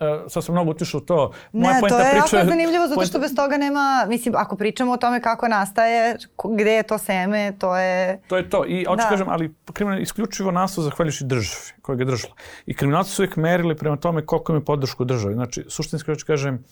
Uh, 0.00 0.30
sad 0.30 0.44
sam 0.44 0.54
mnogo 0.54 0.70
utišao 0.70 1.00
to. 1.00 1.32
Moja 1.52 1.74
ne, 1.74 1.88
to 1.88 1.98
je 1.98 2.10
priča... 2.10 2.36
jako 2.36 2.50
zanimljivo 2.50 2.86
zato 2.88 3.06
što 3.06 3.18
bez 3.18 3.34
toga 3.34 3.56
nema, 3.56 4.06
mislim, 4.08 4.34
ako 4.36 4.56
pričamo 4.56 4.92
o 4.92 4.96
tome 4.96 5.22
kako 5.22 5.48
nastaje, 5.48 6.16
gde 6.56 6.72
je 6.72 6.82
to 6.82 6.98
seme, 6.98 7.52
to 7.58 7.76
je... 7.76 8.20
To 8.28 8.36
je 8.36 8.50
to. 8.50 8.64
I 8.66 8.84
hoću 8.84 9.02
da. 9.02 9.08
kažem, 9.08 9.28
ali 9.28 9.54
kriminal 9.72 10.00
isključivo 10.00 10.50
nastao 10.50 10.84
zahvaljujući 10.84 11.24
državi 11.24 11.72
koja 11.82 11.96
ga 11.96 12.02
je 12.02 12.06
držala. 12.06 12.34
I 12.66 12.74
kriminalci 12.74 13.10
su 13.10 13.22
uvijek 13.22 13.36
merili 13.36 13.76
prema 13.76 13.96
tome 13.96 14.26
koliko 14.26 14.52
im 14.52 14.58
je 14.58 14.64
podršku 14.64 15.04
državi. 15.04 15.34
Znači, 15.34 15.64
suštinski 15.68 16.10
hoću 16.10 16.26
kažem, 16.26 16.64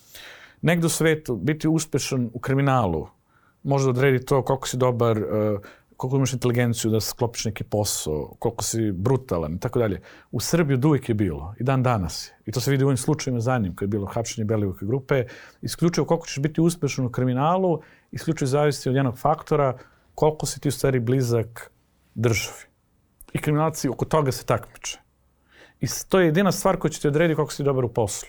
negde 0.63 0.87
u 0.87 0.91
svetu 0.91 1.37
biti 1.37 1.69
uspešan 1.69 2.31
u 2.35 2.39
kriminalu 2.39 3.09
može 3.63 3.85
da 3.85 3.91
odredi 3.91 4.27
to 4.27 4.43
koliko 4.43 4.69
si 4.69 4.77
dobar, 4.77 5.19
uh, 5.19 5.61
koliko 5.99 6.17
imaš 6.17 6.33
inteligenciju 6.33 6.91
da 6.91 7.01
sklopiš 7.01 7.45
neki 7.45 7.65
posao, 7.65 8.35
koliko 8.39 8.65
si 8.65 8.93
brutalan 8.93 9.55
i 9.55 9.61
tako 9.61 9.79
dalje. 9.79 10.01
U 10.31 10.41
Srbiji 10.41 10.75
od 10.75 10.85
uvijek 10.85 11.09
je 11.09 11.15
bilo 11.15 11.55
i 11.61 11.65
dan 11.65 11.83
danas 11.83 12.29
je. 12.29 12.37
I 12.47 12.53
to 12.53 12.61
se 12.61 12.71
vidi 12.71 12.85
u 12.85 12.87
ovim 12.87 12.97
slučajima 12.97 13.41
za 13.41 13.59
njim, 13.59 13.75
kada 13.75 13.85
je 13.85 13.89
bilo 13.89 14.07
hapšenje 14.07 14.45
Belivuke 14.45 14.87
grupe. 14.87 15.25
Isključivo 15.63 16.07
koliko 16.07 16.27
ćeš 16.27 16.39
biti 16.39 16.61
uspešan 16.61 17.07
u 17.07 17.11
kriminalu, 17.11 17.81
isključivo 18.13 18.49
zavisi 18.49 18.89
od 18.89 18.95
jednog 18.95 19.19
faktora 19.19 19.79
koliko 20.15 20.47
si 20.47 20.61
ti 20.61 20.69
u 20.69 20.73
stvari 20.73 21.01
blizak 21.01 21.71
državi. 22.15 22.63
I 23.33 23.39
kriminalci 23.39 23.89
oko 23.89 24.05
toga 24.05 24.33
se 24.33 24.47
takmiče. 24.47 25.01
I 25.81 25.87
to 26.09 26.21
je 26.21 26.27
jedina 26.27 26.53
stvar 26.53 26.77
koja 26.77 26.91
će 26.91 27.01
ti 27.01 27.09
odrediti 27.09 27.37
koliko 27.37 27.53
si 27.53 27.63
dobar 27.63 27.85
u 27.85 27.93
poslu. 27.93 28.29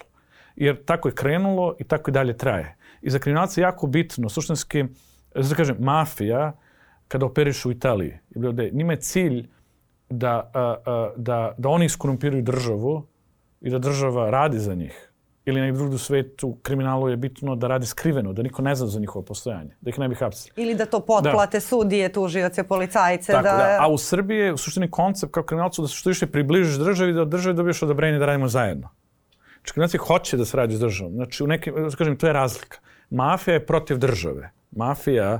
Jer 0.56 0.86
tako 0.86 1.08
je 1.08 1.16
krenulo 1.16 1.76
i 1.80 1.84
tako 1.84 2.12
i 2.12 2.14
dalje 2.14 2.38
traje. 2.38 2.78
I 3.02 3.10
za 3.10 3.20
kriminalce 3.20 3.62
je 3.62 3.64
jako 3.64 3.88
bitno, 3.88 4.30
suštinski, 4.30 4.86
da 5.36 5.56
kažem, 5.56 5.78
mafija, 5.80 6.54
kada 7.10 7.26
operišu 7.26 7.70
u 7.70 7.72
Italiji, 7.72 8.18
njima 8.72 8.94
je 8.94 9.02
cilj 9.02 9.48
da, 10.10 10.52
a, 10.54 10.76
a, 10.86 11.12
da, 11.18 11.56
da 11.58 11.70
oni 11.70 11.86
iskorumpiraju 11.86 12.44
državu 12.44 13.08
i 13.62 13.70
da 13.70 13.80
država 13.80 14.30
radi 14.30 14.60
za 14.60 14.76
njih. 14.76 15.06
Ili 15.46 15.62
negdje 15.62 15.78
drugdje 15.78 15.96
u 15.96 16.00
svetu 16.00 16.58
kriminalu 16.62 17.10
je 17.10 17.18
bitno 17.18 17.56
da 17.56 17.68
radi 17.68 17.86
skriveno, 17.86 18.34
da 18.34 18.42
niko 18.42 18.62
ne 18.62 18.76
zna 18.76 18.88
za 18.88 19.00
njihovo 19.00 19.26
postojanje, 19.26 19.76
da 19.82 19.90
ih 19.90 20.00
ne 20.00 20.10
bi 20.10 20.16
hapsili. 20.16 20.54
Ili 20.64 20.76
da 20.76 20.86
to 20.86 21.00
potplate 21.00 21.58
da. 21.58 21.62
sudije, 21.62 22.12
tužioce, 22.14 22.64
policajce. 22.64 23.32
Tako, 23.32 23.44
da... 23.44 23.58
da. 23.58 23.78
A 23.80 23.88
u 23.88 23.98
Srbiji 23.98 24.38
je 24.38 24.54
u 24.54 24.58
suštini 24.58 24.92
koncept 24.92 25.34
kao 25.34 25.44
kriminalcu 25.44 25.82
da 25.82 25.88
se 25.88 25.96
što 25.96 26.10
više 26.10 26.28
približiš 26.28 26.78
državi 26.78 27.14
da 27.14 27.22
od 27.22 27.30
države 27.30 27.54
dobiješ 27.54 27.84
odobrenje 27.84 28.20
da 28.20 28.26
radimo 28.26 28.48
zajedno. 28.48 28.90
Znači, 29.54 29.74
kriminalci 29.74 29.98
hoće 29.98 30.38
da 30.38 30.46
se 30.46 30.58
radi 30.58 30.76
s 30.76 30.80
državom. 30.80 31.14
Znači, 31.14 31.44
u 31.44 31.48
nekim, 31.48 31.76
da 31.76 31.96
kažem, 31.96 32.18
to 32.18 32.28
je 32.28 32.34
razlika. 32.34 32.78
Mafija 33.10 33.54
je 33.54 33.66
protiv 33.66 33.98
države. 33.98 34.52
Mafija 34.72 35.40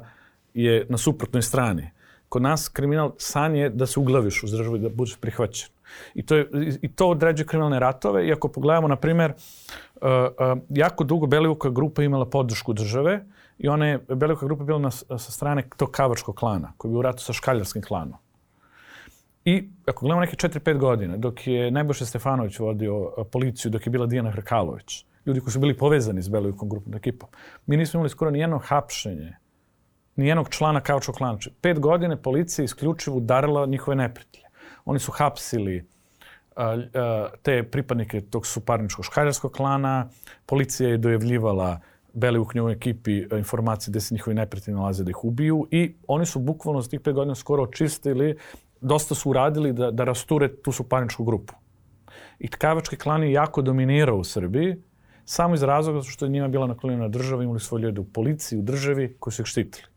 je 0.64 0.86
na 0.90 0.98
suprotnoj 0.98 1.42
strani. 1.42 1.90
Kod 2.30 2.42
nas 2.42 2.70
kriminal 2.70 3.12
san 3.18 3.56
je 3.56 3.70
da 3.70 3.86
se 3.86 4.00
uglaviš 4.00 4.44
u 4.44 4.48
državu 4.48 4.76
i 4.76 4.80
da 4.80 4.90
budeš 4.90 5.16
prihvaćen. 5.16 5.70
I 6.16 6.26
to, 6.26 6.36
je, 6.36 6.48
I 6.82 6.88
to 6.88 7.10
određuje 7.10 7.48
kriminalne 7.48 7.80
ratove. 7.80 8.28
I 8.28 8.32
ako 8.32 8.48
pogledamo, 8.48 8.88
na 8.88 8.96
primer, 8.96 9.32
uh, 9.32 10.08
uh, 10.08 10.62
jako 10.70 11.04
dugo 11.04 11.28
Belivuka 11.28 11.70
grupa 11.70 12.04
imala 12.04 12.26
podršku 12.26 12.74
države 12.74 13.26
i 13.58 13.68
ona 13.68 13.88
je, 13.88 14.00
Belivuka 14.08 14.46
grupa 14.46 14.64
bila 14.64 14.80
na, 14.80 14.92
sa 14.92 15.32
strane 15.32 15.64
tog 15.78 15.92
kavačkog 15.92 16.36
klana, 16.36 16.74
koji 16.78 16.90
je 16.90 16.94
bio 16.94 17.00
u 17.00 17.02
ratu 17.02 17.24
sa 17.24 17.34
škaljarskim 17.34 17.82
klanom. 17.82 18.20
I 19.46 19.70
ako 19.86 20.06
gledamo 20.06 20.22
neke 20.22 20.48
4-5 20.48 20.78
godine, 20.78 21.18
dok 21.18 21.48
je 21.48 21.72
Najboše 21.72 22.06
Stefanović 22.06 22.60
vodio 22.60 22.98
uh, 23.00 23.28
policiju, 23.32 23.72
dok 23.72 23.88
je 23.88 23.90
bila 23.90 24.06
Dijana 24.06 24.32
Hrkalović, 24.32 25.06
ljudi 25.26 25.40
koji 25.40 25.52
su 25.52 25.60
bili 25.60 25.78
povezani 25.78 26.22
s 26.22 26.30
Belivukom 26.30 26.70
grupom 26.70 26.96
ekipom, 26.96 27.30
mi 27.66 27.78
nismo 27.78 27.98
imali 27.98 28.10
skoro 28.10 28.32
nijedno 28.32 28.58
hapšenje 28.58 29.36
nijednog 30.20 30.50
člana 30.50 30.82
kaučog 30.82 31.16
klana. 31.16 31.34
Znači, 31.34 31.52
pet 31.62 31.80
godine 31.80 32.22
policija 32.22 32.66
isključivo 32.66 33.18
udarila 33.18 33.66
njihove 33.66 33.96
neprijatelje. 33.96 34.46
Oni 34.86 35.00
su 35.00 35.12
hapsili 35.12 35.78
uh, 35.78 36.64
uh, 36.64 37.40
te 37.42 37.64
pripadnike 37.64 38.22
tog 38.22 38.48
suparničkog 38.48 39.06
škaljarskog 39.06 39.52
klana, 39.52 40.10
policija 40.46 40.90
je 40.90 40.98
dojavljivala 40.98 41.80
Beli 42.14 42.40
u 42.40 42.70
ekipi 42.70 43.18
informacije 43.38 43.92
gde 43.92 44.02
se 44.02 44.14
njihovi 44.16 44.36
neprijatelji 44.36 44.76
nalaze 44.76 45.04
da 45.04 45.10
ih 45.10 45.24
ubiju 45.24 45.68
i 45.72 45.96
oni 46.08 46.26
su 46.26 46.40
bukvalno 46.40 46.82
za 46.82 46.90
tih 46.90 47.00
pet 47.00 47.14
godina 47.14 47.36
skoro 47.36 47.64
očistili, 47.64 48.38
dosta 48.82 49.16
su 49.16 49.30
uradili 49.30 49.74
da, 49.74 49.92
da 49.92 50.04
rasture 50.04 50.48
tu 50.62 50.72
suparničku 50.72 51.24
grupu. 51.24 51.54
I 52.40 52.48
Tkavački 52.48 52.98
klan 52.98 53.24
je 53.24 53.32
jako 53.32 53.62
dominirao 53.62 54.18
u 54.18 54.24
Srbiji, 54.24 54.76
samo 55.26 55.56
iz 55.56 55.64
razloga 55.64 56.02
što 56.02 56.26
je 56.26 56.30
njima 56.30 56.48
bila 56.48 56.68
naklonjena 56.68 57.08
država, 57.08 57.44
imali 57.44 57.60
svoje 57.60 57.82
ljude 57.82 58.02
u 58.02 58.06
policiji, 58.06 58.60
u 58.60 58.62
državi 58.62 59.16
koji 59.20 59.34
su 59.34 59.42
ih 59.42 59.46
štitili. 59.46 59.89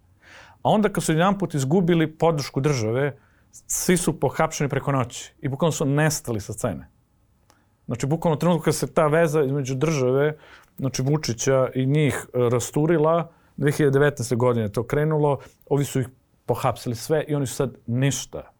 A 0.63 0.71
onda 0.71 0.89
kad 0.89 1.05
su 1.05 1.13
jedan 1.13 1.39
put 1.39 1.55
izgubili 1.55 2.17
podršku 2.17 2.61
države, 2.61 3.17
svi 3.53 3.97
su 3.97 4.21
pohapšeni 4.21 4.71
preko 4.71 4.93
noći 4.93 5.33
i 5.41 5.49
bukvalno 5.49 5.73
su 5.73 5.85
nestali 5.85 6.41
sa 6.41 6.53
scene. 6.53 6.89
Znači, 7.87 8.07
bukvalno 8.07 8.37
trenutku 8.37 8.65
kad 8.65 8.75
se 8.75 8.95
ta 8.95 9.07
veza 9.07 9.43
između 9.43 9.75
države, 9.75 10.37
znači 10.79 11.03
Vučića 11.03 11.69
i 11.75 11.87
njih 11.87 12.27
e, 12.27 12.49
rasturila, 12.49 13.31
2019. 13.59 14.37
godine 14.37 14.73
to 14.73 14.87
krenulo, 14.87 15.39
ovi 15.71 15.85
su 15.85 16.01
ih 16.01 16.09
pohapsili 16.47 16.95
sve 16.95 17.25
i 17.29 17.35
oni 17.35 17.47
su 17.47 17.55
sad 17.55 17.77
ništa 17.87 18.53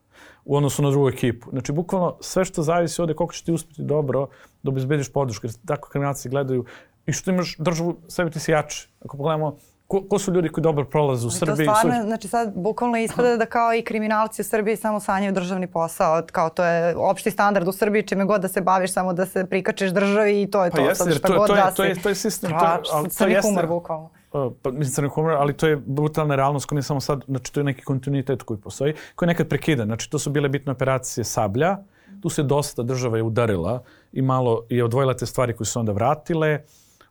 u 0.45 0.57
odnosu 0.57 0.83
na 0.83 0.91
drugu 0.91 1.09
ekipu. 1.09 1.51
Znači, 1.51 1.73
bukvalno 1.73 2.17
sve 2.21 2.45
što 2.45 2.63
zavisi 2.63 3.01
ovde 3.01 3.15
koliko 3.15 3.35
će 3.35 3.45
ti 3.45 3.53
uspeti 3.53 3.83
dobro 3.83 4.29
da 4.63 4.71
obezbediš 4.71 5.13
podršku, 5.13 5.47
jer 5.47 5.55
tako 5.67 5.89
kriminalci 5.89 6.29
gledaju 6.29 6.65
i 7.07 7.13
što 7.13 7.31
imaš 7.31 7.57
državu, 7.59 7.97
sebi 8.09 8.31
ti 8.31 8.41
si 8.41 8.51
jači. 8.51 8.89
Ako 9.05 9.17
pogledamo 9.17 9.57
Ko, 9.93 10.03
ko 10.09 10.19
su 10.19 10.33
ljudi 10.33 10.49
koji 10.49 10.63
dobro 10.63 10.85
prolaze 10.85 11.27
u 11.27 11.31
Srbiji? 11.31 11.67
To 11.67 11.75
stvarno, 11.75 12.01
su... 12.01 12.07
znači 12.07 12.29
sad 12.29 12.53
bukvalno 12.55 12.99
ispada 12.99 13.37
da 13.37 13.47
kao 13.47 13.75
i 13.75 13.83
kriminalci 13.83 14.43
u 14.43 14.45
Srbiji 14.45 14.77
samo 14.77 15.01
sanjaju 15.01 15.33
državni 15.33 15.67
posao, 15.67 16.23
kao 16.33 16.51
to 16.51 16.65
je 16.65 16.97
opšti 16.97 17.31
standard 17.31 17.69
u 17.69 17.73
Srbiji, 17.73 18.03
čime 18.03 18.25
god 18.25 18.41
da 18.41 18.49
se 18.49 18.61
baviš, 18.61 18.93
samo 18.93 19.13
da 19.13 19.27
se 19.27 19.47
prikačeš 19.47 19.91
državi 19.91 20.43
i 20.43 20.51
to 20.51 20.65
je 20.65 20.71
pa 20.71 20.77
to. 20.77 20.83
Jeste, 20.83 21.05
sad 21.05 21.15
šta 21.15 21.29
to, 21.29 21.35
god 21.35 21.47
to, 21.47 21.55
je, 21.55 21.63
da. 21.63 21.71
To 21.71 21.85
je, 21.85 22.03
to 22.03 22.09
je 22.09 22.15
sistem. 22.15 22.51
To, 22.51 22.57
ali, 22.93 23.09
to 23.19 23.27
jeste, 23.27 23.49
humor 23.49 23.67
bukvalno. 23.67 24.11
Uh, 24.33 24.53
pa, 24.63 24.71
mislim 24.71 24.93
crni 24.95 25.09
humor, 25.09 25.33
ali 25.33 25.53
to 25.53 25.67
je 25.67 25.77
brutalna 25.77 26.37
realnost 26.37 26.67
koja 26.67 26.77
nije 26.77 26.83
samo 26.83 27.01
sad, 27.01 27.25
znači 27.29 27.53
to 27.53 27.61
je 27.61 27.65
neki 27.65 27.83
kontinuitet 27.83 28.43
koji 28.43 28.61
postoji, 28.61 28.95
koji 29.15 29.27
je 29.27 29.33
nekad 29.35 29.49
prekidan. 29.49 29.87
Znači 29.87 30.11
to 30.11 30.19
su 30.19 30.31
bile 30.31 30.49
bitne 30.49 30.73
operacije 30.73 31.25
Sablja, 31.25 31.77
tu 32.23 32.29
se 32.29 32.43
dosta 32.43 32.83
država 32.83 33.17
je 33.17 33.23
udarila 33.23 33.83
i 34.13 34.23
malo 34.23 34.65
je 34.69 34.85
odvojila 34.85 35.15
te 35.15 35.27
stvari 35.27 35.57
koje 35.57 35.67
su 35.67 35.81
onda 35.81 35.93
vratile. 35.93 36.61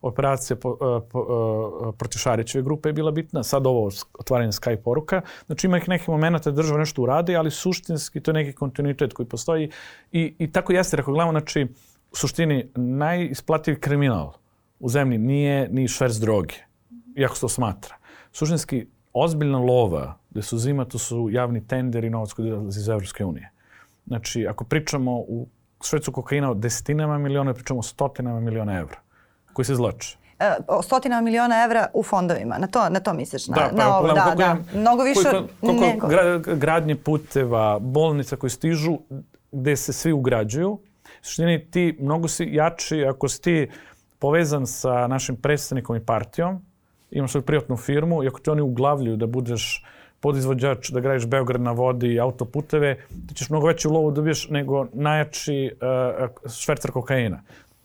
Operacija 0.01 0.57
po, 0.57 0.69
uh, 0.69 1.03
po, 1.11 1.19
uh, 1.19 1.95
protiv 1.97 2.19
Šarićeve 2.19 2.63
grupe 2.63 2.89
je 2.89 2.93
bila 2.93 3.11
bitna, 3.11 3.43
sad 3.43 3.67
ovo 3.67 3.89
otvaranje 4.19 4.51
Skype 4.51 4.83
poruka. 4.83 5.21
Znači 5.45 5.67
ima 5.67 5.77
ih 5.77 5.89
nekih 5.89 6.09
momenta 6.09 6.51
da 6.51 6.55
država 6.55 6.79
nešto 6.79 7.01
uradi, 7.01 7.35
ali 7.35 7.51
suštinski 7.51 8.19
to 8.19 8.31
je 8.31 8.33
neki 8.33 8.53
kontinuitet 8.53 9.13
koji 9.13 9.27
postoji 9.29 9.71
i, 10.11 10.35
i 10.39 10.51
tako 10.51 10.73
jeste, 10.73 10.97
ako 10.99 11.11
gledamo, 11.11 11.31
znači 11.31 11.67
u 12.11 12.15
suštini 12.15 12.71
najisplativiji 12.75 13.81
kriminal 13.81 14.33
u 14.79 14.89
zemlji 14.89 15.17
nije 15.17 15.69
ni 15.69 15.87
šverc 15.87 16.15
droge, 16.15 16.55
iako 17.15 17.35
se 17.35 17.41
to 17.41 17.49
smatra. 17.49 17.95
Suštinski, 18.31 18.87
ozbiljna 19.13 19.59
lova 19.59 20.17
gde 20.29 20.41
se 20.41 20.55
uzima, 20.55 20.85
to 20.85 20.97
su 20.97 21.29
javni 21.31 21.67
tender 21.67 22.03
i 22.03 22.09
novac 22.09 22.33
koji 22.33 22.49
dolazi 22.49 22.79
iz 22.79 22.89
Evropske 22.89 23.25
unije. 23.25 23.51
Znači, 24.07 24.47
ako 24.47 24.63
pričamo 24.63 25.17
u 25.17 25.47
švercu 25.83 26.11
kokaina 26.11 26.51
o 26.51 26.53
desetinama 26.53 27.17
miliona, 27.17 27.53
pričamo 27.53 27.79
o 27.79 27.83
stotinama 27.83 28.39
miliona 28.39 28.79
evra 28.79 28.99
koji 29.53 29.65
se 29.65 29.73
izlače 29.73 30.17
e, 30.41 30.55
o 30.67 30.81
stotina 30.81 31.21
miliona 31.21 31.63
evra 31.63 31.87
u 31.93 32.03
fondovima. 32.03 32.57
Na 32.57 32.67
to, 32.67 32.89
na 32.89 32.99
to 32.99 33.13
misliš? 33.13 33.47
Na, 33.47 33.55
da, 33.55 33.69
pa, 33.69 33.75
na 33.75 33.97
ovo, 33.97 34.07
da, 34.07 34.13
da. 34.13 34.35
da. 34.35 34.79
Mnogo 34.79 35.03
više 35.03 35.29
koliko, 35.29 35.47
koliko 35.61 35.85
nego... 35.85 36.07
gra, 36.07 36.37
gradnje 36.37 36.95
puteva, 36.95 37.79
bolnica 37.79 38.35
koje 38.35 38.49
stižu, 38.49 38.97
gde 39.51 39.75
se 39.75 39.93
svi 39.93 40.11
ugrađuju. 40.11 40.79
Suštini 41.21 41.65
ti 41.71 41.97
mnogo 41.99 42.27
si 42.27 42.49
jači 42.51 43.05
ako 43.05 43.29
si 43.29 43.41
ti 43.41 43.69
povezan 44.19 44.67
sa 44.67 45.07
našim 45.07 45.35
predstavnikom 45.35 45.95
i 45.95 46.05
partijom, 46.05 46.65
imaš 47.11 47.31
svoju 47.31 47.41
privatnu 47.41 47.77
firmu 47.77 48.23
i 48.23 48.27
ako 48.27 48.39
te 48.39 48.51
oni 48.51 48.61
uglavljuju 48.61 49.17
da 49.17 49.27
budeš 49.27 49.85
podizvođač, 50.19 50.89
da 50.89 50.99
gradiš 50.99 51.25
Beograd 51.25 51.61
na 51.61 51.71
vodi 51.71 52.13
i 52.13 52.19
autoputeve, 52.19 52.95
ti 53.27 53.35
ćeš 53.35 53.49
mnogo 53.49 53.67
veću 53.67 53.89
lovu 53.89 54.11
dobiješ 54.11 54.49
nego 54.49 54.85
najjači 54.93 55.71
uh, 55.73 56.51
švercer 56.51 56.91
kokaina. 56.91 57.41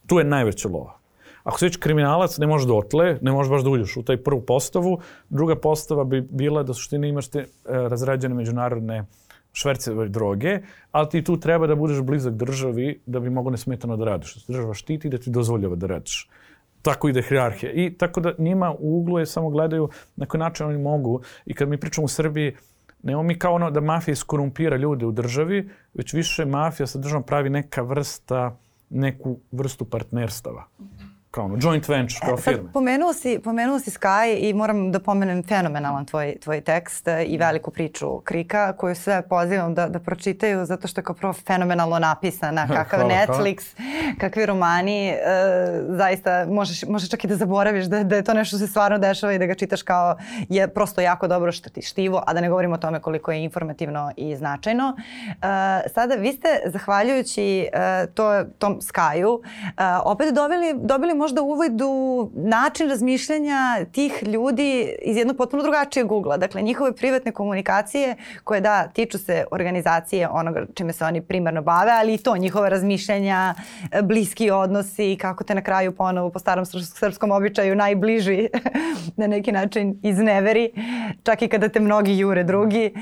Tu 0.07 0.19
je 0.19 0.25
najveća 0.25 0.69
lova. 0.69 0.99
Ako 1.47 1.59
si 1.59 1.65
već 1.65 1.77
kriminalac, 1.77 2.39
ne 2.39 2.47
možeš 2.47 2.67
dotle, 2.67 3.19
ne 3.23 3.33
možeš 3.33 3.51
baš 3.51 3.63
da 3.63 3.71
uđeš 3.71 3.97
u 3.97 4.03
taj 4.03 4.17
prvu 4.17 4.41
postavu. 4.41 4.99
Druga 5.29 5.57
postava 5.57 6.05
bi 6.05 6.21
bila 6.21 6.63
da 6.63 6.75
suštini 6.75 7.09
imaš 7.09 7.29
te 7.29 7.39
uh, 7.39 7.47
razrađene 7.71 8.35
međunarodne 8.35 9.05
šverce 9.53 9.95
droge, 9.95 10.59
ali 10.93 11.09
ti 11.09 11.23
tu 11.25 11.37
treba 11.41 11.67
da 11.67 11.75
budeš 11.75 12.03
blizak 12.03 12.35
državi 12.35 13.01
da 13.07 13.21
bi 13.21 13.31
mogo 13.31 13.51
nesmetano 13.51 13.97
da 13.97 14.05
radiš. 14.05 14.35
Da 14.35 14.53
država 14.53 14.75
štiti 14.75 15.09
da 15.09 15.19
ti 15.19 15.31
dozvoljava 15.31 15.77
da 15.77 15.87
radiš 15.87 16.29
tako 16.83 17.09
ide 17.09 17.23
hierarhija. 17.23 17.73
I 17.73 17.95
tako 17.99 18.21
da 18.21 18.33
njima 18.39 18.75
u 18.79 18.99
uglu 18.99 19.19
je 19.19 19.27
samo 19.27 19.51
gledaju 19.51 19.89
na 20.17 20.27
koji 20.27 20.39
način 20.39 20.67
oni 20.67 20.79
mogu. 20.79 21.21
I 21.47 21.55
kad 21.55 21.69
mi 21.69 21.81
pričamo 21.81 22.05
u 22.05 22.09
Srbiji, 22.09 22.57
nemo 23.03 23.23
mi 23.23 23.39
kao 23.39 23.55
ono 23.55 23.71
da 23.71 23.81
mafija 23.81 24.13
iskorumpira 24.13 24.77
ljude 24.77 25.07
u 25.07 25.13
državi, 25.13 25.69
već 25.95 26.13
više 26.13 26.45
mafija 26.45 26.87
sa 26.87 26.99
državom 26.99 27.23
pravi 27.23 27.51
neka 27.51 27.83
vrsta, 27.83 28.57
neku 28.91 29.39
vrstu 29.53 29.85
partnerstava. 29.85 30.67
Mm 30.79 30.85
-hmm 30.85 31.06
kao 31.37 31.45
ono, 31.45 31.57
joint 31.61 31.89
venture, 31.89 32.21
kao 32.21 32.35
e, 32.35 32.41
firme. 32.41 32.73
Pomenuo 32.73 33.13
si, 33.13 33.39
pomenuo 33.45 33.79
si 33.79 33.91
Sky 33.91 34.39
i 34.41 34.55
moram 34.55 34.93
da 34.93 35.01
pomenem 35.01 35.43
fenomenalan 35.43 36.07
tvoj, 36.07 36.37
tvoj 36.41 36.61
tekst 36.61 37.09
i 37.27 37.39
veliku 37.39 37.71
priču 37.71 38.21
Krika, 38.25 38.73
koju 38.73 38.95
sve 38.95 39.23
pozivam 39.29 39.75
da, 39.75 39.89
da 39.89 39.99
pročitaju 39.99 40.65
zato 40.65 40.89
što 40.89 41.01
je 41.01 41.05
kao 41.05 41.15
prvo 41.15 41.33
fenomenalno 41.33 41.99
napisana, 41.99 42.67
kakav 42.77 43.01
hvala, 43.01 43.15
Netflix, 43.15 43.77
hvala. 43.77 44.15
kakvi 44.19 44.47
romani, 44.47 45.09
e, 45.09 45.17
zaista 45.89 46.47
možeš, 46.49 46.83
možeš 46.83 47.11
čak 47.11 47.25
i 47.25 47.29
da 47.29 47.37
zaboraviš 47.37 47.85
da, 47.85 48.05
da 48.05 48.17
je 48.17 48.25
to 48.25 48.35
nešto 48.35 48.59
se 48.59 48.67
stvarno 48.67 48.99
dešava 48.99 49.33
i 49.33 49.39
da 49.39 49.47
ga 49.47 49.55
čitaš 49.55 49.83
kao 49.83 50.17
je 50.49 50.69
prosto 50.69 51.01
jako 51.01 51.29
dobro 51.29 51.53
što 51.53 51.71
ti 51.71 51.83
štivo, 51.83 52.23
a 52.27 52.35
da 52.35 52.41
ne 52.41 52.49
govorimo 52.49 52.75
o 52.75 52.79
tome 52.79 53.01
koliko 53.01 53.33
je 53.33 53.45
informativno 53.45 54.13
i 54.17 54.37
značajno. 54.37 54.97
E, 54.97 55.89
sada, 55.95 56.15
vi 56.15 56.33
ste, 56.33 56.49
zahvaljujući 56.67 57.69
e, 57.73 58.07
to, 58.15 58.45
tom 58.59 58.81
Skyu, 58.81 59.41
e, 59.65 59.83
opet 60.05 60.35
dobili, 60.35 60.75
dobili 60.75 61.15
možda 61.15 61.26
uvid 61.43 61.81
u 61.83 62.31
način 62.35 62.89
razmišljanja 62.89 63.85
tih 63.93 64.23
ljudi 64.27 64.95
iz 65.03 65.17
jednog 65.17 65.37
potpuno 65.37 65.63
drugačijeg 65.63 66.13
ugla. 66.13 66.37
Dakle, 66.37 66.63
njihove 66.63 66.97
privatne 66.97 67.33
komunikacije 67.33 68.17
koje 68.45 68.61
da 68.61 68.89
tiču 68.89 69.19
se 69.19 69.45
organizacije 69.51 70.29
onoga 70.29 70.67
čime 70.75 70.93
se 70.93 71.05
oni 71.05 71.21
primarno 71.21 71.63
bave, 71.63 71.93
ali 71.93 72.15
i 72.15 72.19
to 72.19 72.37
njihove 72.37 72.71
razmišljanja, 72.71 73.55
bliski 74.03 74.51
odnosi, 74.51 75.17
kako 75.21 75.45
te 75.45 75.55
na 75.55 75.63
kraju 75.63 75.97
ponovo 75.97 76.31
po 76.31 76.39
starom 76.39 76.65
srpskom 76.67 77.31
običaju 77.31 77.75
najbliži 77.75 78.49
na 79.17 79.27
neki 79.27 79.53
način 79.53 80.01
izneveri, 80.03 80.73
čak 81.23 81.43
i 81.43 81.49
kada 81.49 81.69
te 81.69 81.81
mnogi 81.81 82.19
jure 82.19 82.45
drugi. 82.45 82.95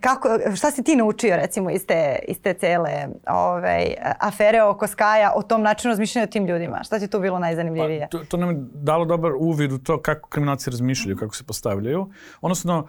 Kako, 0.00 0.28
šta 0.56 0.70
si 0.70 0.82
ti 0.82 0.96
naučio 0.96 1.36
recimo 1.36 1.70
iz 1.70 1.86
te, 1.86 2.18
iz 2.28 2.42
te 2.42 2.54
cele 2.54 3.08
ovaj, 3.26 3.94
afere 4.20 4.62
oko 4.62 4.86
Skaja 4.86 5.32
o 5.34 5.42
tom 5.42 5.62
načinu 5.62 5.92
razmišljanja 5.92 6.24
o 6.24 6.30
tim 6.30 6.46
ljudima? 6.46 6.80
Šta 6.84 6.98
ti 6.98 7.08
tu 7.08 7.20
bilo 7.20 7.27
najzanimljivije. 7.36 8.08
Pa, 8.12 8.18
to, 8.18 8.24
to 8.24 8.36
nam 8.36 8.50
je 8.50 8.56
dalo 8.72 9.04
dobar 9.04 9.32
uvid 9.38 9.72
u 9.72 9.78
to 9.78 10.02
kako 10.02 10.28
kriminalci 10.28 10.70
razmišljaju, 10.70 11.16
kako 11.16 11.36
se 11.36 11.44
postavljaju. 11.44 12.10
Odnosno, 12.40 12.86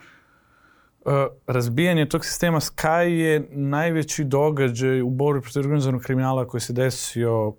uh, 1.05 1.13
razbijanje 1.47 2.09
tog 2.09 2.25
sistema 2.25 2.59
Sky 2.59 3.03
je 3.03 3.47
najveći 3.51 4.23
događaj 4.23 5.01
u 5.01 5.09
borbi 5.09 5.41
protiv 5.41 5.59
organizovanog 5.59 6.01
kriminala 6.01 6.47
koji 6.47 6.61
se 6.61 6.73
desio 6.73 7.53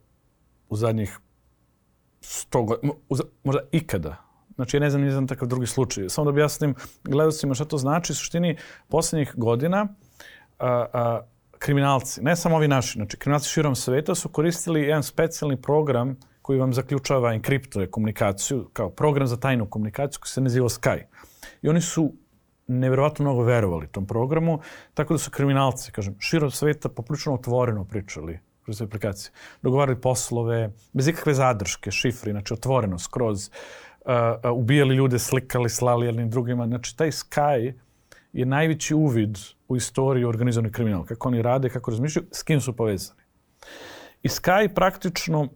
u 0.69 0.77
zadnjih 0.77 1.19
100 2.21 2.67
godina, 2.67 2.93
možda 3.45 3.63
ikada. 3.73 4.17
Znači, 4.55 4.77
ja 4.77 4.81
ne 4.81 4.91
znam, 4.91 5.03
nisam 5.03 5.27
takav 5.27 5.49
drugi 5.49 5.67
slučaj. 5.67 6.09
Samo 6.09 6.25
da 6.25 6.31
objasnim 6.31 6.75
gledalcima 7.05 7.55
šta 7.55 7.65
to 7.65 7.79
znači. 7.79 8.13
U 8.13 8.15
suštini, 8.15 8.57
poslednjih 8.89 9.33
godina 9.37 9.87
a, 10.59 10.87
a, 10.93 11.21
kriminalci, 11.59 12.23
ne 12.23 12.37
samo 12.37 12.57
ovi 12.57 12.69
naši, 12.69 12.99
znači 12.99 13.17
kriminalci 13.17 13.49
širom 13.49 13.75
sveta 13.77 14.15
su 14.15 14.29
koristili 14.29 14.83
jedan 14.83 15.03
specijalni 15.03 15.63
program 15.63 16.17
koji 16.43 16.59
vam 16.59 16.73
zaključava 16.73 17.35
enkriptuje 17.35 17.91
komunikaciju 17.91 18.69
kao 18.73 18.91
program 18.91 19.27
za 19.27 19.37
tajnu 19.37 19.67
komunikaciju 19.67 20.21
koji 20.21 20.29
se 20.29 20.41
naziva 20.41 20.69
Sky. 20.69 21.03
I 21.63 21.69
oni 21.69 21.81
su 21.81 22.13
neverovatno 22.67 23.25
mnogo 23.25 23.43
verovali 23.43 23.87
tom 23.87 24.07
programu, 24.07 24.61
tako 24.95 25.15
da 25.15 25.19
su 25.19 25.31
kriminalci, 25.31 25.93
kažem, 25.93 26.17
širom 26.19 26.51
sveta 26.51 26.89
poprilično 26.89 27.35
otvoreno 27.35 27.85
pričali 27.85 28.39
kroz 28.63 28.83
aplikacije. 28.83 29.33
Dogovarali 29.63 30.01
poslove, 30.01 30.71
bez 30.93 31.09
ikakve 31.09 31.35
zadrške, 31.35 31.91
šifri, 31.91 32.31
znači 32.31 32.55
otvoreno, 32.55 32.99
skroz. 32.99 33.49
Uh, 33.49 33.91
uh, 34.05 34.59
ubijali 34.59 34.95
ljude, 34.95 35.19
slikali, 35.19 35.71
slali 35.71 36.07
jednim 36.07 36.31
drugima. 36.31 36.67
Znači, 36.67 36.97
taj 36.97 37.11
Sky 37.11 37.73
je 38.33 38.47
najveći 38.47 38.95
uvid 38.95 39.39
u 39.69 39.77
istoriju 39.77 40.29
organizovanih 40.29 40.73
kriminala. 40.73 41.05
Kako 41.05 41.29
oni 41.29 41.43
rade, 41.43 41.69
kako 41.69 41.91
razmišljaju, 41.91 42.27
s 42.33 42.43
kim 42.43 42.61
su 42.61 42.77
povezani. 42.77 43.20
I 44.23 44.29
Sky 44.29 44.75
praktično 44.75 45.41
uh, 45.41 45.49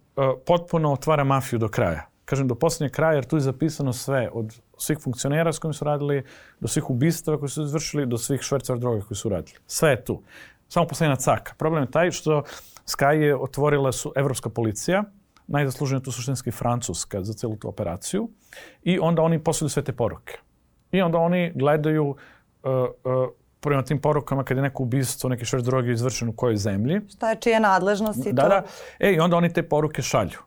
potpuno 0.46 0.92
otvara 0.92 1.24
mafiju 1.24 1.58
do 1.58 1.68
kraja. 1.68 2.06
Kažem 2.24 2.48
do 2.48 2.54
poslednjeg 2.54 2.92
kraja 2.92 3.14
jer 3.14 3.24
tu 3.24 3.36
je 3.36 3.40
zapisano 3.40 3.92
sve 3.92 4.28
od 4.32 4.60
svih 4.78 4.98
funkcionera 4.98 5.52
s 5.52 5.58
kojim 5.58 5.74
su 5.74 5.84
radili, 5.84 6.24
do 6.60 6.68
svih 6.68 6.90
ubistava 6.90 7.38
koji 7.38 7.48
su 7.48 7.62
izvršili, 7.62 8.06
do 8.06 8.18
svih 8.18 8.40
švercera 8.40 8.78
droga 8.78 9.04
koji 9.08 9.16
su 9.16 9.28
radili. 9.28 9.58
Sve 9.66 9.90
je 9.90 10.04
tu. 10.04 10.22
Samo 10.68 10.86
poslednja 10.86 11.16
caka. 11.16 11.54
Problem 11.58 11.82
je 11.82 11.90
taj 11.90 12.10
što 12.10 12.42
Sky 12.86 13.12
je 13.12 13.36
otvorila 13.36 13.92
su 13.92 14.12
evropska 14.16 14.48
policija, 14.48 15.04
najzasluženija 15.46 16.02
tu 16.02 16.12
suštinski 16.12 16.50
Francuska 16.50 17.22
za 17.22 17.32
celu 17.32 17.56
tu 17.56 17.68
operaciju 17.68 18.28
i 18.82 18.98
onda 18.98 19.22
oni 19.22 19.38
posljeduju 19.38 19.68
sve 19.68 19.84
te 19.84 19.92
poruke. 19.92 20.38
I 20.92 21.02
onda 21.02 21.18
oni 21.18 21.52
gledaju 21.54 22.04
uh, 22.06 22.16
uh, 23.04 23.28
prema 23.64 23.82
tim 23.82 24.00
porukama 24.00 24.44
kad 24.44 24.56
je 24.56 24.62
neko 24.62 24.82
ubistvo, 24.82 25.30
neki 25.30 25.44
šverc 25.44 25.64
droge 25.64 25.92
izvršen 25.92 26.28
u 26.28 26.32
kojoj 26.32 26.56
zemlji. 26.56 27.00
Šta 27.16 27.30
je 27.30 27.36
čija 27.40 27.60
nadležnost 27.60 28.26
i 28.26 28.32
da, 28.32 28.42
to? 28.42 28.48
Da, 28.48 28.62
E, 28.98 29.12
i 29.12 29.20
onda 29.20 29.36
oni 29.36 29.52
te 29.52 29.62
poruke 29.62 30.02
šalju 30.02 30.38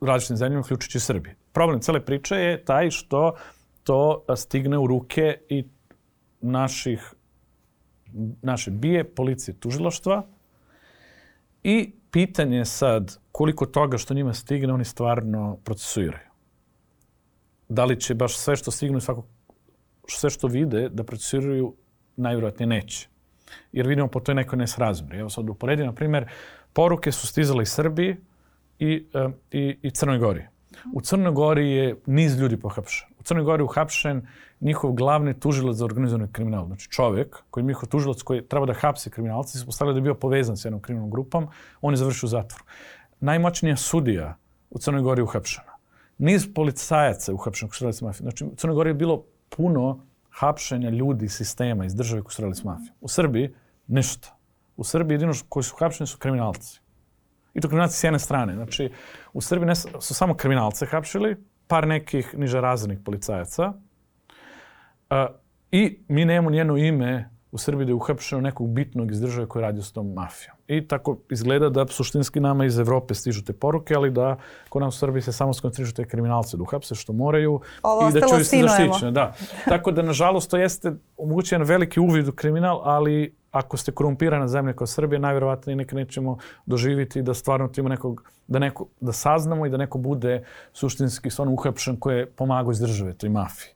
u 0.00 0.06
različitim 0.06 0.36
zemljama, 0.36 0.60
uključujući 0.60 1.00
Srbiji. 1.00 1.34
Problem 1.52 1.80
cele 1.80 2.00
priče 2.04 2.36
je 2.36 2.64
taj 2.64 2.90
što 2.90 3.34
to 3.82 4.24
stigne 4.36 4.78
u 4.78 4.86
ruke 4.86 5.38
i 5.48 5.64
naših, 6.40 7.14
naše 8.42 8.70
bije, 8.70 9.04
policije, 9.04 9.54
tužiloštva 9.60 10.22
i 11.62 11.92
pitanje 12.10 12.56
je 12.56 12.64
sad 12.64 13.18
koliko 13.32 13.66
toga 13.66 13.98
što 13.98 14.14
njima 14.14 14.34
stigne 14.34 14.72
oni 14.72 14.84
stvarno 14.84 15.58
procesuiraju. 15.64 16.30
Da 17.68 17.84
li 17.84 18.00
će 18.00 18.14
baš 18.14 18.38
sve 18.38 18.56
što 18.56 18.70
stigne 18.70 19.00
svako 19.00 19.24
sve 20.08 20.30
što 20.30 20.46
vide 20.46 20.88
da 20.88 21.04
procesuiraju 21.04 21.74
najvjerojatnije 22.20 22.66
neće. 22.66 23.08
Jer 23.72 23.86
vidimo 23.86 24.08
po 24.08 24.20
toj 24.20 24.34
nekoj 24.34 24.58
nesrazmeri. 24.58 25.18
Evo 25.18 25.30
sad 25.30 25.48
uporedi, 25.48 25.84
na 25.84 25.92
primjer, 25.92 26.28
poruke 26.72 27.12
su 27.12 27.26
stizale 27.26 27.62
iz 27.62 27.68
Srbiji 27.68 28.16
i, 28.78 29.06
uh, 29.14 29.32
i, 29.50 29.78
i 29.82 29.90
Crnoj 29.90 30.18
Gori. 30.18 30.46
U 30.92 31.00
Crnoj 31.00 31.32
Gori 31.32 31.70
je 31.70 31.96
niz 32.06 32.40
ljudi 32.40 32.56
pohapšen. 32.56 33.08
U 33.18 33.22
Crnoj 33.22 33.44
Gori 33.44 33.60
je 33.60 33.64
uhapšen 33.64 34.26
njihov 34.60 34.92
glavni 34.92 35.40
tužilac 35.40 35.76
za 35.76 35.84
organizovani 35.84 36.32
kriminal. 36.32 36.66
Znači 36.66 36.90
čovjek 36.90 37.42
koji 37.50 37.62
je 37.62 37.66
njihov 37.66 37.88
tužilac 37.88 38.22
koji 38.22 38.48
treba 38.48 38.66
da 38.66 38.72
hapsi 38.72 39.10
kriminalci, 39.10 39.58
se 39.58 39.66
postavlja 39.66 39.92
da 39.92 39.98
je 39.98 40.02
bio 40.02 40.14
povezan 40.14 40.56
s 40.56 40.64
jednom 40.64 40.82
kriminalnom 40.82 41.10
grupom, 41.10 41.48
on 41.80 41.92
je 41.92 41.96
završio 41.96 42.26
u 42.26 42.30
zatvoru. 42.30 42.64
Najmoćnija 43.20 43.76
sudija 43.76 44.36
u 44.70 44.78
Crnoj 44.78 45.02
Gori 45.02 45.20
je 45.20 45.24
uhapšena. 45.24 45.72
Niz 46.18 46.48
policajaca 46.54 47.32
je 47.32 47.34
uhapšen 47.34 47.68
u 47.68 47.72
Crnoj 47.72 47.92
mafije. 48.02 48.22
Znači 48.22 48.44
u 48.44 48.54
Crnoj 48.56 48.74
Gori 48.74 48.90
je 48.90 48.94
bilo 48.94 49.24
puno 49.48 50.06
hapšenja 50.30 50.90
ljudi 50.90 51.24
iz 51.24 51.32
sistema, 51.32 51.84
iz 51.84 51.94
države 51.94 52.22
koji 52.22 52.32
su 52.32 52.42
radili 52.42 52.56
s 52.56 52.64
mafijom. 52.64 52.96
U 53.00 53.08
Srbiji 53.08 53.54
ništa. 53.86 54.36
U 54.76 54.84
Srbiji 54.84 55.14
jedino 55.14 55.32
koji 55.48 55.64
su 55.64 55.76
hapšeni 55.78 56.06
su 56.06 56.18
kriminalci. 56.18 56.80
I 57.54 57.60
to 57.60 57.68
kriminalci 57.68 57.96
s 57.96 58.04
jedne 58.04 58.18
strane. 58.18 58.54
Znači, 58.54 58.90
u 59.32 59.40
Srbiji 59.40 59.66
ne, 59.66 59.74
su 59.74 60.14
samo 60.14 60.34
kriminalce 60.34 60.86
hapšili, 60.86 61.36
par 61.66 61.88
nekih 61.88 62.34
nižerazrednih 62.38 62.98
policajaca. 63.04 63.72
Uh, 65.10 65.16
I 65.70 65.98
mi 66.08 66.24
nemamo 66.24 66.50
njeno 66.50 66.76
ime 66.76 67.30
u 67.52 67.58
Srbiji 67.58 67.86
da 67.86 67.90
je 67.90 67.94
uhapšeno 67.94 68.40
nekog 68.40 68.68
bitnog 68.68 69.10
iz 69.10 69.20
države 69.20 69.46
koji 69.48 69.62
radi 69.62 69.82
s 69.82 69.92
tom 69.92 70.12
mafijom. 70.12 70.56
I 70.68 70.88
tako 70.88 71.18
izgleda 71.30 71.68
da 71.68 71.86
suštinski 71.86 72.40
nama 72.40 72.64
iz 72.64 72.78
Evrope 72.78 73.14
stižu 73.14 73.44
te 73.44 73.52
poruke, 73.52 73.94
ali 73.94 74.10
da 74.10 74.36
kod 74.68 74.82
nas 74.82 74.94
u 74.94 74.98
Srbiji 74.98 75.22
se 75.22 75.32
samo 75.32 75.54
skoncentrišu 75.54 75.94
te 75.94 76.04
kriminalce 76.04 76.56
da 76.56 76.62
uhapse 76.62 76.94
što 76.94 77.12
moraju 77.12 77.60
Ovo 77.82 78.08
i 78.08 78.12
da 78.12 78.20
će 78.20 78.44
se 78.44 78.62
zaštićene. 78.62 79.10
Da. 79.10 79.34
Tako 79.68 79.90
da, 79.90 80.02
nažalost, 80.02 80.50
to 80.50 80.56
jeste 80.56 80.92
omogućen 81.16 81.62
veliki 81.62 82.00
uvid 82.00 82.28
u 82.28 82.32
kriminal, 82.32 82.80
ali 82.84 83.34
ako 83.50 83.76
ste 83.76 83.92
korumpirana 83.92 84.48
zemlja 84.48 84.72
kao 84.72 84.86
Srbija, 84.86 85.18
najverovatnije 85.18 85.76
nekad 85.76 85.96
nećemo 85.96 86.38
doživiti 86.66 87.22
da 87.22 87.34
stvarno 87.34 87.70
ima 87.76 87.88
nekog, 87.88 88.24
da, 88.46 88.58
neko, 88.58 88.86
da 89.00 89.12
saznamo 89.12 89.66
i 89.66 89.70
da 89.70 89.76
neko 89.76 89.98
bude 89.98 90.44
suštinski 90.72 91.30
stvarno 91.30 91.52
uhapšen 91.52 91.96
koji 91.96 92.16
je 92.16 92.26
pomagao 92.26 92.72
iz 92.72 92.80
države, 92.80 93.14
toj 93.14 93.28
mafiji. 93.30 93.72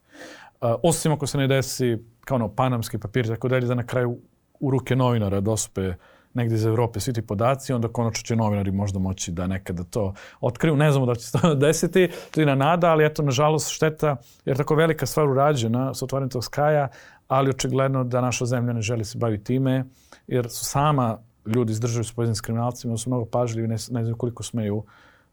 Uh, 0.61 0.71
osim 0.83 1.13
ako 1.13 1.27
se 1.27 1.39
ne 1.39 1.47
desi 1.47 1.99
kao 2.25 2.35
ono 2.35 2.49
panamski 2.49 2.99
papir 2.99 3.29
tako 3.29 3.49
dalje, 3.49 3.67
da 3.67 3.75
na 3.75 3.87
kraju 3.87 4.19
u 4.61 4.71
ruke 4.71 4.97
novinara 4.97 5.41
dospe 5.41 5.95
negdje 6.35 6.55
iz 6.55 6.65
Evrope 6.67 7.01
svi 7.01 7.13
ti 7.13 7.23
podaci, 7.23 7.73
onda 7.73 7.89
konačno 7.89 8.23
će 8.23 8.37
novinari 8.37 8.71
možda 8.71 8.99
moći 8.99 9.33
da 9.33 9.47
nekada 9.47 9.85
to 9.85 10.15
otkriju. 10.41 10.77
Ne 10.77 10.91
znamo 10.91 11.07
da 11.07 11.15
će 11.15 11.27
se 11.27 11.39
to 11.39 11.55
desiti, 11.67 12.11
to 12.31 12.41
je 12.41 12.47
na 12.47 12.55
nada, 12.55 12.91
ali 12.91 13.07
eto, 13.07 13.23
nažalost, 13.23 13.71
šteta, 13.71 14.17
jer 14.45 14.57
tako 14.57 14.75
velika 14.75 15.07
stvar 15.07 15.29
urađena 15.29 15.95
sa 15.95 16.05
otvaranjem 16.05 16.31
tog 16.31 16.45
skaja, 16.45 16.89
ali 17.29 17.51
očigledno 17.51 18.05
da 18.05 18.21
naša 18.21 18.45
zemlja 18.45 18.73
ne 18.73 18.83
želi 18.83 19.05
se 19.05 19.19
baviti 19.19 19.45
time, 19.45 19.85
jer 20.27 20.51
su 20.51 20.65
sama 20.65 21.19
ljudi 21.47 21.73
iz 21.73 21.81
države 21.81 22.05
s 22.05 22.13
povezanim 22.13 22.35
s 22.35 22.41
kriminalcima, 22.41 22.97
su 22.97 23.11
mnogo 23.11 23.25
pažljivi, 23.25 23.69
ne, 23.69 23.77
ne 23.91 24.05
znam 24.05 24.15
koliko 24.19 24.43
smeju 24.43 24.85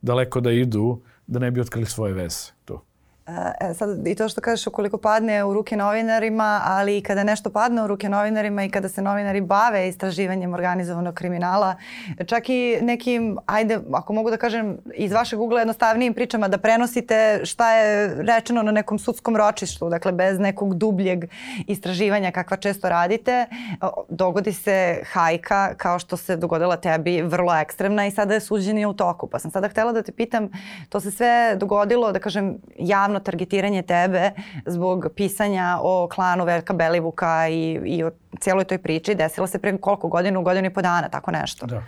daleko 0.02 0.42
da 0.42 0.52
idu, 0.52 1.02
da 1.28 1.40
ne 1.40 1.52
bi 1.52 1.62
otkrili 1.62 1.86
svoje 1.86 2.14
veze. 2.14 2.52
To. 2.66 2.84
E, 3.60 3.74
sad 3.74 4.08
i 4.08 4.16
to 4.16 4.30
što 4.30 4.42
kažeš 4.42 4.68
ukoliko 4.68 4.98
padne 4.98 5.44
u 5.44 5.54
ruke 5.54 5.78
novinarima, 5.78 6.62
ali 6.66 6.98
i 6.98 7.02
kada 7.02 7.24
nešto 7.24 7.50
padne 7.50 7.84
u 7.84 7.88
ruke 7.88 8.10
novinarima 8.10 8.64
i 8.64 8.70
kada 8.70 8.90
se 8.90 9.02
novinari 9.02 9.42
bave 9.42 9.88
istraživanjem 9.88 10.54
organizovanog 10.54 11.16
kriminala, 11.16 11.76
čak 12.26 12.50
i 12.50 12.78
nekim, 12.82 13.38
ajde, 13.46 13.80
ako 13.94 14.14
mogu 14.14 14.30
da 14.30 14.38
kažem, 14.38 14.78
iz 14.94 15.12
vašeg 15.12 15.40
ugla 15.40 15.60
jednostavnijim 15.60 16.14
pričama 16.14 16.48
da 16.48 16.58
prenosite 16.58 17.42
šta 17.44 17.72
je 17.74 18.16
rečeno 18.16 18.64
na 18.64 18.72
nekom 18.72 19.00
sudskom 19.00 19.36
ročištu, 19.36 19.90
dakle 19.90 20.12
bez 20.12 20.40
nekog 20.40 20.76
dubljeg 20.78 21.26
istraživanja 21.68 22.32
kakva 22.32 22.58
često 22.58 22.90
radite, 22.90 23.46
dogodi 24.10 24.54
se 24.54 25.02
hajka 25.12 25.74
kao 25.78 26.00
što 26.00 26.18
se 26.18 26.36
dogodila 26.36 26.78
tebi, 26.78 27.22
vrlo 27.22 27.56
ekstremna 27.56 28.08
i 28.08 28.12
sada 28.12 28.34
je 28.34 28.40
suđenje 28.40 28.88
u 28.88 28.94
toku. 28.94 29.28
Pa 29.28 29.40
sam 29.40 29.52
sada 29.52 29.68
htela 29.68 29.92
da 29.92 30.02
te 30.04 30.12
pitam, 30.12 30.50
to 30.90 31.00
se 31.00 31.12
sve 31.12 31.56
dogodilo, 31.56 32.12
da 32.12 32.20
kažem, 32.20 32.58
javno 32.80 33.21
targetiranje 33.22 33.82
tebe 33.82 34.32
zbog 34.66 35.08
pisanja 35.16 35.78
o 35.82 36.10
klanu 36.12 36.46
Veljka 36.46 36.74
Belivuka 36.74 37.48
i, 37.50 37.80
i 37.86 38.04
o 38.04 38.12
cijeloj 38.40 38.64
toj 38.64 38.78
priči 38.78 39.16
desilo 39.16 39.48
se 39.48 39.60
pre 39.60 39.78
koliko 39.78 40.08
godina, 40.08 40.40
u 40.40 40.44
godinu 40.44 40.68
i 40.68 40.74
po 40.74 40.82
dana, 40.82 41.10
tako 41.10 41.32
nešto. 41.32 41.66
Da. 41.66 41.76
E, 41.76 41.84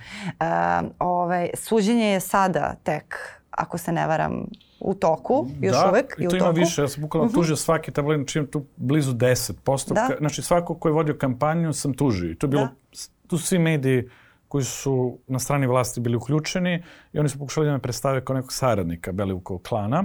ovaj, 0.99 1.49
suđenje 1.53 2.05
je 2.05 2.19
sada 2.19 2.75
tek, 2.83 3.15
ako 3.51 3.77
se 3.77 3.91
ne 3.91 4.07
varam, 4.07 4.45
u 4.83 4.93
toku, 4.93 5.47
još 5.61 5.77
da, 5.77 5.89
uvek. 5.89 6.15
i 6.17 6.27
to 6.27 6.35
ima 6.35 6.45
toku. 6.45 6.59
više. 6.59 6.81
Ja 6.81 6.87
sam 6.87 7.01
bukvalno 7.01 7.25
uh 7.25 7.31
-huh. 7.31 7.35
tužio 7.35 7.55
svaki 7.55 7.91
tabloid, 7.91 8.27
čim 8.27 8.47
tu 8.47 8.65
blizu 8.75 9.13
10 9.13 9.53
postupka. 9.63 10.07
Da. 10.07 10.15
Znači 10.17 10.41
svako 10.41 10.75
ko 10.75 10.87
je 10.87 10.93
vodio 10.93 11.17
kampanju 11.17 11.73
sam 11.73 11.93
tužio. 11.93 12.31
I 12.31 12.35
to 12.35 12.47
je 12.47 12.49
bilo, 12.49 12.63
Da. 12.63 12.71
tu 13.27 13.37
svi 13.37 13.59
mediji 13.59 14.09
koji 14.47 14.63
su 14.63 15.17
na 15.27 15.39
strani 15.39 15.67
vlasti 15.67 15.99
bili 15.99 16.15
uključeni 16.15 16.83
i 17.13 17.19
oni 17.19 17.29
su 17.29 17.39
pokušali 17.39 17.65
da 17.65 17.71
me 17.71 17.79
predstave 17.79 18.25
kao 18.25 18.35
nekog 18.35 18.53
saradnika 18.53 19.11
Belivukov 19.11 19.57
klana. 19.57 20.03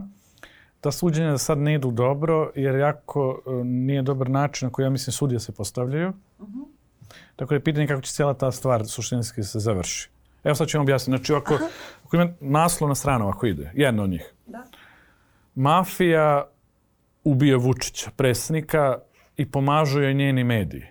Ta 0.81 0.93
suđenja 0.93 1.31
da 1.31 1.39
sad 1.39 1.59
ne 1.59 1.75
idu 1.75 1.91
dobro, 1.91 2.51
jer 2.55 2.75
jako 2.75 3.43
e, 3.47 3.51
nije 3.65 4.03
dobar 4.03 4.31
način 4.31 4.67
na 4.67 4.73
koji, 4.73 4.87
ja 4.87 4.91
mislim, 4.91 5.13
sudije 5.13 5.41
se 5.41 5.53
postavljaju. 5.53 6.13
Tako 7.37 7.49
da 7.49 7.55
je 7.55 7.65
pitanje 7.65 7.87
kako 7.87 8.03
će 8.03 8.13
cijela 8.13 8.35
ta 8.35 8.53
stvar 8.53 8.87
suštinski 8.87 9.43
se 9.43 9.59
završi. 9.59 10.11
Evo 10.45 10.55
sad 10.55 10.69
ću 10.69 10.79
vam 10.79 10.83
objasniti. 10.83 11.17
Znači, 11.17 11.33
ako, 11.33 11.59
ako 12.05 12.17
ima 12.17 12.29
naslov 12.41 12.89
na 12.89 12.95
stranu, 12.95 13.29
ako 13.29 13.47
ide, 13.47 13.71
jedno 13.75 14.03
od 14.03 14.11
njih. 14.11 14.33
Da. 14.47 14.65
Mafija 15.55 16.49
ubije 17.25 17.57
Vučića, 17.57 18.11
predsjednika, 18.17 18.99
i 19.37 19.51
pomažu 19.51 20.03
joj 20.03 20.15
njeni 20.15 20.45
mediji. 20.45 20.87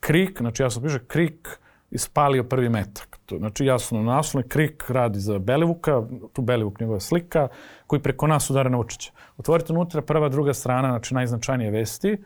Krik, 0.00 0.38
znači 0.38 0.62
jasno 0.62 0.82
piše, 0.82 0.98
Krik 1.06 1.58
ispalio 1.94 2.44
prvi 2.44 2.68
metak. 2.68 3.18
To, 3.26 3.38
znači 3.38 3.64
jasno 3.64 4.02
naslov, 4.02 4.44
Krik 4.48 4.90
radi 4.90 5.20
za 5.20 5.38
Belivuka, 5.38 6.02
tu 6.32 6.42
Belivuk 6.42 6.80
njegova 6.80 7.00
slika, 7.00 7.48
koji 7.86 8.02
preko 8.02 8.26
nas 8.26 8.50
udara 8.50 8.70
na 8.70 8.76
Vučića. 8.76 9.12
Otvorite 9.36 9.72
unutra 9.72 10.02
prva, 10.02 10.28
druga 10.28 10.54
strana, 10.54 10.88
znači 10.88 11.14
najznačajnije 11.14 11.70
vesti. 11.70 12.16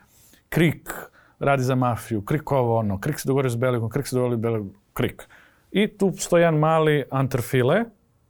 Krik 0.49 0.93
radi 1.39 1.63
za 1.63 1.75
mafiju, 1.75 2.23
Krik 2.25 2.53
ovo 2.53 2.79
ono, 2.79 3.01
Krik 3.01 3.21
se 3.21 3.29
dogovorio 3.29 3.51
s 3.51 3.57
Belivukom, 3.57 3.91
Krik 3.91 4.07
se 4.07 4.17
dogovorio 4.17 4.39
s 4.39 4.41
Belivukom, 4.41 4.81
Krik. 4.93 5.29
I 5.71 5.99
tu 5.99 6.13
stoji 6.17 6.43
jedan 6.43 6.59
mali 6.59 7.05
antrfile, 7.11 7.85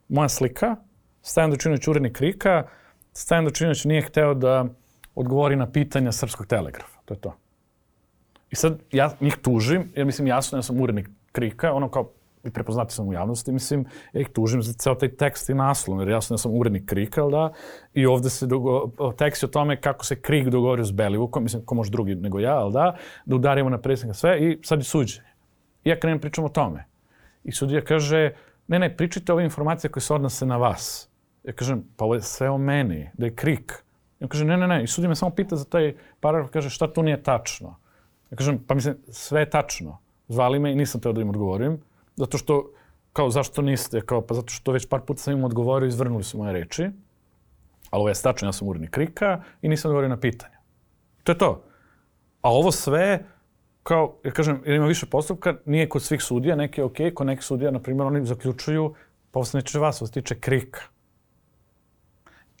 moja 0.09 0.29
slika, 0.29 0.75
Stajan 1.21 1.51
Dočinović 1.51 1.87
urednik 1.87 2.17
Krika, 2.17 2.67
Stajan 3.13 3.45
Dočinović 3.45 3.85
nije 3.85 4.01
hteo 4.01 4.33
da 4.33 4.65
odgovori 5.15 5.55
na 5.55 5.71
pitanja 5.71 6.11
Srpskog 6.11 6.47
telegrafa. 6.47 6.99
To 7.05 7.13
je 7.13 7.19
to. 7.19 7.35
I 8.51 8.55
sad 8.55 8.79
ja 8.91 9.11
njih 9.21 9.37
tužim, 9.41 9.91
jer 9.95 10.05
mislim 10.05 10.27
jasno 10.27 10.57
ja 10.57 10.61
sam 10.61 10.81
urednik 10.81 11.09
Krika, 11.39 11.73
ono 11.73 11.89
kao 11.89 12.09
i 12.43 12.49
prepoznati 12.49 12.93
sam 12.93 13.07
u 13.07 13.13
javnosti, 13.13 13.51
mislim, 13.51 13.85
ja 14.13 14.21
ih 14.21 14.29
tužim 14.29 14.61
za 14.61 14.73
ceo 14.73 14.95
taj 14.95 15.09
tekst 15.15 15.49
i 15.49 15.53
naslov, 15.53 15.99
jer 15.99 16.09
jasno 16.09 16.33
ja 16.33 16.37
sam 16.37 16.51
urednik 16.55 16.85
Krika, 16.85 17.21
jel 17.21 17.29
da? 17.29 17.51
I 17.93 18.05
ovde 18.05 18.29
se 18.29 18.47
dogo, 18.47 18.91
tekst 19.17 19.43
je 19.43 19.47
o 19.47 19.51
tome 19.51 19.81
kako 19.81 20.05
se 20.05 20.21
Krik 20.21 20.47
dogovorio 20.47 20.85
s 20.85 20.91
Belivukom, 20.91 21.43
mislim, 21.43 21.65
ko 21.65 21.75
može 21.75 21.91
drugi 21.91 22.15
nego 22.15 22.39
ja, 22.39 22.59
jel 22.59 22.71
da? 22.71 22.95
Da 23.25 23.35
udarimo 23.35 23.69
na 23.69 23.77
predsjednika 23.77 24.13
sve 24.13 24.39
i 24.39 24.59
sad 24.63 24.79
je 24.79 24.83
suđenje. 24.83 25.27
I 25.83 25.89
ja 25.89 25.99
krenem 25.99 26.19
pričam 26.19 26.45
o 26.45 26.49
tome. 26.49 26.85
I 27.43 27.51
sudija 27.51 27.81
kaže, 27.81 28.33
ne, 28.67 28.79
ne, 28.79 28.97
pričajte 28.97 29.33
ove 29.33 29.43
informacije 29.43 29.91
koje 29.91 30.03
se 30.03 30.13
odnose 30.13 30.45
na 30.45 30.57
vas. 30.57 31.09
Ja 31.43 31.53
kažem, 31.53 31.83
pa 31.97 32.05
ovo 32.05 32.15
je 32.15 32.21
sve 32.21 32.49
o 32.49 32.57
meni, 32.57 33.09
da 33.13 33.25
je 33.25 33.35
Krik. 33.35 33.83
Ja 34.19 34.27
kaže, 34.27 34.45
ne, 34.45 34.57
ne, 34.57 34.67
ne. 34.67 34.83
I 34.83 34.87
sudija 34.87 35.09
me 35.09 35.15
samo 35.15 35.31
pita 35.35 35.55
za 35.55 35.65
taj 35.65 35.95
paragraf, 36.19 36.51
kaže, 36.51 36.69
šta 36.69 36.93
tu 36.93 37.03
nije 37.03 37.23
tačno? 37.23 37.75
Ja 38.31 38.37
kažem, 38.37 38.59
pa 38.67 38.75
mislim, 38.75 38.97
sve 39.07 39.41
je 39.41 39.49
tačno. 39.49 39.97
Zvali 40.29 40.59
me 40.59 40.71
i 40.71 40.75
nisam 40.75 41.01
teo 41.01 41.13
da 41.13 41.21
im 41.21 41.29
odgovorim, 41.29 41.79
zato 42.15 42.37
što, 42.37 42.71
kao, 43.13 43.29
zašto 43.29 43.61
niste? 43.61 44.01
Kao, 44.01 44.21
pa 44.21 44.33
zato 44.33 44.53
što 44.53 44.71
već 44.71 44.87
par 44.89 45.01
puta 45.01 45.21
sam 45.21 45.33
im 45.33 45.43
odgovorio, 45.43 45.87
izvrnuli 45.87 46.23
su 46.23 46.37
moje 46.37 46.53
reči. 46.53 46.83
Ali 47.89 48.01
ovo 48.01 48.09
je 48.09 48.15
tačno, 48.23 48.47
ja 48.47 48.53
sam 48.53 48.67
urednik 48.67 48.89
Krika 48.89 49.41
i 49.61 49.69
nisam 49.69 49.89
odgovorio 49.89 50.09
na 50.09 50.19
pitanja. 50.19 50.59
To 51.23 51.31
je 51.31 51.37
to. 51.37 51.63
A 52.41 52.51
ovo 52.53 52.71
sve, 52.71 53.25
kao, 53.83 54.15
ja 54.23 54.31
kažem, 54.31 54.61
jer 54.65 54.75
ima 54.75 54.85
više 54.85 55.05
postupka, 55.05 55.55
nije 55.65 55.89
kod 55.89 56.03
svih 56.03 56.23
sudija, 56.23 56.55
neki 56.55 56.81
je 56.81 56.85
okej, 56.85 57.09
okay, 57.09 57.13
kod 57.13 57.27
nekih 57.27 57.45
sudija, 57.45 57.71
na 57.71 57.79
primjer, 57.79 58.07
oni 58.07 58.25
zaključuju, 58.25 58.93
pa 59.31 59.39
ovo 59.39 59.45
se 59.45 59.57
ne 59.57 59.79
vas, 59.79 60.01
ovo 60.01 60.07
se 60.07 60.13
tiče 60.13 60.39
Krika. 60.39 60.81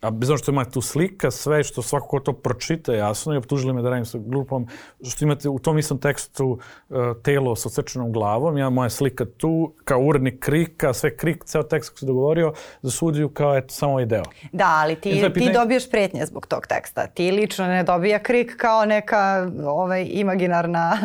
A 0.01 0.09
bez 0.09 0.29
ono 0.29 0.37
što 0.37 0.51
ima 0.51 0.65
tu 0.65 0.81
slika, 0.81 1.31
sve 1.31 1.63
što 1.63 1.81
svako 1.81 2.07
ko 2.07 2.19
to 2.19 2.33
pročita 2.33 2.93
jasno 2.93 3.33
i 3.33 3.37
optužili 3.37 3.73
me 3.73 3.81
da 3.81 3.89
radim 3.89 4.05
sa 4.05 4.17
grupom, 4.21 4.67
što 5.03 5.25
imate 5.25 5.49
u 5.49 5.59
tom 5.59 5.77
istom 5.77 5.97
tekstu 5.97 6.45
uh, 6.89 6.97
telo 7.23 7.55
sa 7.55 7.69
odsečenom 7.69 8.11
glavom, 8.11 8.57
ja 8.57 8.69
moja 8.69 8.89
slika 8.89 9.25
tu, 9.37 9.73
kao 9.83 9.99
urednik 9.99 10.39
krika, 10.39 10.93
sve 10.93 11.17
krik, 11.17 11.43
ceo 11.45 11.63
tekst 11.63 11.89
koji 11.89 11.99
se 11.99 12.05
dogovorio 12.05 12.53
za 12.81 12.91
sudiju 12.91 13.29
kao 13.29 13.57
eto 13.57 13.73
samo 13.73 13.91
ovaj 13.91 14.05
deo. 14.05 14.23
Da, 14.51 14.67
ali 14.75 14.95
ti, 14.95 15.09
I 15.09 15.19
sad 15.21 15.33
ti 15.33 15.39
pitanje- 15.39 15.53
dobiješ 15.53 15.89
pretnje 15.89 16.25
zbog 16.25 16.47
tog 16.47 16.67
teksta. 16.67 17.07
Ti 17.07 17.31
lično 17.31 17.67
ne 17.67 17.83
dobija 17.83 18.19
krik 18.19 18.55
kao 18.57 18.85
neka 18.85 19.51
ovaj, 19.65 20.07
imaginarna, 20.11 20.97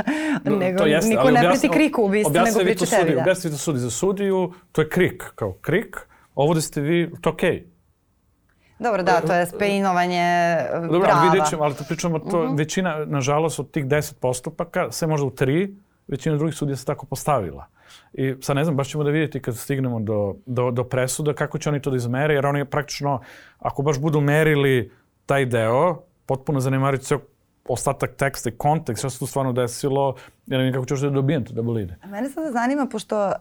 nego 0.45 0.79
To 0.79 0.87
jeste, 0.87 1.09
niko 1.09 1.23
ali 1.23 1.33
ne 1.33 1.41
objasni- 1.41 1.61
preti 1.61 1.69
kriku 1.71 2.03
u 2.03 2.09
bistvu, 2.09 2.33
nego 2.35 2.59
priče 2.61 2.87
tebi. 2.87 3.15
Da. 3.15 3.21
Objasnite 3.21 3.51
to 3.51 3.59
sudiju. 3.59 3.81
Za 3.81 3.91
sudiju 3.91 4.53
to 4.73 4.81
je 4.81 4.89
krik, 4.89 5.25
kao 5.35 5.53
krik. 5.53 5.97
Ovo 6.35 6.55
da 6.55 6.61
ste 6.61 6.81
vi, 6.81 7.11
to 7.21 7.31
okej. 7.31 7.74
Dobro, 8.79 9.03
da, 9.03 9.21
to 9.21 9.35
je 9.35 9.47
speinovanje 9.47 10.57
Dobro, 10.73 11.01
prava. 11.01 11.21
ali 11.21 11.31
vidjet 11.31 11.51
ćemo, 11.51 11.63
ali 11.65 11.75
to 11.75 11.85
pričamo, 11.89 12.19
to, 12.19 12.55
većina, 12.55 13.05
nažalost, 13.05 13.61
od 13.61 13.71
tih 13.71 13.87
deset 13.87 14.21
postupaka, 14.21 14.91
sve 14.91 15.09
možda 15.09 15.27
u 15.27 15.31
tri, 15.31 15.75
većina 16.09 16.37
drugih 16.37 16.55
sudija 16.55 16.77
se 16.77 16.85
tako 16.85 17.07
postavila. 17.07 17.67
I 18.13 18.35
sad 18.41 18.57
ne 18.57 18.65
znam, 18.65 18.77
baš 18.77 18.89
ćemo 18.89 19.05
da 19.05 19.11
vidjeti 19.11 19.43
kad 19.43 19.57
stignemo 19.57 20.01
do, 20.01 20.35
do, 20.47 20.71
do 20.71 20.85
presuda 20.85 21.33
kako 21.35 21.59
će 21.59 21.69
oni 21.69 21.83
to 21.83 21.91
da 21.91 21.97
izmere, 21.97 22.35
jer 22.35 22.47
oni 22.47 22.65
praktično, 22.65 23.21
ako 23.59 23.83
baš 23.83 23.99
budu 23.99 24.21
merili 24.21 24.93
taj 25.27 25.47
deo, 25.47 26.03
potpuno 26.27 26.61
zanemarujući 26.61 27.05
ceo 27.05 27.19
ostatak 27.69 28.15
teksta 28.17 28.49
i 28.49 28.53
kontekst, 28.53 29.01
šta 29.01 29.11
se 29.11 29.19
tu 29.19 29.27
stvarno 29.27 29.53
desilo, 29.53 30.15
Ja 30.47 30.59
ne 30.59 30.73
kako 30.73 30.87
ćeš 30.87 31.01
da 31.01 31.11
dobijem 31.11 31.45
to 31.45 31.53
da 31.53 31.63
bolide. 31.63 31.97
A 32.03 32.07
mene 32.07 32.29
sada 32.29 32.53
zanima, 32.53 32.87
pošto 32.87 33.27
uh, 33.27 33.33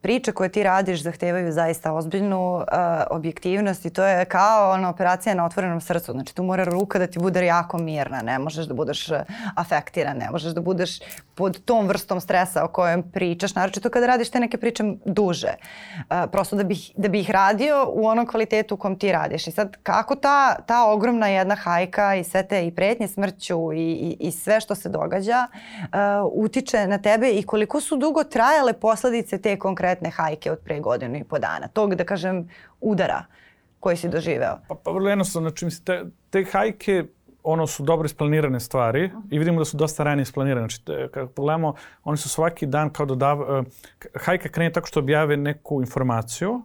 priče 0.00 0.32
koje 0.32 0.48
ti 0.48 0.62
radiš 0.62 1.02
zahtevaju 1.02 1.52
zaista 1.52 1.92
ozbiljnu 1.92 2.54
uh, 2.54 2.62
objektivnost 3.10 3.86
i 3.86 3.90
to 3.90 4.04
je 4.04 4.24
kao 4.24 4.72
ona 4.72 4.90
operacija 4.90 5.34
na 5.34 5.44
otvorenom 5.44 5.80
srcu. 5.80 6.12
Znači 6.12 6.34
tu 6.34 6.42
mora 6.42 6.64
ruka 6.64 6.98
da 6.98 7.06
ti 7.06 7.18
bude 7.18 7.46
jako 7.46 7.78
mirna, 7.78 8.22
ne 8.22 8.38
možeš 8.38 8.66
da 8.66 8.74
budeš 8.74 9.10
uh, 9.10 9.16
afektiran, 9.54 10.16
ne 10.16 10.30
možeš 10.30 10.52
da 10.52 10.60
budeš 10.60 10.98
pod 11.34 11.64
tom 11.64 11.88
vrstom 11.88 12.20
stresa 12.20 12.64
o 12.64 12.68
kojem 12.68 13.02
pričaš, 13.02 13.54
naročito 13.54 13.90
kada 13.90 14.06
radiš 14.06 14.30
te 14.30 14.40
neke 14.40 14.56
priče 14.56 14.84
duže. 15.04 15.54
Uh, 15.98 16.04
prosto 16.32 16.56
da 16.56 16.64
bih, 16.64 16.90
da 16.96 17.08
bih 17.08 17.20
ih 17.20 17.30
radio 17.30 17.86
u 17.92 18.06
onom 18.06 18.26
kvalitetu 18.26 18.74
u 18.74 18.78
kom 18.78 18.98
ti 18.98 19.12
radiš. 19.12 19.46
I 19.46 19.50
sad 19.50 19.76
kako 19.82 20.16
ta, 20.16 20.56
ta 20.66 20.86
ogromna 20.86 21.28
jedna 21.28 21.54
hajka 21.54 22.14
i 22.14 22.24
sve 22.24 22.42
te 22.42 22.66
i 22.66 22.70
pretnje 22.70 23.08
smrću 23.08 23.72
i, 23.72 23.78
i, 23.78 24.16
i 24.20 24.30
sve 24.30 24.60
što 24.60 24.74
se 24.74 24.88
događa 24.88 25.46
uh, 25.82 26.25
utiče 26.34 26.86
na 26.86 26.98
tebe 26.98 27.30
i 27.30 27.42
koliko 27.42 27.80
su 27.80 27.96
dugo 27.96 28.24
trajale 28.24 28.72
posledice 28.72 29.38
te 29.38 29.58
konkretne 29.58 30.10
hajke 30.10 30.52
od 30.52 30.58
pre 30.58 30.80
godinu 30.80 31.16
i 31.16 31.24
po 31.24 31.38
dana, 31.38 31.68
tog 31.68 31.94
da 31.94 32.04
kažem 32.04 32.48
udara 32.80 33.24
koji 33.80 33.96
si 33.96 34.08
doživeo? 34.08 34.58
Pa, 34.68 34.74
pa 34.74 34.90
vrlo 34.90 35.08
jednostavno, 35.08 35.48
znači 35.48 35.64
mislim, 35.64 35.84
te, 35.84 36.04
te 36.30 36.44
hajke 36.52 37.04
ono 37.42 37.66
su 37.66 37.82
dobro 37.82 38.06
isplanirane 38.06 38.60
stvari 38.60 39.10
i 39.30 39.38
vidimo 39.38 39.58
da 39.58 39.64
su 39.64 39.76
dosta 39.76 40.04
ranije 40.04 40.22
isplanirane. 40.22 40.68
Znači, 40.68 41.10
kada 41.12 41.26
pogledamo, 41.26 41.74
oni 42.04 42.18
su 42.18 42.28
svaki 42.28 42.66
dan 42.66 42.90
kao 42.90 43.06
dodav... 43.06 43.40
Uh, 43.40 43.66
hajka 44.14 44.48
krene 44.48 44.72
tako 44.72 44.86
što 44.86 45.00
objave 45.00 45.36
neku 45.36 45.80
informaciju 45.80 46.62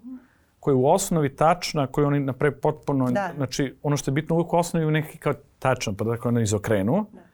koja 0.60 0.72
je 0.72 0.76
u 0.76 0.88
osnovi 0.90 1.36
tačna, 1.36 1.88
koju 1.88 2.08
oni 2.08 2.20
naprave 2.20 2.56
potpuno... 2.62 3.12
Da. 3.12 3.32
Znači, 3.36 3.76
ono 3.84 3.98
što 3.98 4.12
je 4.12 4.14
bitno 4.14 4.36
uvijek 4.36 4.54
u 4.54 4.58
osnovi 4.58 4.92
neki 4.92 5.18
kao 5.18 5.34
tačan, 5.60 5.96
pa 5.96 6.04
da 6.04 6.18
ono 6.24 6.40
izokrenu. 6.40 7.06
Da 7.12 7.31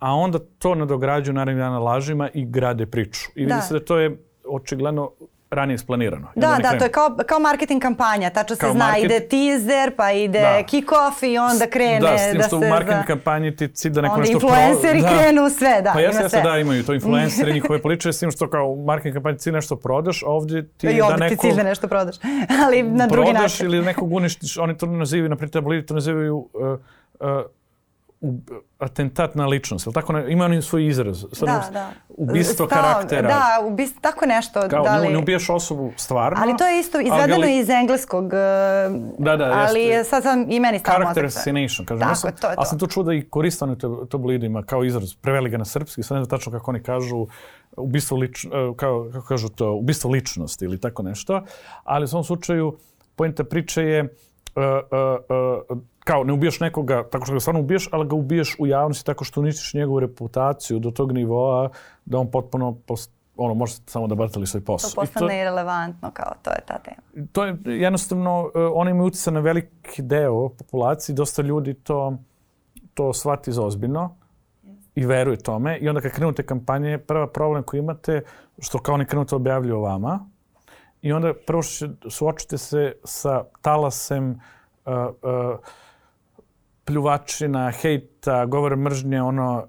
a 0.00 0.14
onda 0.14 0.38
to 0.58 0.74
nadograđuju 0.74 1.34
naravno 1.34 1.62
dana 1.62 1.78
lažima 1.78 2.28
i 2.34 2.44
grade 2.44 2.86
priču. 2.86 3.30
I 3.34 3.40
vidi 3.40 3.52
da. 3.52 3.60
se 3.60 3.74
da 3.74 3.84
to 3.84 3.98
je 3.98 4.16
očigledno 4.44 5.10
ranije 5.50 5.74
isplanirano. 5.74 6.28
Da, 6.34 6.58
da, 6.62 6.78
to 6.78 6.84
je 6.84 6.92
kao, 6.92 7.16
kao 7.26 7.38
marketing 7.38 7.82
kampanja, 7.82 8.30
tačno 8.30 8.56
se 8.56 8.66
zna, 8.72 8.84
market... 8.84 9.04
ide 9.04 9.20
teaser, 9.20 9.96
pa 9.96 10.12
ide 10.12 10.40
da. 10.40 10.62
kick-off 10.62 11.26
i 11.32 11.38
onda 11.38 11.66
krene 11.66 12.00
da, 12.00 12.18
s 12.18 12.30
tim 12.30 12.38
da 12.38 12.46
što 12.46 12.60
se... 12.60 12.66
u 12.66 12.68
marketing 12.68 13.00
za... 13.00 13.06
kampanji 13.06 13.56
ti 13.56 13.68
cilj 13.68 13.92
da 13.92 14.00
neko 14.00 14.14
onda 14.14 14.30
nešto... 14.32 14.46
Onda 14.46 14.60
influenceri 14.60 15.00
pro... 15.00 15.10
da. 15.10 15.18
krenu 15.18 15.50
sve, 15.50 15.82
da, 15.82 15.92
pa 15.92 16.00
jeste, 16.00 16.22
jeste, 16.22 16.40
da, 16.42 16.58
imaju 16.58 16.84
to 16.84 16.94
influenceri, 16.94 17.52
njihove 17.60 17.82
poliče, 17.82 18.12
s 18.12 18.18
tim 18.18 18.30
što 18.30 18.50
kao 18.50 18.66
u 18.66 18.84
marketing 18.84 19.14
kampanji 19.14 19.38
cilj 19.38 19.52
nešto 19.52 19.76
prodaš, 19.76 20.22
ovdje 20.26 20.68
ti 20.68 20.86
I 20.86 21.00
ovdje 21.00 21.16
da 21.16 21.24
neko... 21.24 21.42
ti 21.42 21.48
cilj 21.48 21.56
da 21.56 21.62
nešto 21.62 21.88
prodaš, 21.88 22.16
ali 22.64 22.82
na 22.82 23.06
drugi 23.06 23.32
način. 23.32 23.34
Prodaš 23.34 23.60
ili 23.60 23.84
nekog 23.84 24.12
uništiš, 24.12 24.58
oni 24.58 24.78
to 24.78 24.86
nazivaju, 24.86 25.28
na 25.28 25.36
primjer, 25.36 25.86
to 25.86 25.94
nazivaju 25.94 26.36
uh, 26.36 26.48
uh, 27.20 27.28
atentat 28.78 29.34
na 29.34 29.46
ličnost, 29.46 29.86
ili 29.86 29.94
tako? 29.94 30.18
Ima 30.18 30.44
oni 30.44 30.62
svoj 30.62 30.86
izraz. 30.86 31.24
Sad 31.32 31.48
da, 31.48 31.68
da. 31.72 31.90
Ubistvo 32.08 32.66
Stav, 32.66 32.82
karaktera. 32.82 33.28
Da, 33.28 33.66
ubistvo, 33.66 34.00
tako 34.00 34.26
nešto. 34.26 34.68
Kao, 34.70 34.84
da 34.84 34.96
li... 34.96 35.06
ne, 35.06 35.12
ne 35.12 35.18
ubiješ 35.18 35.50
osobu 35.50 35.92
stvarno. 35.96 36.38
Ali 36.42 36.56
to 36.56 36.66
je 36.66 36.80
isto 36.80 37.00
izvedeno 37.00 37.36
li... 37.36 37.58
iz 37.58 37.68
engleskog. 37.68 38.30
Da, 39.18 39.36
da, 39.36 39.66
ali 39.68 39.80
jeste. 39.80 40.10
sad 40.10 40.22
sam 40.22 40.46
i 40.50 40.60
meni 40.60 40.78
stavno 40.78 41.04
Character 41.04 41.24
assassination. 41.24 41.86
Kažem. 41.86 42.00
Tako, 42.00 42.14
sam, 42.14 42.30
to 42.30 42.48
je 42.48 42.54
to. 42.54 42.60
Ali 42.60 42.66
sam 42.66 42.78
to 42.78 42.86
čuo 42.86 43.02
da 43.02 43.14
i 43.14 43.22
koristano 43.22 43.74
to 44.10 44.18
bolidima 44.18 44.62
kao 44.62 44.84
izraz. 44.84 45.14
Preveli 45.14 45.50
ga 45.50 45.58
na 45.58 45.64
srpski, 45.64 46.02
sad 46.02 46.16
ne 46.16 46.24
znam 46.24 46.38
tačno 46.38 46.52
kako 46.52 46.70
oni 46.70 46.82
kažu 46.82 47.26
ubistvo 47.76 48.16
lič, 48.16 48.44
e, 48.44 48.48
kao, 48.76 49.08
kako 49.12 49.26
kažu 49.26 49.48
to, 49.48 49.72
ubistvo 49.72 50.10
ličnosti 50.10 50.64
ili 50.64 50.80
tako 50.80 51.02
nešto. 51.02 51.42
Ali 51.84 52.04
u 52.04 52.08
svom 52.08 52.24
slučaju, 52.24 52.78
pojenta 53.16 53.44
priče 53.44 53.82
je 53.82 54.02
uh, 54.02 54.08
uh, 54.56 55.76
uh, 55.76 55.78
kao 56.10 56.24
ne 56.24 56.32
ubijaš 56.32 56.60
nekoga 56.60 57.08
tako 57.10 57.24
što 57.24 57.34
ga 57.34 57.40
stvarno 57.40 57.60
ubiješ, 57.60 57.88
ali 57.92 58.08
ga 58.08 58.16
ubiješ 58.16 58.56
u 58.58 58.66
javnosti 58.66 59.06
tako 59.06 59.24
što 59.24 59.40
uništiš 59.40 59.74
njegovu 59.74 60.00
reputaciju 60.00 60.78
do 60.78 60.90
tog 60.90 61.12
nivoa 61.12 61.70
da 62.04 62.18
on 62.18 62.30
potpuno 62.30 62.76
post, 62.86 63.12
ono, 63.36 63.54
može 63.54 63.74
samo 63.86 64.06
da 64.06 64.14
batali 64.14 64.46
svoj 64.46 64.64
posao. 64.64 64.90
To 64.90 65.00
postane 65.00 65.28
to, 65.28 65.34
irelevantno, 65.34 66.10
kao 66.10 66.32
to 66.42 66.50
je 66.50 66.60
ta 66.66 66.78
tema. 66.78 67.26
To 67.32 67.44
je 67.44 67.56
jednostavno, 67.64 68.40
uh, 68.40 68.50
oni 68.74 68.90
imaju 68.90 69.06
utjecaj 69.06 69.32
na 69.32 69.40
veliki 69.40 70.02
deo 70.02 70.48
populacije, 70.48 71.14
dosta 71.14 71.42
ljudi 71.42 71.74
to, 71.74 72.18
to 72.94 73.12
shvati 73.12 73.52
za 73.52 73.62
ozbiljno 73.62 74.16
i 74.94 75.06
veruje 75.06 75.38
tome. 75.38 75.78
I 75.78 75.88
onda 75.88 76.00
kad 76.00 76.12
krenu 76.12 76.32
te 76.32 76.46
kampanje, 76.46 76.98
prva 76.98 77.26
problem 77.26 77.62
koji 77.62 77.78
imate, 77.78 78.22
što 78.58 78.78
kao 78.78 78.94
oni 78.94 79.06
krenu 79.06 79.24
to 79.24 79.36
objavljuju 79.36 79.76
o 79.76 79.80
vama, 79.80 80.26
i 81.02 81.12
onda 81.12 81.32
prvo 81.46 81.62
što 81.62 81.88
suočite 82.08 82.58
se 82.58 82.92
sa 83.04 83.44
talasem 83.62 84.30
uh, 84.30 84.92
uh, 84.94 85.58
pljuvačina, 86.90 87.70
hejta, 87.70 88.46
govore 88.46 88.76
mržnje, 88.76 89.22
ono, 89.22 89.66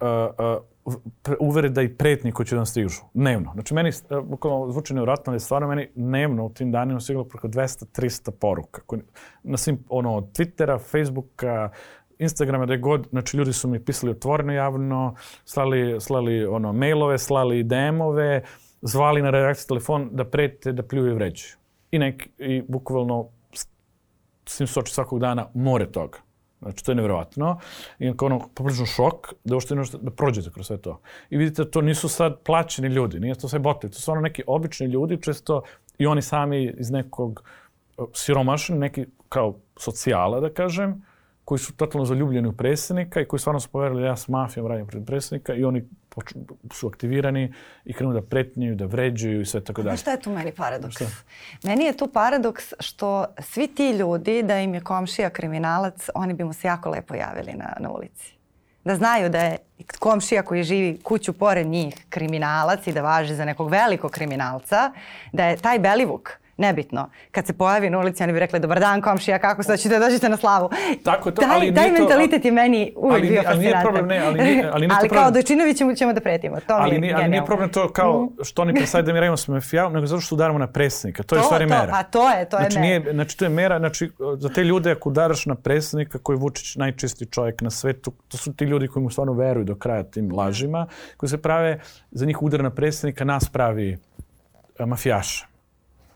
uh, 0.85 0.93
uh, 0.95 0.95
uvereda 1.39 1.81
i 1.81 1.89
pretnji 1.97 2.31
koji 2.31 2.45
će 2.45 2.55
da 2.55 2.65
stižu. 2.65 3.01
Dnevno. 3.13 3.51
Znači, 3.53 3.73
meni, 3.73 3.89
uh, 3.89 4.25
bukvalno 4.25 4.71
zvuči 4.71 4.93
nevjerojatno, 4.93 5.31
ali 5.31 5.39
stvarno 5.39 5.67
meni 5.67 5.89
dnevno 5.95 6.45
u 6.45 6.49
tim 6.49 6.71
danima 6.71 6.99
stiglo 6.99 7.23
preko 7.23 7.47
200-300 7.47 8.31
poruka. 8.31 8.81
Koji, 8.85 9.01
na 9.43 9.57
svim, 9.57 9.83
ono, 9.89 10.21
Twittera, 10.21 10.79
Facebooka, 10.91 11.69
Instagrama, 12.19 12.65
da 12.65 12.77
god, 12.77 13.07
znači 13.09 13.37
ljudi 13.37 13.53
su 13.53 13.67
mi 13.67 13.79
pisali 13.85 14.11
otvoreno 14.11 14.53
javno, 14.53 15.15
slali, 15.45 16.01
slali 16.01 16.45
ono, 16.45 16.73
mailove, 16.73 17.17
slali 17.17 17.63
DM-ove, 17.63 18.43
zvali 18.81 19.21
na 19.21 19.29
redakciju 19.29 19.67
telefon 19.67 20.09
da 20.11 20.25
prete, 20.25 20.71
da 20.71 20.83
pljuju 20.83 21.11
i 21.11 21.13
vređuju. 21.13 21.53
I, 21.91 21.99
nek, 21.99 22.29
i 22.37 22.61
bukvalno 22.67 23.29
s 24.45 24.57
tim 24.57 24.67
soči 24.67 24.93
svakog 24.93 25.19
dana 25.19 25.47
more 25.53 25.91
toga. 25.91 26.30
Znači, 26.61 26.85
to 26.85 26.91
je 26.91 26.95
nevjerovatno. 26.95 27.59
I 27.99 28.17
kao 28.17 28.25
ono, 28.25 28.39
poprilično 28.55 28.85
šok 28.85 29.33
da 29.43 29.55
uopšte 29.55 29.75
nešto, 29.75 29.97
da 29.97 30.11
prođete 30.11 30.51
kroz 30.51 30.67
sve 30.67 30.77
to. 30.77 30.99
I 31.29 31.37
vidite, 31.37 31.71
to 31.71 31.81
nisu 31.81 32.09
sad 32.09 32.39
plaćeni 32.39 32.87
ljudi, 32.87 33.19
nije 33.19 33.35
to 33.35 33.47
sve 33.47 33.59
bote. 33.59 33.89
To 33.89 33.99
su 33.99 34.11
ono 34.11 34.21
neki 34.21 34.43
obični 34.47 34.87
ljudi, 34.87 35.21
često 35.21 35.61
i 35.97 36.07
oni 36.07 36.21
sami 36.21 36.73
iz 36.77 36.91
nekog 36.91 37.43
siromašni, 38.13 38.77
neki 38.77 39.05
kao 39.29 39.55
socijala, 39.77 40.39
da 40.39 40.49
kažem, 40.49 41.05
koji 41.45 41.59
su 41.59 41.75
totalno 41.75 42.05
zaljubljeni 42.05 42.47
u 42.47 42.53
predsjednika 42.53 43.21
i 43.21 43.25
koji 43.25 43.39
stvarno 43.39 43.59
su 43.59 43.69
poverili 43.69 44.03
ja 44.03 44.15
s 44.15 44.27
mafijom 44.27 44.67
radim 44.67 44.87
pred 44.87 45.05
predsjednika 45.05 45.53
i 45.53 45.63
oni 45.63 45.87
su 46.73 46.87
aktivirani 46.87 47.53
i 47.85 47.93
krenu 47.93 48.13
da 48.13 48.21
pretnjuju, 48.21 48.75
da 48.75 48.85
vređuju 48.85 49.41
i 49.41 49.45
sve 49.45 49.63
tako 49.63 49.81
dalje. 49.81 49.97
Šta 49.97 50.11
je 50.11 50.21
tu 50.21 50.31
meni 50.31 50.51
paradoks? 50.51 50.95
Šta? 50.95 51.05
Meni 51.63 51.85
je 51.85 51.97
tu 51.97 52.07
paradoks 52.07 52.73
što 52.79 53.25
svi 53.39 53.67
ti 53.67 53.91
ljudi, 53.91 54.43
da 54.43 54.59
im 54.59 54.73
je 54.73 54.81
komšija 54.81 55.29
kriminalac, 55.29 56.09
oni 56.15 56.33
bi 56.33 56.43
mu 56.43 56.53
se 56.53 56.67
jako 56.67 56.89
lepo 56.89 57.15
javili 57.15 57.53
na, 57.53 57.73
na 57.79 57.91
ulici. 57.91 58.33
Da 58.83 58.95
znaju 58.95 59.29
da 59.29 59.39
je 59.39 59.57
komšija 59.99 60.43
koji 60.43 60.63
živi 60.63 60.99
kuću 61.03 61.33
pored 61.33 61.67
njih 61.67 62.05
kriminalac 62.09 62.87
i 62.87 62.91
da 62.91 63.01
važi 63.01 63.35
za 63.35 63.45
nekog 63.45 63.69
velikog 63.69 64.11
kriminalca, 64.11 64.91
da 65.31 65.45
je 65.45 65.57
taj 65.57 65.79
Belivuk 65.79 66.40
nebitno. 66.57 67.09
Kad 67.31 67.47
se 67.47 67.53
pojavi 67.53 67.89
na 67.89 67.99
ulici, 67.99 68.23
oni 68.23 68.33
bi 68.33 68.39
rekli, 68.39 68.59
dobar 68.59 68.79
dan 68.79 69.01
komšija, 69.01 69.39
kako 69.39 69.63
se 69.63 69.71
hoćete 69.71 69.99
da 69.99 70.05
dođete 70.05 70.29
na 70.29 70.37
slavu. 70.37 70.69
Tako 71.03 71.29
je 71.29 71.35
to, 71.35 71.41
taj, 71.41 71.55
ali 71.55 71.73
taj 71.73 71.91
mentalitet 71.91 72.41
to, 72.41 72.47
je 72.47 72.51
meni 72.51 72.93
uvijek 72.95 73.21
ali, 73.21 73.29
bio 73.29 73.43
fascinantan. 73.43 73.55
Ali 73.55 73.73
nije 73.73 73.83
problem, 73.83 74.07
ne, 74.07 74.19
ali 74.19 74.43
nije, 74.43 74.69
ali 74.73 74.87
nije 74.87 74.97
ali 74.99 75.07
problem. 75.09 75.23
kao 75.23 75.31
Dojčinović 75.31 75.77
ćemo, 75.77 75.93
ćemo 75.95 76.13
da 76.13 76.19
pretimo. 76.19 76.59
To 76.67 76.73
ali, 76.73 76.99
mi 76.99 77.07
je 77.07 77.13
ali 77.13 77.29
nije 77.29 77.45
problem 77.45 77.69
to 77.69 77.93
kao 77.93 78.25
mm. 78.25 78.43
što 78.43 78.61
oni 78.61 78.73
predstavljaju 78.73 79.05
da 79.05 79.13
mi 79.13 79.19
radimo 79.19 79.37
s 79.37 79.47
mafijom, 79.47 79.93
nego 79.93 80.05
zato 80.05 80.21
što 80.21 80.35
udaramo 80.35 80.59
na 80.59 80.67
predsjednika. 80.67 81.23
To, 81.23 81.35
to 81.35 81.35
je 81.35 81.43
stvari 81.43 81.67
to, 81.67 81.73
mera. 81.73 81.91
A 81.93 82.03
to 82.03 82.29
je, 82.29 82.49
to 82.49 82.57
je 82.57 82.61
znači, 82.61 82.79
mera. 82.79 82.99
Nije, 82.99 83.13
znači, 83.13 83.37
to 83.37 83.45
je 83.45 83.49
mera, 83.49 83.79
znači, 83.79 84.11
za 84.37 84.49
te 84.49 84.63
ljude 84.63 84.91
ako 84.91 85.09
udaraš 85.09 85.45
na 85.45 85.55
predsjednika 85.55 86.19
koji 86.19 86.35
je 86.35 86.39
Vučić 86.39 86.75
najčisti 86.75 87.25
čovjek 87.25 87.61
na 87.61 87.69
svetu, 87.69 88.13
to 88.27 88.37
su 88.37 88.53
ti 88.53 88.65
ljudi 88.65 88.87
koji 88.87 89.03
mu 89.03 89.09
stvarno 89.09 89.33
veruju 89.33 89.65
do 89.65 89.75
kraja 89.75 90.03
tim 90.03 90.31
lažima, 90.35 90.87
koji 91.17 91.29
se 91.29 91.37
prave, 91.37 91.79
za 92.11 92.25
njih 92.25 92.41
udar 92.41 92.63
na 92.63 92.69
predsjednika 92.69 93.25
nas 93.25 93.49
pravi 93.49 93.97
mafijaša. 94.79 95.50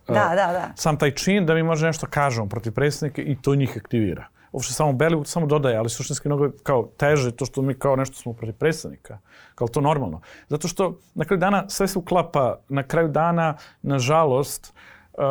Da, 0.08 0.14
da, 0.14 0.51
da. 0.53 0.72
Sam 0.76 0.97
taj 0.97 1.12
čin 1.12 1.45
da 1.45 1.53
mi 1.53 1.64
može 1.64 1.86
nešto 1.86 2.08
kažemo 2.10 2.47
protiv 2.49 2.74
predsjednika 2.74 3.22
i 3.22 3.38
to 3.41 3.56
njih 3.56 3.78
aktivira. 3.78 4.28
Uopšte 4.51 4.74
samo 4.74 4.93
Belivuk 4.93 5.28
samo 5.28 5.45
dodaje, 5.45 5.78
ali 5.78 5.89
suštinski 5.89 6.28
mnogo 6.28 6.51
kao 6.64 6.89
teže 6.97 7.32
to 7.32 7.45
što 7.45 7.62
mi 7.62 7.74
kao 7.74 7.95
nešto 7.95 8.16
smo 8.16 8.34
protiv 8.34 8.56
predsjednika. 8.56 9.18
Kao 9.56 9.68
to 9.68 9.82
normalno. 9.82 10.22
Zato 10.47 10.68
što 10.68 10.99
na 11.14 11.26
kraju 11.26 11.39
dana 11.39 11.70
sve 11.70 11.88
se 11.88 11.99
uklapa, 11.99 12.60
na 12.70 12.84
kraju 12.84 13.08
dana, 13.08 13.58
nažalost, 13.82 14.74
uh, 15.14 15.24
uh, 15.24 15.30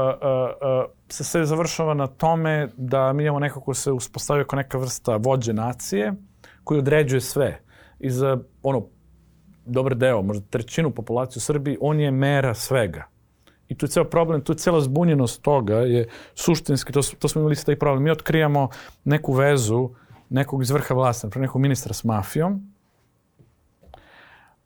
uh, 0.85 0.91
se 1.09 1.25
sve 1.25 1.45
završava 1.45 1.95
na 1.95 2.07
tome 2.07 2.69
da 2.77 3.13
mi 3.13 3.23
imamo 3.23 3.39
neko 3.39 3.61
ko 3.61 3.75
se 3.75 3.93
uspostavio 3.93 4.45
kao 4.45 4.57
neka 4.57 4.79
vrsta 4.79 5.17
vođe 5.17 5.53
nacije 5.53 6.13
koji 6.65 6.79
određuje 6.79 7.21
sve. 7.21 7.61
I 7.99 8.11
za 8.11 8.39
ono, 8.63 8.87
dobar 9.65 9.95
deo, 9.95 10.23
možda 10.23 10.47
trećinu 10.51 10.91
populacije 10.91 11.41
u 11.41 11.41
Srbiji, 11.41 11.79
on 11.81 12.01
je 12.01 12.11
mera 12.11 12.55
svega. 12.55 13.14
I 13.69 13.75
tu 13.75 13.87
je 13.87 13.91
ceo 13.91 14.05
problem, 14.05 14.41
tu 14.41 14.53
je 14.53 14.57
cela 14.57 14.81
zbunjenost 14.81 15.43
toga, 15.43 15.77
je 15.77 16.09
suštinski, 16.35 16.93
to, 16.93 17.01
to 17.19 17.29
smo 17.29 17.41
imali 17.41 17.57
taj 17.57 17.79
problem. 17.79 18.03
Mi 18.03 18.11
otkrijamo 18.11 18.69
neku 19.05 19.33
vezu 19.33 19.91
nekog 20.31 20.63
iz 20.63 20.71
vrha 20.71 20.95
vlasti, 20.95 21.27
naprej 21.27 21.43
nekog 21.43 21.63
ministra 21.63 21.95
s 21.95 22.05
mafijom, 22.05 22.75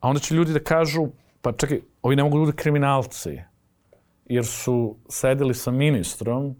a 0.00 0.08
onda 0.08 0.20
će 0.20 0.34
ljudi 0.34 0.52
da 0.52 0.60
kažu, 0.60 1.08
pa 1.42 1.52
čekaj, 1.52 1.80
ovi 2.02 2.16
ne 2.16 2.22
mogu 2.22 2.38
ljudi 2.38 2.52
kriminalci, 2.52 3.38
jer 4.26 4.46
su 4.46 4.96
sedeli 5.08 5.54
sa 5.54 5.70
ministrom, 5.70 6.56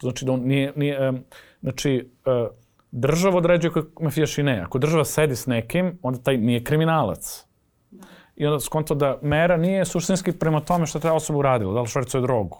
znači 0.00 0.24
da 0.24 0.32
on 0.32 0.40
nije, 0.40 0.72
nije 0.76 1.08
um, 1.08 1.24
znači, 1.60 2.10
uh, 2.26 2.56
država 2.90 3.36
određuje 3.36 3.72
koji 3.72 3.84
mafijaš 4.00 4.38
i 4.38 4.42
ne. 4.42 4.60
Ako 4.60 4.78
država 4.78 5.04
sedi 5.04 5.36
s 5.36 5.46
nekim, 5.46 5.98
onda 6.02 6.22
taj 6.22 6.36
nije 6.36 6.64
kriminalac. 6.64 7.46
I 8.36 8.46
onda 8.46 8.60
skonto 8.60 8.94
da 8.94 9.18
mera 9.22 9.56
nije 9.56 9.84
suštinski 9.84 10.32
prema 10.32 10.60
tome 10.60 10.86
šta 10.86 10.98
ta 11.00 11.12
osoba 11.12 11.38
uradila, 11.38 11.74
da 11.74 11.80
li 11.80 11.86
švercuje 11.86 12.20
drogu, 12.20 12.58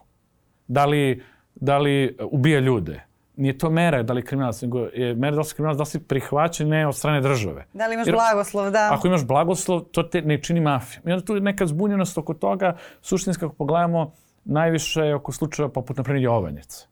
da 0.69 0.87
li, 0.87 1.23
da 1.55 1.79
li 1.79 2.17
ubija 2.31 2.61
ljude. 2.61 3.01
Nije 3.37 3.59
to 3.59 3.71
mera 3.71 4.03
da 4.03 4.13
li 4.13 4.25
kriminalac, 4.25 4.63
nego 4.63 4.79
je 4.79 5.15
mera 5.15 5.35
da 5.35 5.39
li 5.41 5.45
si 5.45 5.55
kriminalac, 5.55 5.77
da 5.77 5.83
li 5.83 5.87
si 5.87 5.99
prihvaćen 5.99 6.69
ne 6.69 6.87
od 6.87 6.97
strane 6.97 7.21
države. 7.21 7.65
Da 7.73 7.87
li 7.87 7.95
imaš 7.95 8.07
Jer- 8.07 8.15
blagoslov, 8.17 8.71
da. 8.71 8.89
Ako 8.93 9.07
imaš 9.09 9.25
blagoslov, 9.25 9.81
to 9.81 10.03
te 10.03 10.23
ne 10.23 10.43
čini 10.43 10.61
mafijom. 10.61 11.09
I 11.09 11.13
onda 11.13 11.25
tu 11.25 11.35
je 11.35 11.41
neka 11.41 11.67
zbunjenost 11.67 12.19
oko 12.19 12.35
toga, 12.35 12.77
suštinski 13.03 13.45
ako 13.45 13.55
pogledamo, 13.55 14.13
najviše 14.45 15.01
je 15.01 15.15
oko 15.15 15.33
slučaja 15.33 15.69
poput, 15.69 15.97
na 15.97 16.03
primjer, 16.03 16.25
Jovanjice. 16.25 16.87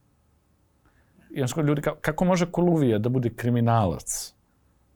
I 1.30 1.42
onda 1.42 1.62
ljudi, 1.62 1.82
ka- 1.82 2.00
kako 2.00 2.24
može 2.24 2.46
Koluvija 2.46 2.98
da 2.98 3.08
bude 3.08 3.30
kriminalac? 3.36 4.34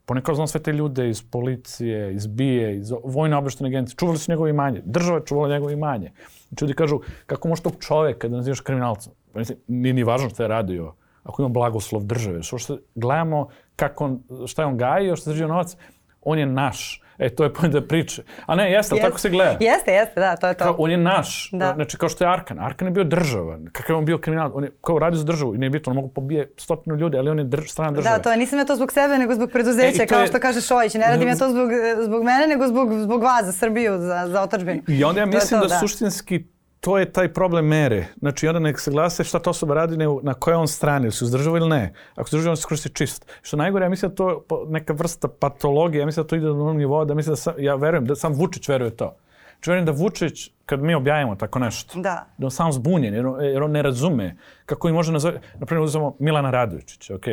Ponekad 0.06 0.34
znam 0.34 0.46
sve 0.46 0.62
te 0.62 0.72
ljude 0.72 1.08
iz 1.08 1.22
policije, 1.30 2.14
iz 2.14 2.26
BIE, 2.26 2.76
iz 2.76 2.92
vojne 3.04 3.36
obeštene 3.36 3.68
agencije. 3.68 3.96
Čuvali 3.96 4.18
su 4.18 4.32
njegovo 4.32 4.48
imanje. 4.48 4.82
Država 4.84 5.18
je 5.18 5.26
čuvala 5.26 5.48
njegovo 5.48 5.70
imanje. 5.70 6.12
Znači 6.48 6.64
ljudi 6.64 6.74
kažu, 6.74 7.00
kako 7.26 7.48
može 7.48 7.62
tog 7.62 7.72
čoveka 7.80 8.28
da 8.28 8.36
nazivaš 8.36 8.60
kriminalcem? 8.60 9.12
Pa 9.32 9.38
mislim, 9.38 9.58
nije 9.66 9.94
ni 9.94 10.04
važno 10.04 10.30
šta 10.30 10.42
je 10.42 10.48
radio. 10.48 10.94
Ako 11.22 11.42
ima 11.42 11.48
blagoslov 11.48 12.04
države. 12.04 12.42
Što 12.42 12.58
što 12.58 12.78
gledamo 12.94 13.48
kako 13.76 14.04
on, 14.04 14.22
šta 14.46 14.62
je 14.62 14.66
on 14.66 14.76
gajio, 14.76 15.16
što 15.16 15.30
je 15.30 15.32
držio 15.32 15.48
novac, 15.48 15.76
on 16.22 16.38
je 16.38 16.46
naš. 16.46 17.03
E, 17.18 17.28
to 17.28 17.44
je 17.44 17.52
pojenta 17.52 17.80
priče. 17.80 18.22
A 18.46 18.54
ne, 18.54 18.72
jeste, 18.72 18.94
ali 18.94 19.02
tako 19.02 19.18
se 19.18 19.30
gleda. 19.30 19.56
Jeste, 19.60 19.92
jeste, 19.92 20.20
da, 20.20 20.36
to 20.36 20.48
je 20.48 20.54
to. 20.54 20.64
Kao, 20.64 20.74
on 20.78 20.90
je 20.90 20.96
naš. 20.96 21.48
Da. 21.52 21.72
Znači, 21.74 21.96
kao 21.96 22.08
što 22.08 22.24
je 22.24 22.30
Arkan. 22.30 22.58
Arkan 22.60 22.88
je 22.88 22.92
bio 22.92 23.04
država. 23.04 23.58
Kakav 23.72 23.94
je 23.94 23.98
on 23.98 24.04
bio 24.04 24.18
kriminal? 24.18 24.50
On 24.54 24.64
je 24.64 24.70
kao 24.80 24.98
radio 24.98 25.18
za 25.18 25.24
državu 25.24 25.54
i 25.54 25.58
ne 25.58 25.66
je 25.66 25.70
bitno, 25.70 25.90
on 25.90 25.96
mogu 25.96 26.08
pobije 26.08 26.52
stotinu 26.56 26.96
ljudi, 26.96 27.16
ali 27.16 27.30
on 27.30 27.38
je 27.38 27.44
drž, 27.44 27.66
strana 27.66 27.90
države. 27.90 28.16
Da, 28.16 28.22
to 28.22 28.30
je, 28.30 28.36
nisam 28.36 28.58
ja 28.58 28.64
to 28.64 28.76
zbog 28.76 28.92
sebe, 28.92 29.18
nego 29.18 29.34
zbog 29.34 29.50
preduzeća, 29.50 30.02
E, 30.02 30.06
to 30.06 30.14
kao 30.14 30.20
je- 30.20 30.26
što 30.26 30.40
kaže 30.40 30.60
Šojić. 30.60 30.94
Ne 30.94 31.06
radim 31.06 31.28
ja 31.28 31.36
to 31.36 31.48
zbog, 31.50 31.68
zbog 32.00 32.24
mene, 32.24 32.46
nego 32.46 32.68
zbog, 32.68 32.92
zbog 32.94 33.22
vas, 33.22 33.44
za 33.44 33.52
Srbiju, 33.52 33.92
za, 33.92 34.24
za 34.28 34.42
otačbinu. 34.42 34.82
I 34.88 35.04
onda 35.04 35.20
ja 35.20 35.26
To 35.26 35.30
mislim 35.30 35.60
to, 35.60 35.66
da, 35.66 35.78
suštinski 35.78 36.44
to 36.84 36.98
je 36.98 37.12
taj 37.12 37.32
problem 37.32 37.66
mere. 37.66 38.06
Znači, 38.18 38.48
onda 38.48 38.60
nek 38.60 38.80
se 38.80 38.90
glase 38.90 39.24
šta 39.24 39.38
ta 39.38 39.50
osoba 39.50 39.74
radi, 39.74 39.96
ne, 39.96 40.06
na 40.22 40.34
kojoj 40.34 40.56
on 40.56 40.68
strani, 40.68 41.04
ili 41.04 41.12
se 41.12 41.24
uzdržava 41.24 41.58
ili 41.58 41.68
ne. 41.68 41.92
Ako 42.14 42.28
se 42.28 42.36
uzdržava, 42.36 42.50
on 42.52 42.56
se 42.56 42.68
koristi 42.68 42.88
čist. 42.88 43.26
Što 43.42 43.56
najgore, 43.56 43.84
ja 43.84 43.88
mislim 43.88 44.10
da 44.10 44.14
to 44.14 44.44
neka 44.68 44.92
vrsta 44.92 45.28
patologije, 45.28 46.00
ja 46.00 46.06
mislim 46.06 46.24
da 46.24 46.28
to 46.28 46.36
ide 46.36 46.46
do 46.46 46.52
onog 46.52 46.76
nivoa, 46.76 47.04
da 47.04 47.14
mislim 47.14 47.32
da 47.32 47.36
sam, 47.36 47.54
ja 47.58 47.74
verujem, 47.74 48.04
da 48.06 48.14
sam 48.14 48.32
Vučić 48.32 48.68
veruje 48.68 48.90
to. 48.96 49.16
Znači, 49.54 49.70
verujem 49.70 49.86
da 49.86 49.92
Vučić, 49.92 50.50
kad 50.66 50.82
mi 50.82 50.94
objavimo 50.94 51.36
tako 51.36 51.58
nešto, 51.58 52.00
Da. 52.00 52.26
da 52.38 52.46
on 52.46 52.50
sam 52.50 52.72
zbunjen, 52.72 53.14
jer 53.14 53.26
on, 53.26 53.44
jer 53.44 53.62
on 53.62 53.70
ne 53.70 53.82
razume 53.82 54.36
kako 54.66 54.88
i 54.88 54.92
može 54.92 55.12
nazvati, 55.12 55.38
na 55.58 55.66
primjer 55.66 55.84
uzmemo 55.84 56.16
Milana 56.18 56.50
Radovičića, 56.50 57.14
ok, 57.14 57.24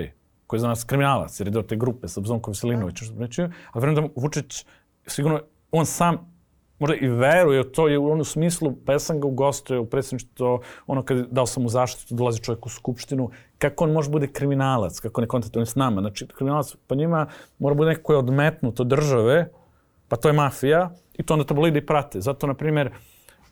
koji 0.48 0.58
je 0.58 0.62
za 0.62 0.68
nas 0.68 0.84
kriminalac, 0.84 1.40
jer 1.40 1.48
je 1.48 1.52
deo 1.52 1.62
te 1.62 1.76
grupe 1.76 2.08
sa 2.08 2.22
Bzonkom 2.22 2.52
Veselinovićem, 2.52 3.06
što 3.08 3.16
pričaju, 3.16 3.52
ali 3.72 3.82
verujem 3.82 4.04
da 4.04 4.22
Vučić, 4.22 4.66
sigurno, 5.08 5.42
on 5.72 5.86
sam 5.86 6.31
možda 6.82 6.96
i 6.96 7.08
veruje 7.10 7.62
u 7.62 7.64
to 7.64 7.88
je 7.88 7.98
u 7.98 8.12
onom 8.12 8.26
smislu, 8.26 8.74
pa 8.86 8.94
ja 8.94 9.00
sam 9.00 9.20
ga 9.22 9.28
ugostio 9.28 9.82
u 9.82 9.86
predsjedništvo, 9.86 10.62
ono 10.88 11.04
kad 11.04 11.18
dao 11.32 11.46
sam 11.46 11.64
mu 11.64 11.70
zaštitu, 11.70 12.16
dolazi 12.16 12.42
čovjek 12.42 12.66
u 12.66 12.70
skupštinu, 12.70 13.30
kako 13.58 13.84
on 13.84 13.92
može 13.92 14.10
bude 14.10 14.28
kriminalac, 14.28 15.00
kako 15.00 15.22
ne 15.22 15.28
kontakt, 15.28 15.56
on 15.58 15.62
je 15.62 15.66
s 15.66 15.76
nama. 15.76 16.02
Znači, 16.02 16.28
kriminalac 16.28 16.76
pa 16.88 16.96
njima 16.96 17.28
mora 17.60 17.76
bude 17.76 17.90
neko 17.90 18.04
koji 18.04 18.16
je 18.16 18.20
odmetnut 18.20 18.80
od 18.80 18.88
države, 18.88 19.50
pa 20.08 20.16
to 20.16 20.30
je 20.30 20.34
mafija, 20.34 20.90
i 21.14 21.24
to 21.24 21.34
onda 21.34 21.46
tabloidi 21.46 21.80
i 21.80 21.86
prate. 21.86 22.22
Zato, 22.22 22.48
na 22.48 22.54
primjer, 22.54 22.92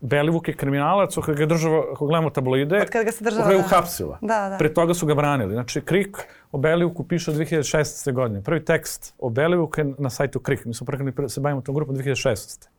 Belivuk 0.01 0.47
je 0.47 0.53
kriminalac, 0.55 1.17
ako 1.17 1.33
ga 1.33 1.45
država, 1.45 1.83
ako 1.91 2.05
gledamo 2.05 2.29
tabloide, 2.29 2.81
Od 2.81 2.89
kad 2.89 3.05
ga 3.05 3.11
se 3.11 3.23
država- 3.23 3.51
je 3.51 3.57
uhapsila. 3.57 4.17
Da, 4.21 4.49
da. 4.49 4.55
Pre 4.57 4.73
toga 4.73 4.93
su 4.93 5.05
ga 5.05 5.15
branili. 5.15 5.53
Znači, 5.53 5.81
Krik 5.81 6.17
o 6.51 6.57
Belivuku 6.57 7.03
piše 7.03 7.31
od 7.31 7.37
2016. 7.37 8.11
godine. 8.11 8.43
Prvi 8.43 8.65
tekst 8.65 9.13
o 9.17 9.29
Belivuku 9.29 9.81
je 9.81 9.93
na 9.97 10.09
sajtu 10.09 10.39
Krik. 10.39 10.65
Mi 10.65 10.73
smo 10.73 10.85
prekrenuli, 10.85 11.29
se 11.29 11.41
bavimo 11.41 11.61
tom 11.61 11.75
grupom 11.75 11.95
2016. 11.95 12.69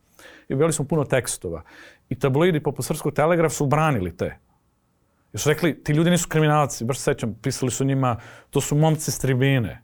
I 0.47 0.53
objavili 0.53 0.73
smo 0.73 0.85
puno 0.85 1.03
tekstova. 1.03 1.61
I 2.09 2.19
tabloidi 2.19 2.63
poput 2.63 2.85
Srpskog 2.85 3.13
telegraf 3.13 3.53
su 3.53 3.65
branili 3.65 4.17
te. 4.17 4.37
Jer 5.33 5.41
su 5.41 5.49
rekli, 5.49 5.83
ti 5.83 5.93
ljudi 5.93 6.09
nisu 6.09 6.27
kriminalci, 6.29 6.85
baš 6.85 6.97
se 6.97 7.03
sećam, 7.03 7.35
pisali 7.41 7.71
su 7.71 7.85
njima, 7.85 8.17
to 8.49 8.61
su 8.61 8.75
momci 8.75 9.11
s 9.11 9.19
tribine. 9.19 9.83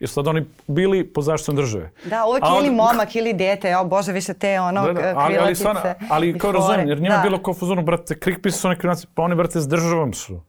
Jer 0.00 0.08
su 0.08 0.14
sad 0.14 0.26
oni 0.28 0.46
bili 0.66 1.04
pod 1.12 1.24
zaštitom 1.24 1.56
države. 1.56 1.90
Da, 2.04 2.24
uvek 2.26 2.42
A 2.42 2.58
ili 2.60 2.70
momak 2.70 3.16
ili 3.16 3.32
dete, 3.32 3.76
o 3.76 3.84
bože, 3.84 4.12
više 4.12 4.34
te 4.34 4.60
ono 4.60 4.86
Da, 4.86 4.92
da, 4.92 5.12
ali, 5.16 5.36
ali, 5.36 5.54
stvarno, 5.54 5.80
ali 6.10 6.38
kao 6.38 6.52
razumijem, 6.52 6.88
jer 6.88 7.00
njima 7.00 7.16
Da. 7.16 7.22
bilo 7.22 7.42
kao 7.42 7.52
u 7.52 7.54
fazonu, 7.54 7.82
brate, 7.82 8.18
krik 8.18 8.42
pisao 8.42 8.60
su 8.60 8.68
oni 8.68 8.76
kriminalci, 8.76 9.06
pa 9.14 9.22
oni, 9.22 9.34
brate, 9.34 9.60
s 9.60 9.68
državom 9.68 10.12
su. 10.12 10.40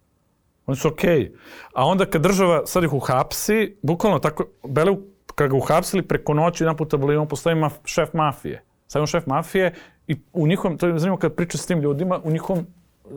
Oni 0.65 0.77
su 0.77 0.87
okej. 0.87 1.31
A 1.73 1.85
onda 1.85 2.05
kad 2.05 2.21
država 2.21 2.65
sad 2.65 2.83
ih 2.83 2.93
uhapsi, 2.93 3.77
bukvalno 3.81 4.19
tako, 4.19 4.45
Bele, 4.63 4.95
kad 5.35 5.49
ga 5.49 5.55
uhapsili 5.55 6.01
preko 6.01 6.33
noći, 6.33 6.63
jedan 6.63 6.77
puta 6.77 6.97
bili, 6.97 7.17
on 7.17 7.27
postoji 7.27 7.55
maf, 7.55 7.73
šef 7.85 8.13
mafije. 8.13 8.63
Sad 8.87 9.01
on 9.01 9.07
šef 9.07 9.25
mafije 9.25 9.73
i 10.07 10.15
u 10.33 10.47
njihovom, 10.47 10.77
to 10.77 10.87
je 10.87 10.99
zanimljivo 10.99 11.17
kad 11.17 11.33
priča 11.33 11.57
s 11.57 11.65
tim 11.65 11.81
ljudima, 11.81 12.19
u 12.23 12.31
njihovom 12.31 12.65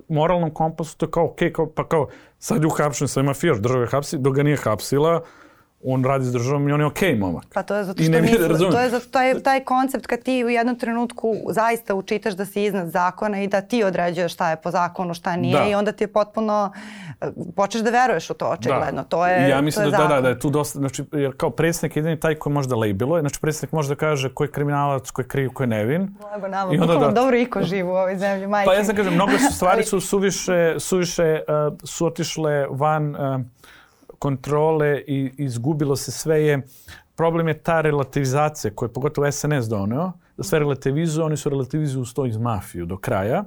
moralnom 0.09 0.51
kompasu 0.51 0.97
to 0.97 1.07
je 1.07 1.11
kao 1.11 1.25
okej, 1.25 1.53
kao, 1.53 1.67
pa 1.67 1.89
kao 1.89 2.09
sad 2.39 2.63
je 2.63 2.67
uhapšen, 2.67 3.09
sad 3.09 3.25
je 3.25 3.27
mafijaš, 3.27 3.59
država 3.59 3.81
je 3.81 3.89
hapsi, 3.91 4.19
dok 4.19 4.35
ga 4.35 4.43
nije 4.43 4.57
hapsila, 4.57 5.23
on 5.85 6.05
radi 6.05 6.25
s 6.25 6.33
državom 6.33 6.69
i 6.69 6.73
on 6.73 6.81
je 6.81 6.87
okej 6.87 7.15
momak. 7.17 7.45
Pa 7.55 7.63
to 7.63 7.77
je 7.77 7.85
zato 7.85 8.03
što 8.03 8.13
misle, 8.13 8.49
razumem. 8.49 8.73
to 8.73 8.81
je 8.81 8.91
zato 8.91 9.07
taj, 9.11 9.41
taj 9.41 9.61
koncept 9.61 10.07
kad 10.07 10.23
ti 10.23 10.45
u 10.45 10.49
jednom 10.49 10.77
trenutku 10.77 11.35
zaista 11.51 11.95
učitaš 11.95 12.35
da 12.35 12.45
si 12.45 12.65
iznad 12.65 12.89
zakona 12.89 13.43
i 13.43 13.47
da 13.47 13.61
ti 13.61 13.85
određuješ 13.85 14.33
šta 14.33 14.51
je 14.51 14.57
po 14.57 14.71
zakonu, 14.71 15.15
šta 15.15 15.37
nije 15.37 15.59
Da. 15.59 15.65
i 15.65 15.75
onda 15.75 15.93
ti 15.93 16.05
je 16.05 16.09
potpuno, 16.09 16.73
eh, 17.21 17.27
počeš 17.57 17.81
da 17.81 17.91
veruješ 17.91 18.31
u 18.31 18.35
to 18.35 18.47
očigledno. 18.47 19.05
To 19.05 19.27
je, 19.27 19.49
ja 19.49 19.61
mislim 19.61 19.83
to 19.83 19.89
je 19.89 19.91
da, 19.91 19.97
da, 19.97 20.03
da, 20.03 20.09
zakon. 20.09 20.23
da 20.23 20.29
je 20.29 20.39
tu 20.39 20.51
dosta, 20.51 20.79
znači, 20.79 21.05
jer 21.13 21.37
kao 21.37 21.51
predsjednik 21.51 21.97
je 21.97 22.01
jedini 22.01 22.21
taj 22.21 22.35
koji 22.35 22.53
može 22.53 22.69
da 22.69 22.77
labeluje, 22.77 23.21
znači 23.21 23.41
predsjednik 23.41 23.73
može 23.73 23.89
da 23.89 23.95
kaže 23.95 24.35
ko 24.35 24.45
je 24.45 24.51
kriminalac, 24.51 25.11
ko 25.11 25.23
je 25.23 25.29
kriv, 25.29 25.51
ko 25.51 25.63
je 25.63 25.67
nevin. 25.67 26.15
Blago 26.21 26.49
nama, 26.49 26.75
I 26.75 26.79
onda 26.79 26.95
da- 26.95 27.11
dobro 27.11 27.37
iko 27.37 27.63
živ 27.63 27.89
u 27.89 27.93
ovoj 27.93 28.17
zemlji, 28.19 28.47
majke. 28.47 28.67
Pa 28.67 28.75
ja 28.75 28.85
sam 28.85 28.97
kažem, 28.97 29.15
mnogo 29.15 29.33
su 29.33 29.55
stvari 29.57 29.85
su 29.85 30.01
suviše, 30.01 30.75
suviše 30.79 31.41
uh, 31.71 31.79
su 31.85 32.07
otišle 32.07 32.67
van 32.71 33.15
uh, 33.15 33.41
kontrole 34.21 35.03
i 35.07 35.33
izgubilo 35.39 35.97
se 35.97 36.13
sve 36.13 36.43
je, 36.43 36.63
problem 37.17 37.49
je 37.49 37.63
ta 37.63 37.81
relativizacija 37.81 38.75
koju 38.75 38.89
je 38.89 38.93
pogotovo 38.93 39.33
SNS 39.33 39.69
doneo, 39.69 40.13
da 40.37 40.43
sve 40.43 40.59
relativizuju, 40.59 41.25
oni 41.27 41.37
su 41.37 41.51
relativizuju 41.51 42.03
uz 42.03 42.15
to 42.15 42.27
iz 42.27 42.37
mafiju 42.37 42.87
do 42.87 42.99
kraja 42.99 43.45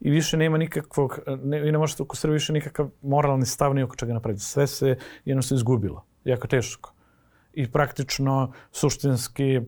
i 0.00 0.10
više 0.10 0.36
nema 0.36 0.58
nikakvog, 0.58 1.18
ne, 1.44 1.60
ne 1.72 1.78
možete 1.78 2.02
oko 2.02 2.16
Srbije 2.16 2.34
više 2.34 2.52
nikakav 2.52 2.90
moralni 3.02 3.46
stav 3.46 3.74
ni 3.74 3.82
oko 3.82 3.96
čega 3.96 4.12
napraviti. 4.12 4.44
Sve 4.44 4.66
se 4.66 4.96
jednostavno 5.24 5.58
izgubilo. 5.58 6.04
Jako 6.24 6.46
teško. 6.46 6.92
I 7.52 7.72
praktično, 7.72 8.52
suštinski, 8.72 9.60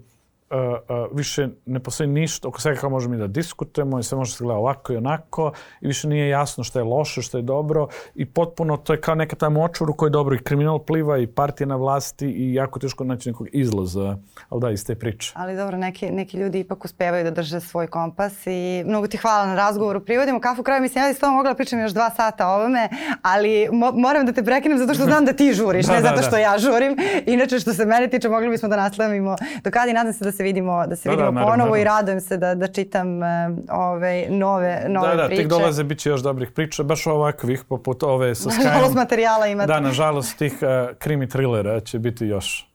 više 1.13 1.49
ne 1.67 1.81
postoji 1.81 2.09
ništa, 2.09 2.49
oko 2.49 2.61
svega 2.61 2.81
kao 2.81 2.91
možemo 2.91 3.15
i 3.15 3.19
da 3.19 3.27
diskutujemo 3.27 3.99
i 3.99 4.03
sve 4.03 4.19
može 4.19 4.33
se 4.33 4.45
gleda 4.45 4.59
ovako 4.59 4.93
i 4.93 4.97
onako 4.97 5.53
i 5.81 5.87
više 5.87 6.09
nije 6.09 6.29
jasno 6.29 6.65
šta 6.65 6.79
je 6.79 6.85
loše, 6.85 7.23
šta 7.23 7.39
je 7.39 7.43
dobro 7.43 7.89
i 8.15 8.27
potpuno 8.27 8.77
to 8.77 8.93
je 8.93 9.01
kao 9.01 9.15
neka 9.15 9.37
ta 9.37 9.49
močvar 9.49 9.91
u 9.91 9.95
kojoj 9.95 10.09
je 10.09 10.13
dobro 10.13 10.35
i 10.35 10.39
kriminal 10.39 10.79
pliva 10.79 11.19
i 11.19 11.27
partija 11.27 11.67
na 11.67 11.77
vlasti 11.77 12.27
i 12.27 12.55
jako 12.55 12.79
teško 12.79 13.05
naći 13.05 13.29
nekog 13.29 13.47
izlaza, 13.53 14.17
ali 14.49 14.61
da, 14.61 14.71
iz 14.71 14.87
te 14.87 14.95
priče. 14.95 15.33
Ali 15.37 15.57
dobro, 15.57 15.77
neki, 15.77 16.11
neki 16.11 16.37
ljudi 16.37 16.61
ipak 16.61 16.85
uspevaju 16.85 17.25
da 17.25 17.31
drže 17.31 17.61
svoj 17.61 17.87
kompas 17.87 18.47
i 18.47 18.83
mnogo 18.87 19.07
ti 19.07 19.17
hvala 19.17 19.47
na 19.47 19.55
razgovoru. 19.55 20.01
Privodimo 20.01 20.41
kafu 20.41 20.63
kraju, 20.63 20.83
mislim, 20.83 21.05
ja 21.05 21.09
bi 21.09 21.15
s 21.15 21.19
tobom 21.19 21.35
mogla 21.35 21.51
da 21.51 21.57
pričam 21.57 21.81
još 21.81 21.93
dva 21.93 22.11
sata 22.11 22.49
o 22.49 22.55
ovome, 22.55 22.89
ali 23.23 23.69
mo 23.73 23.93
moram 23.93 24.27
da 24.27 24.33
te 24.33 24.45
prekinem 24.45 24.79
zato 24.79 24.95
što 24.95 25.05
znam 25.05 25.25
da 25.25 25.33
ti 25.33 25.53
žuriš, 25.53 25.87
Da, 25.89 25.93
ne 25.93 26.03
da, 26.03 26.09
zato 26.09 26.21
da. 26.21 26.27
što 26.27 26.37
ja 26.37 26.59
žurim. 26.59 26.97
Inače, 27.27 27.59
što 27.59 27.73
se 27.73 27.85
mene 27.85 28.09
tiče, 28.09 28.29
mogli 28.29 28.49
bismo 28.49 28.69
da 28.69 28.77
nastavimo 28.77 29.37
do 29.65 29.71
kada 29.71 29.91
i 29.91 29.95
nadam 29.95 30.13
se 30.13 30.25
da 30.25 30.33
se 30.39 30.45
vidimo, 30.45 30.87
da 30.87 30.97
se 30.97 31.09
Da, 31.09 31.17
da, 31.17 31.23
vidimo 31.23 31.31
naravno, 31.33 31.53
ponovo 31.53 31.77
i 31.77 31.79
naravno. 31.79 31.99
radujem 31.99 32.21
se 32.21 32.37
da, 32.37 32.55
da 32.55 32.67
čitam 32.69 33.23
e, 33.23 33.27
ove 33.71 34.27
nove, 34.31 34.85
nove 34.89 35.09
Da, 35.09 35.15
da, 35.15 35.27
priče. 35.27 35.43
tek 35.43 35.51
dolaze, 35.51 35.85
bit 35.85 35.99
će 35.99 36.09
još 36.09 36.21
dobrih 36.21 36.51
priča, 36.51 36.83
baš 36.85 37.07
ovakvih, 37.09 37.65
poput 37.65 38.03
ove 38.03 38.35
sa 38.35 38.49
Nažalost, 38.55 38.91
Skyom. 38.91 38.97
materijala 38.97 39.47
imate. 39.47 39.67
Da, 39.67 39.81
nažalost, 39.81 40.39
tih 40.39 40.53
uh, 40.55 40.69
krimi 40.97 41.29
trilera 41.29 41.81
će 41.81 41.99
biti 41.99 42.27
još. 42.27 42.69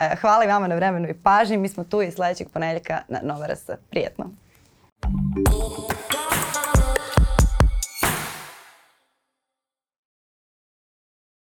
E, 0.00 0.16
Hvala 0.16 0.44
i 0.44 0.48
vama 0.48 0.66
na 0.66 0.74
vremenu 0.74 1.08
i 1.08 1.14
pažnji. 1.14 1.56
Mi 1.56 1.68
smo 1.68 1.84
tu 1.84 2.02
i 2.02 2.10
sledećeg 2.10 2.48
ponedjeljka 2.48 2.98
na 3.08 3.18
Nova 3.24 3.46
RS. 3.46 3.70
Prijetno. 3.90 4.24
Thank 5.00 6.27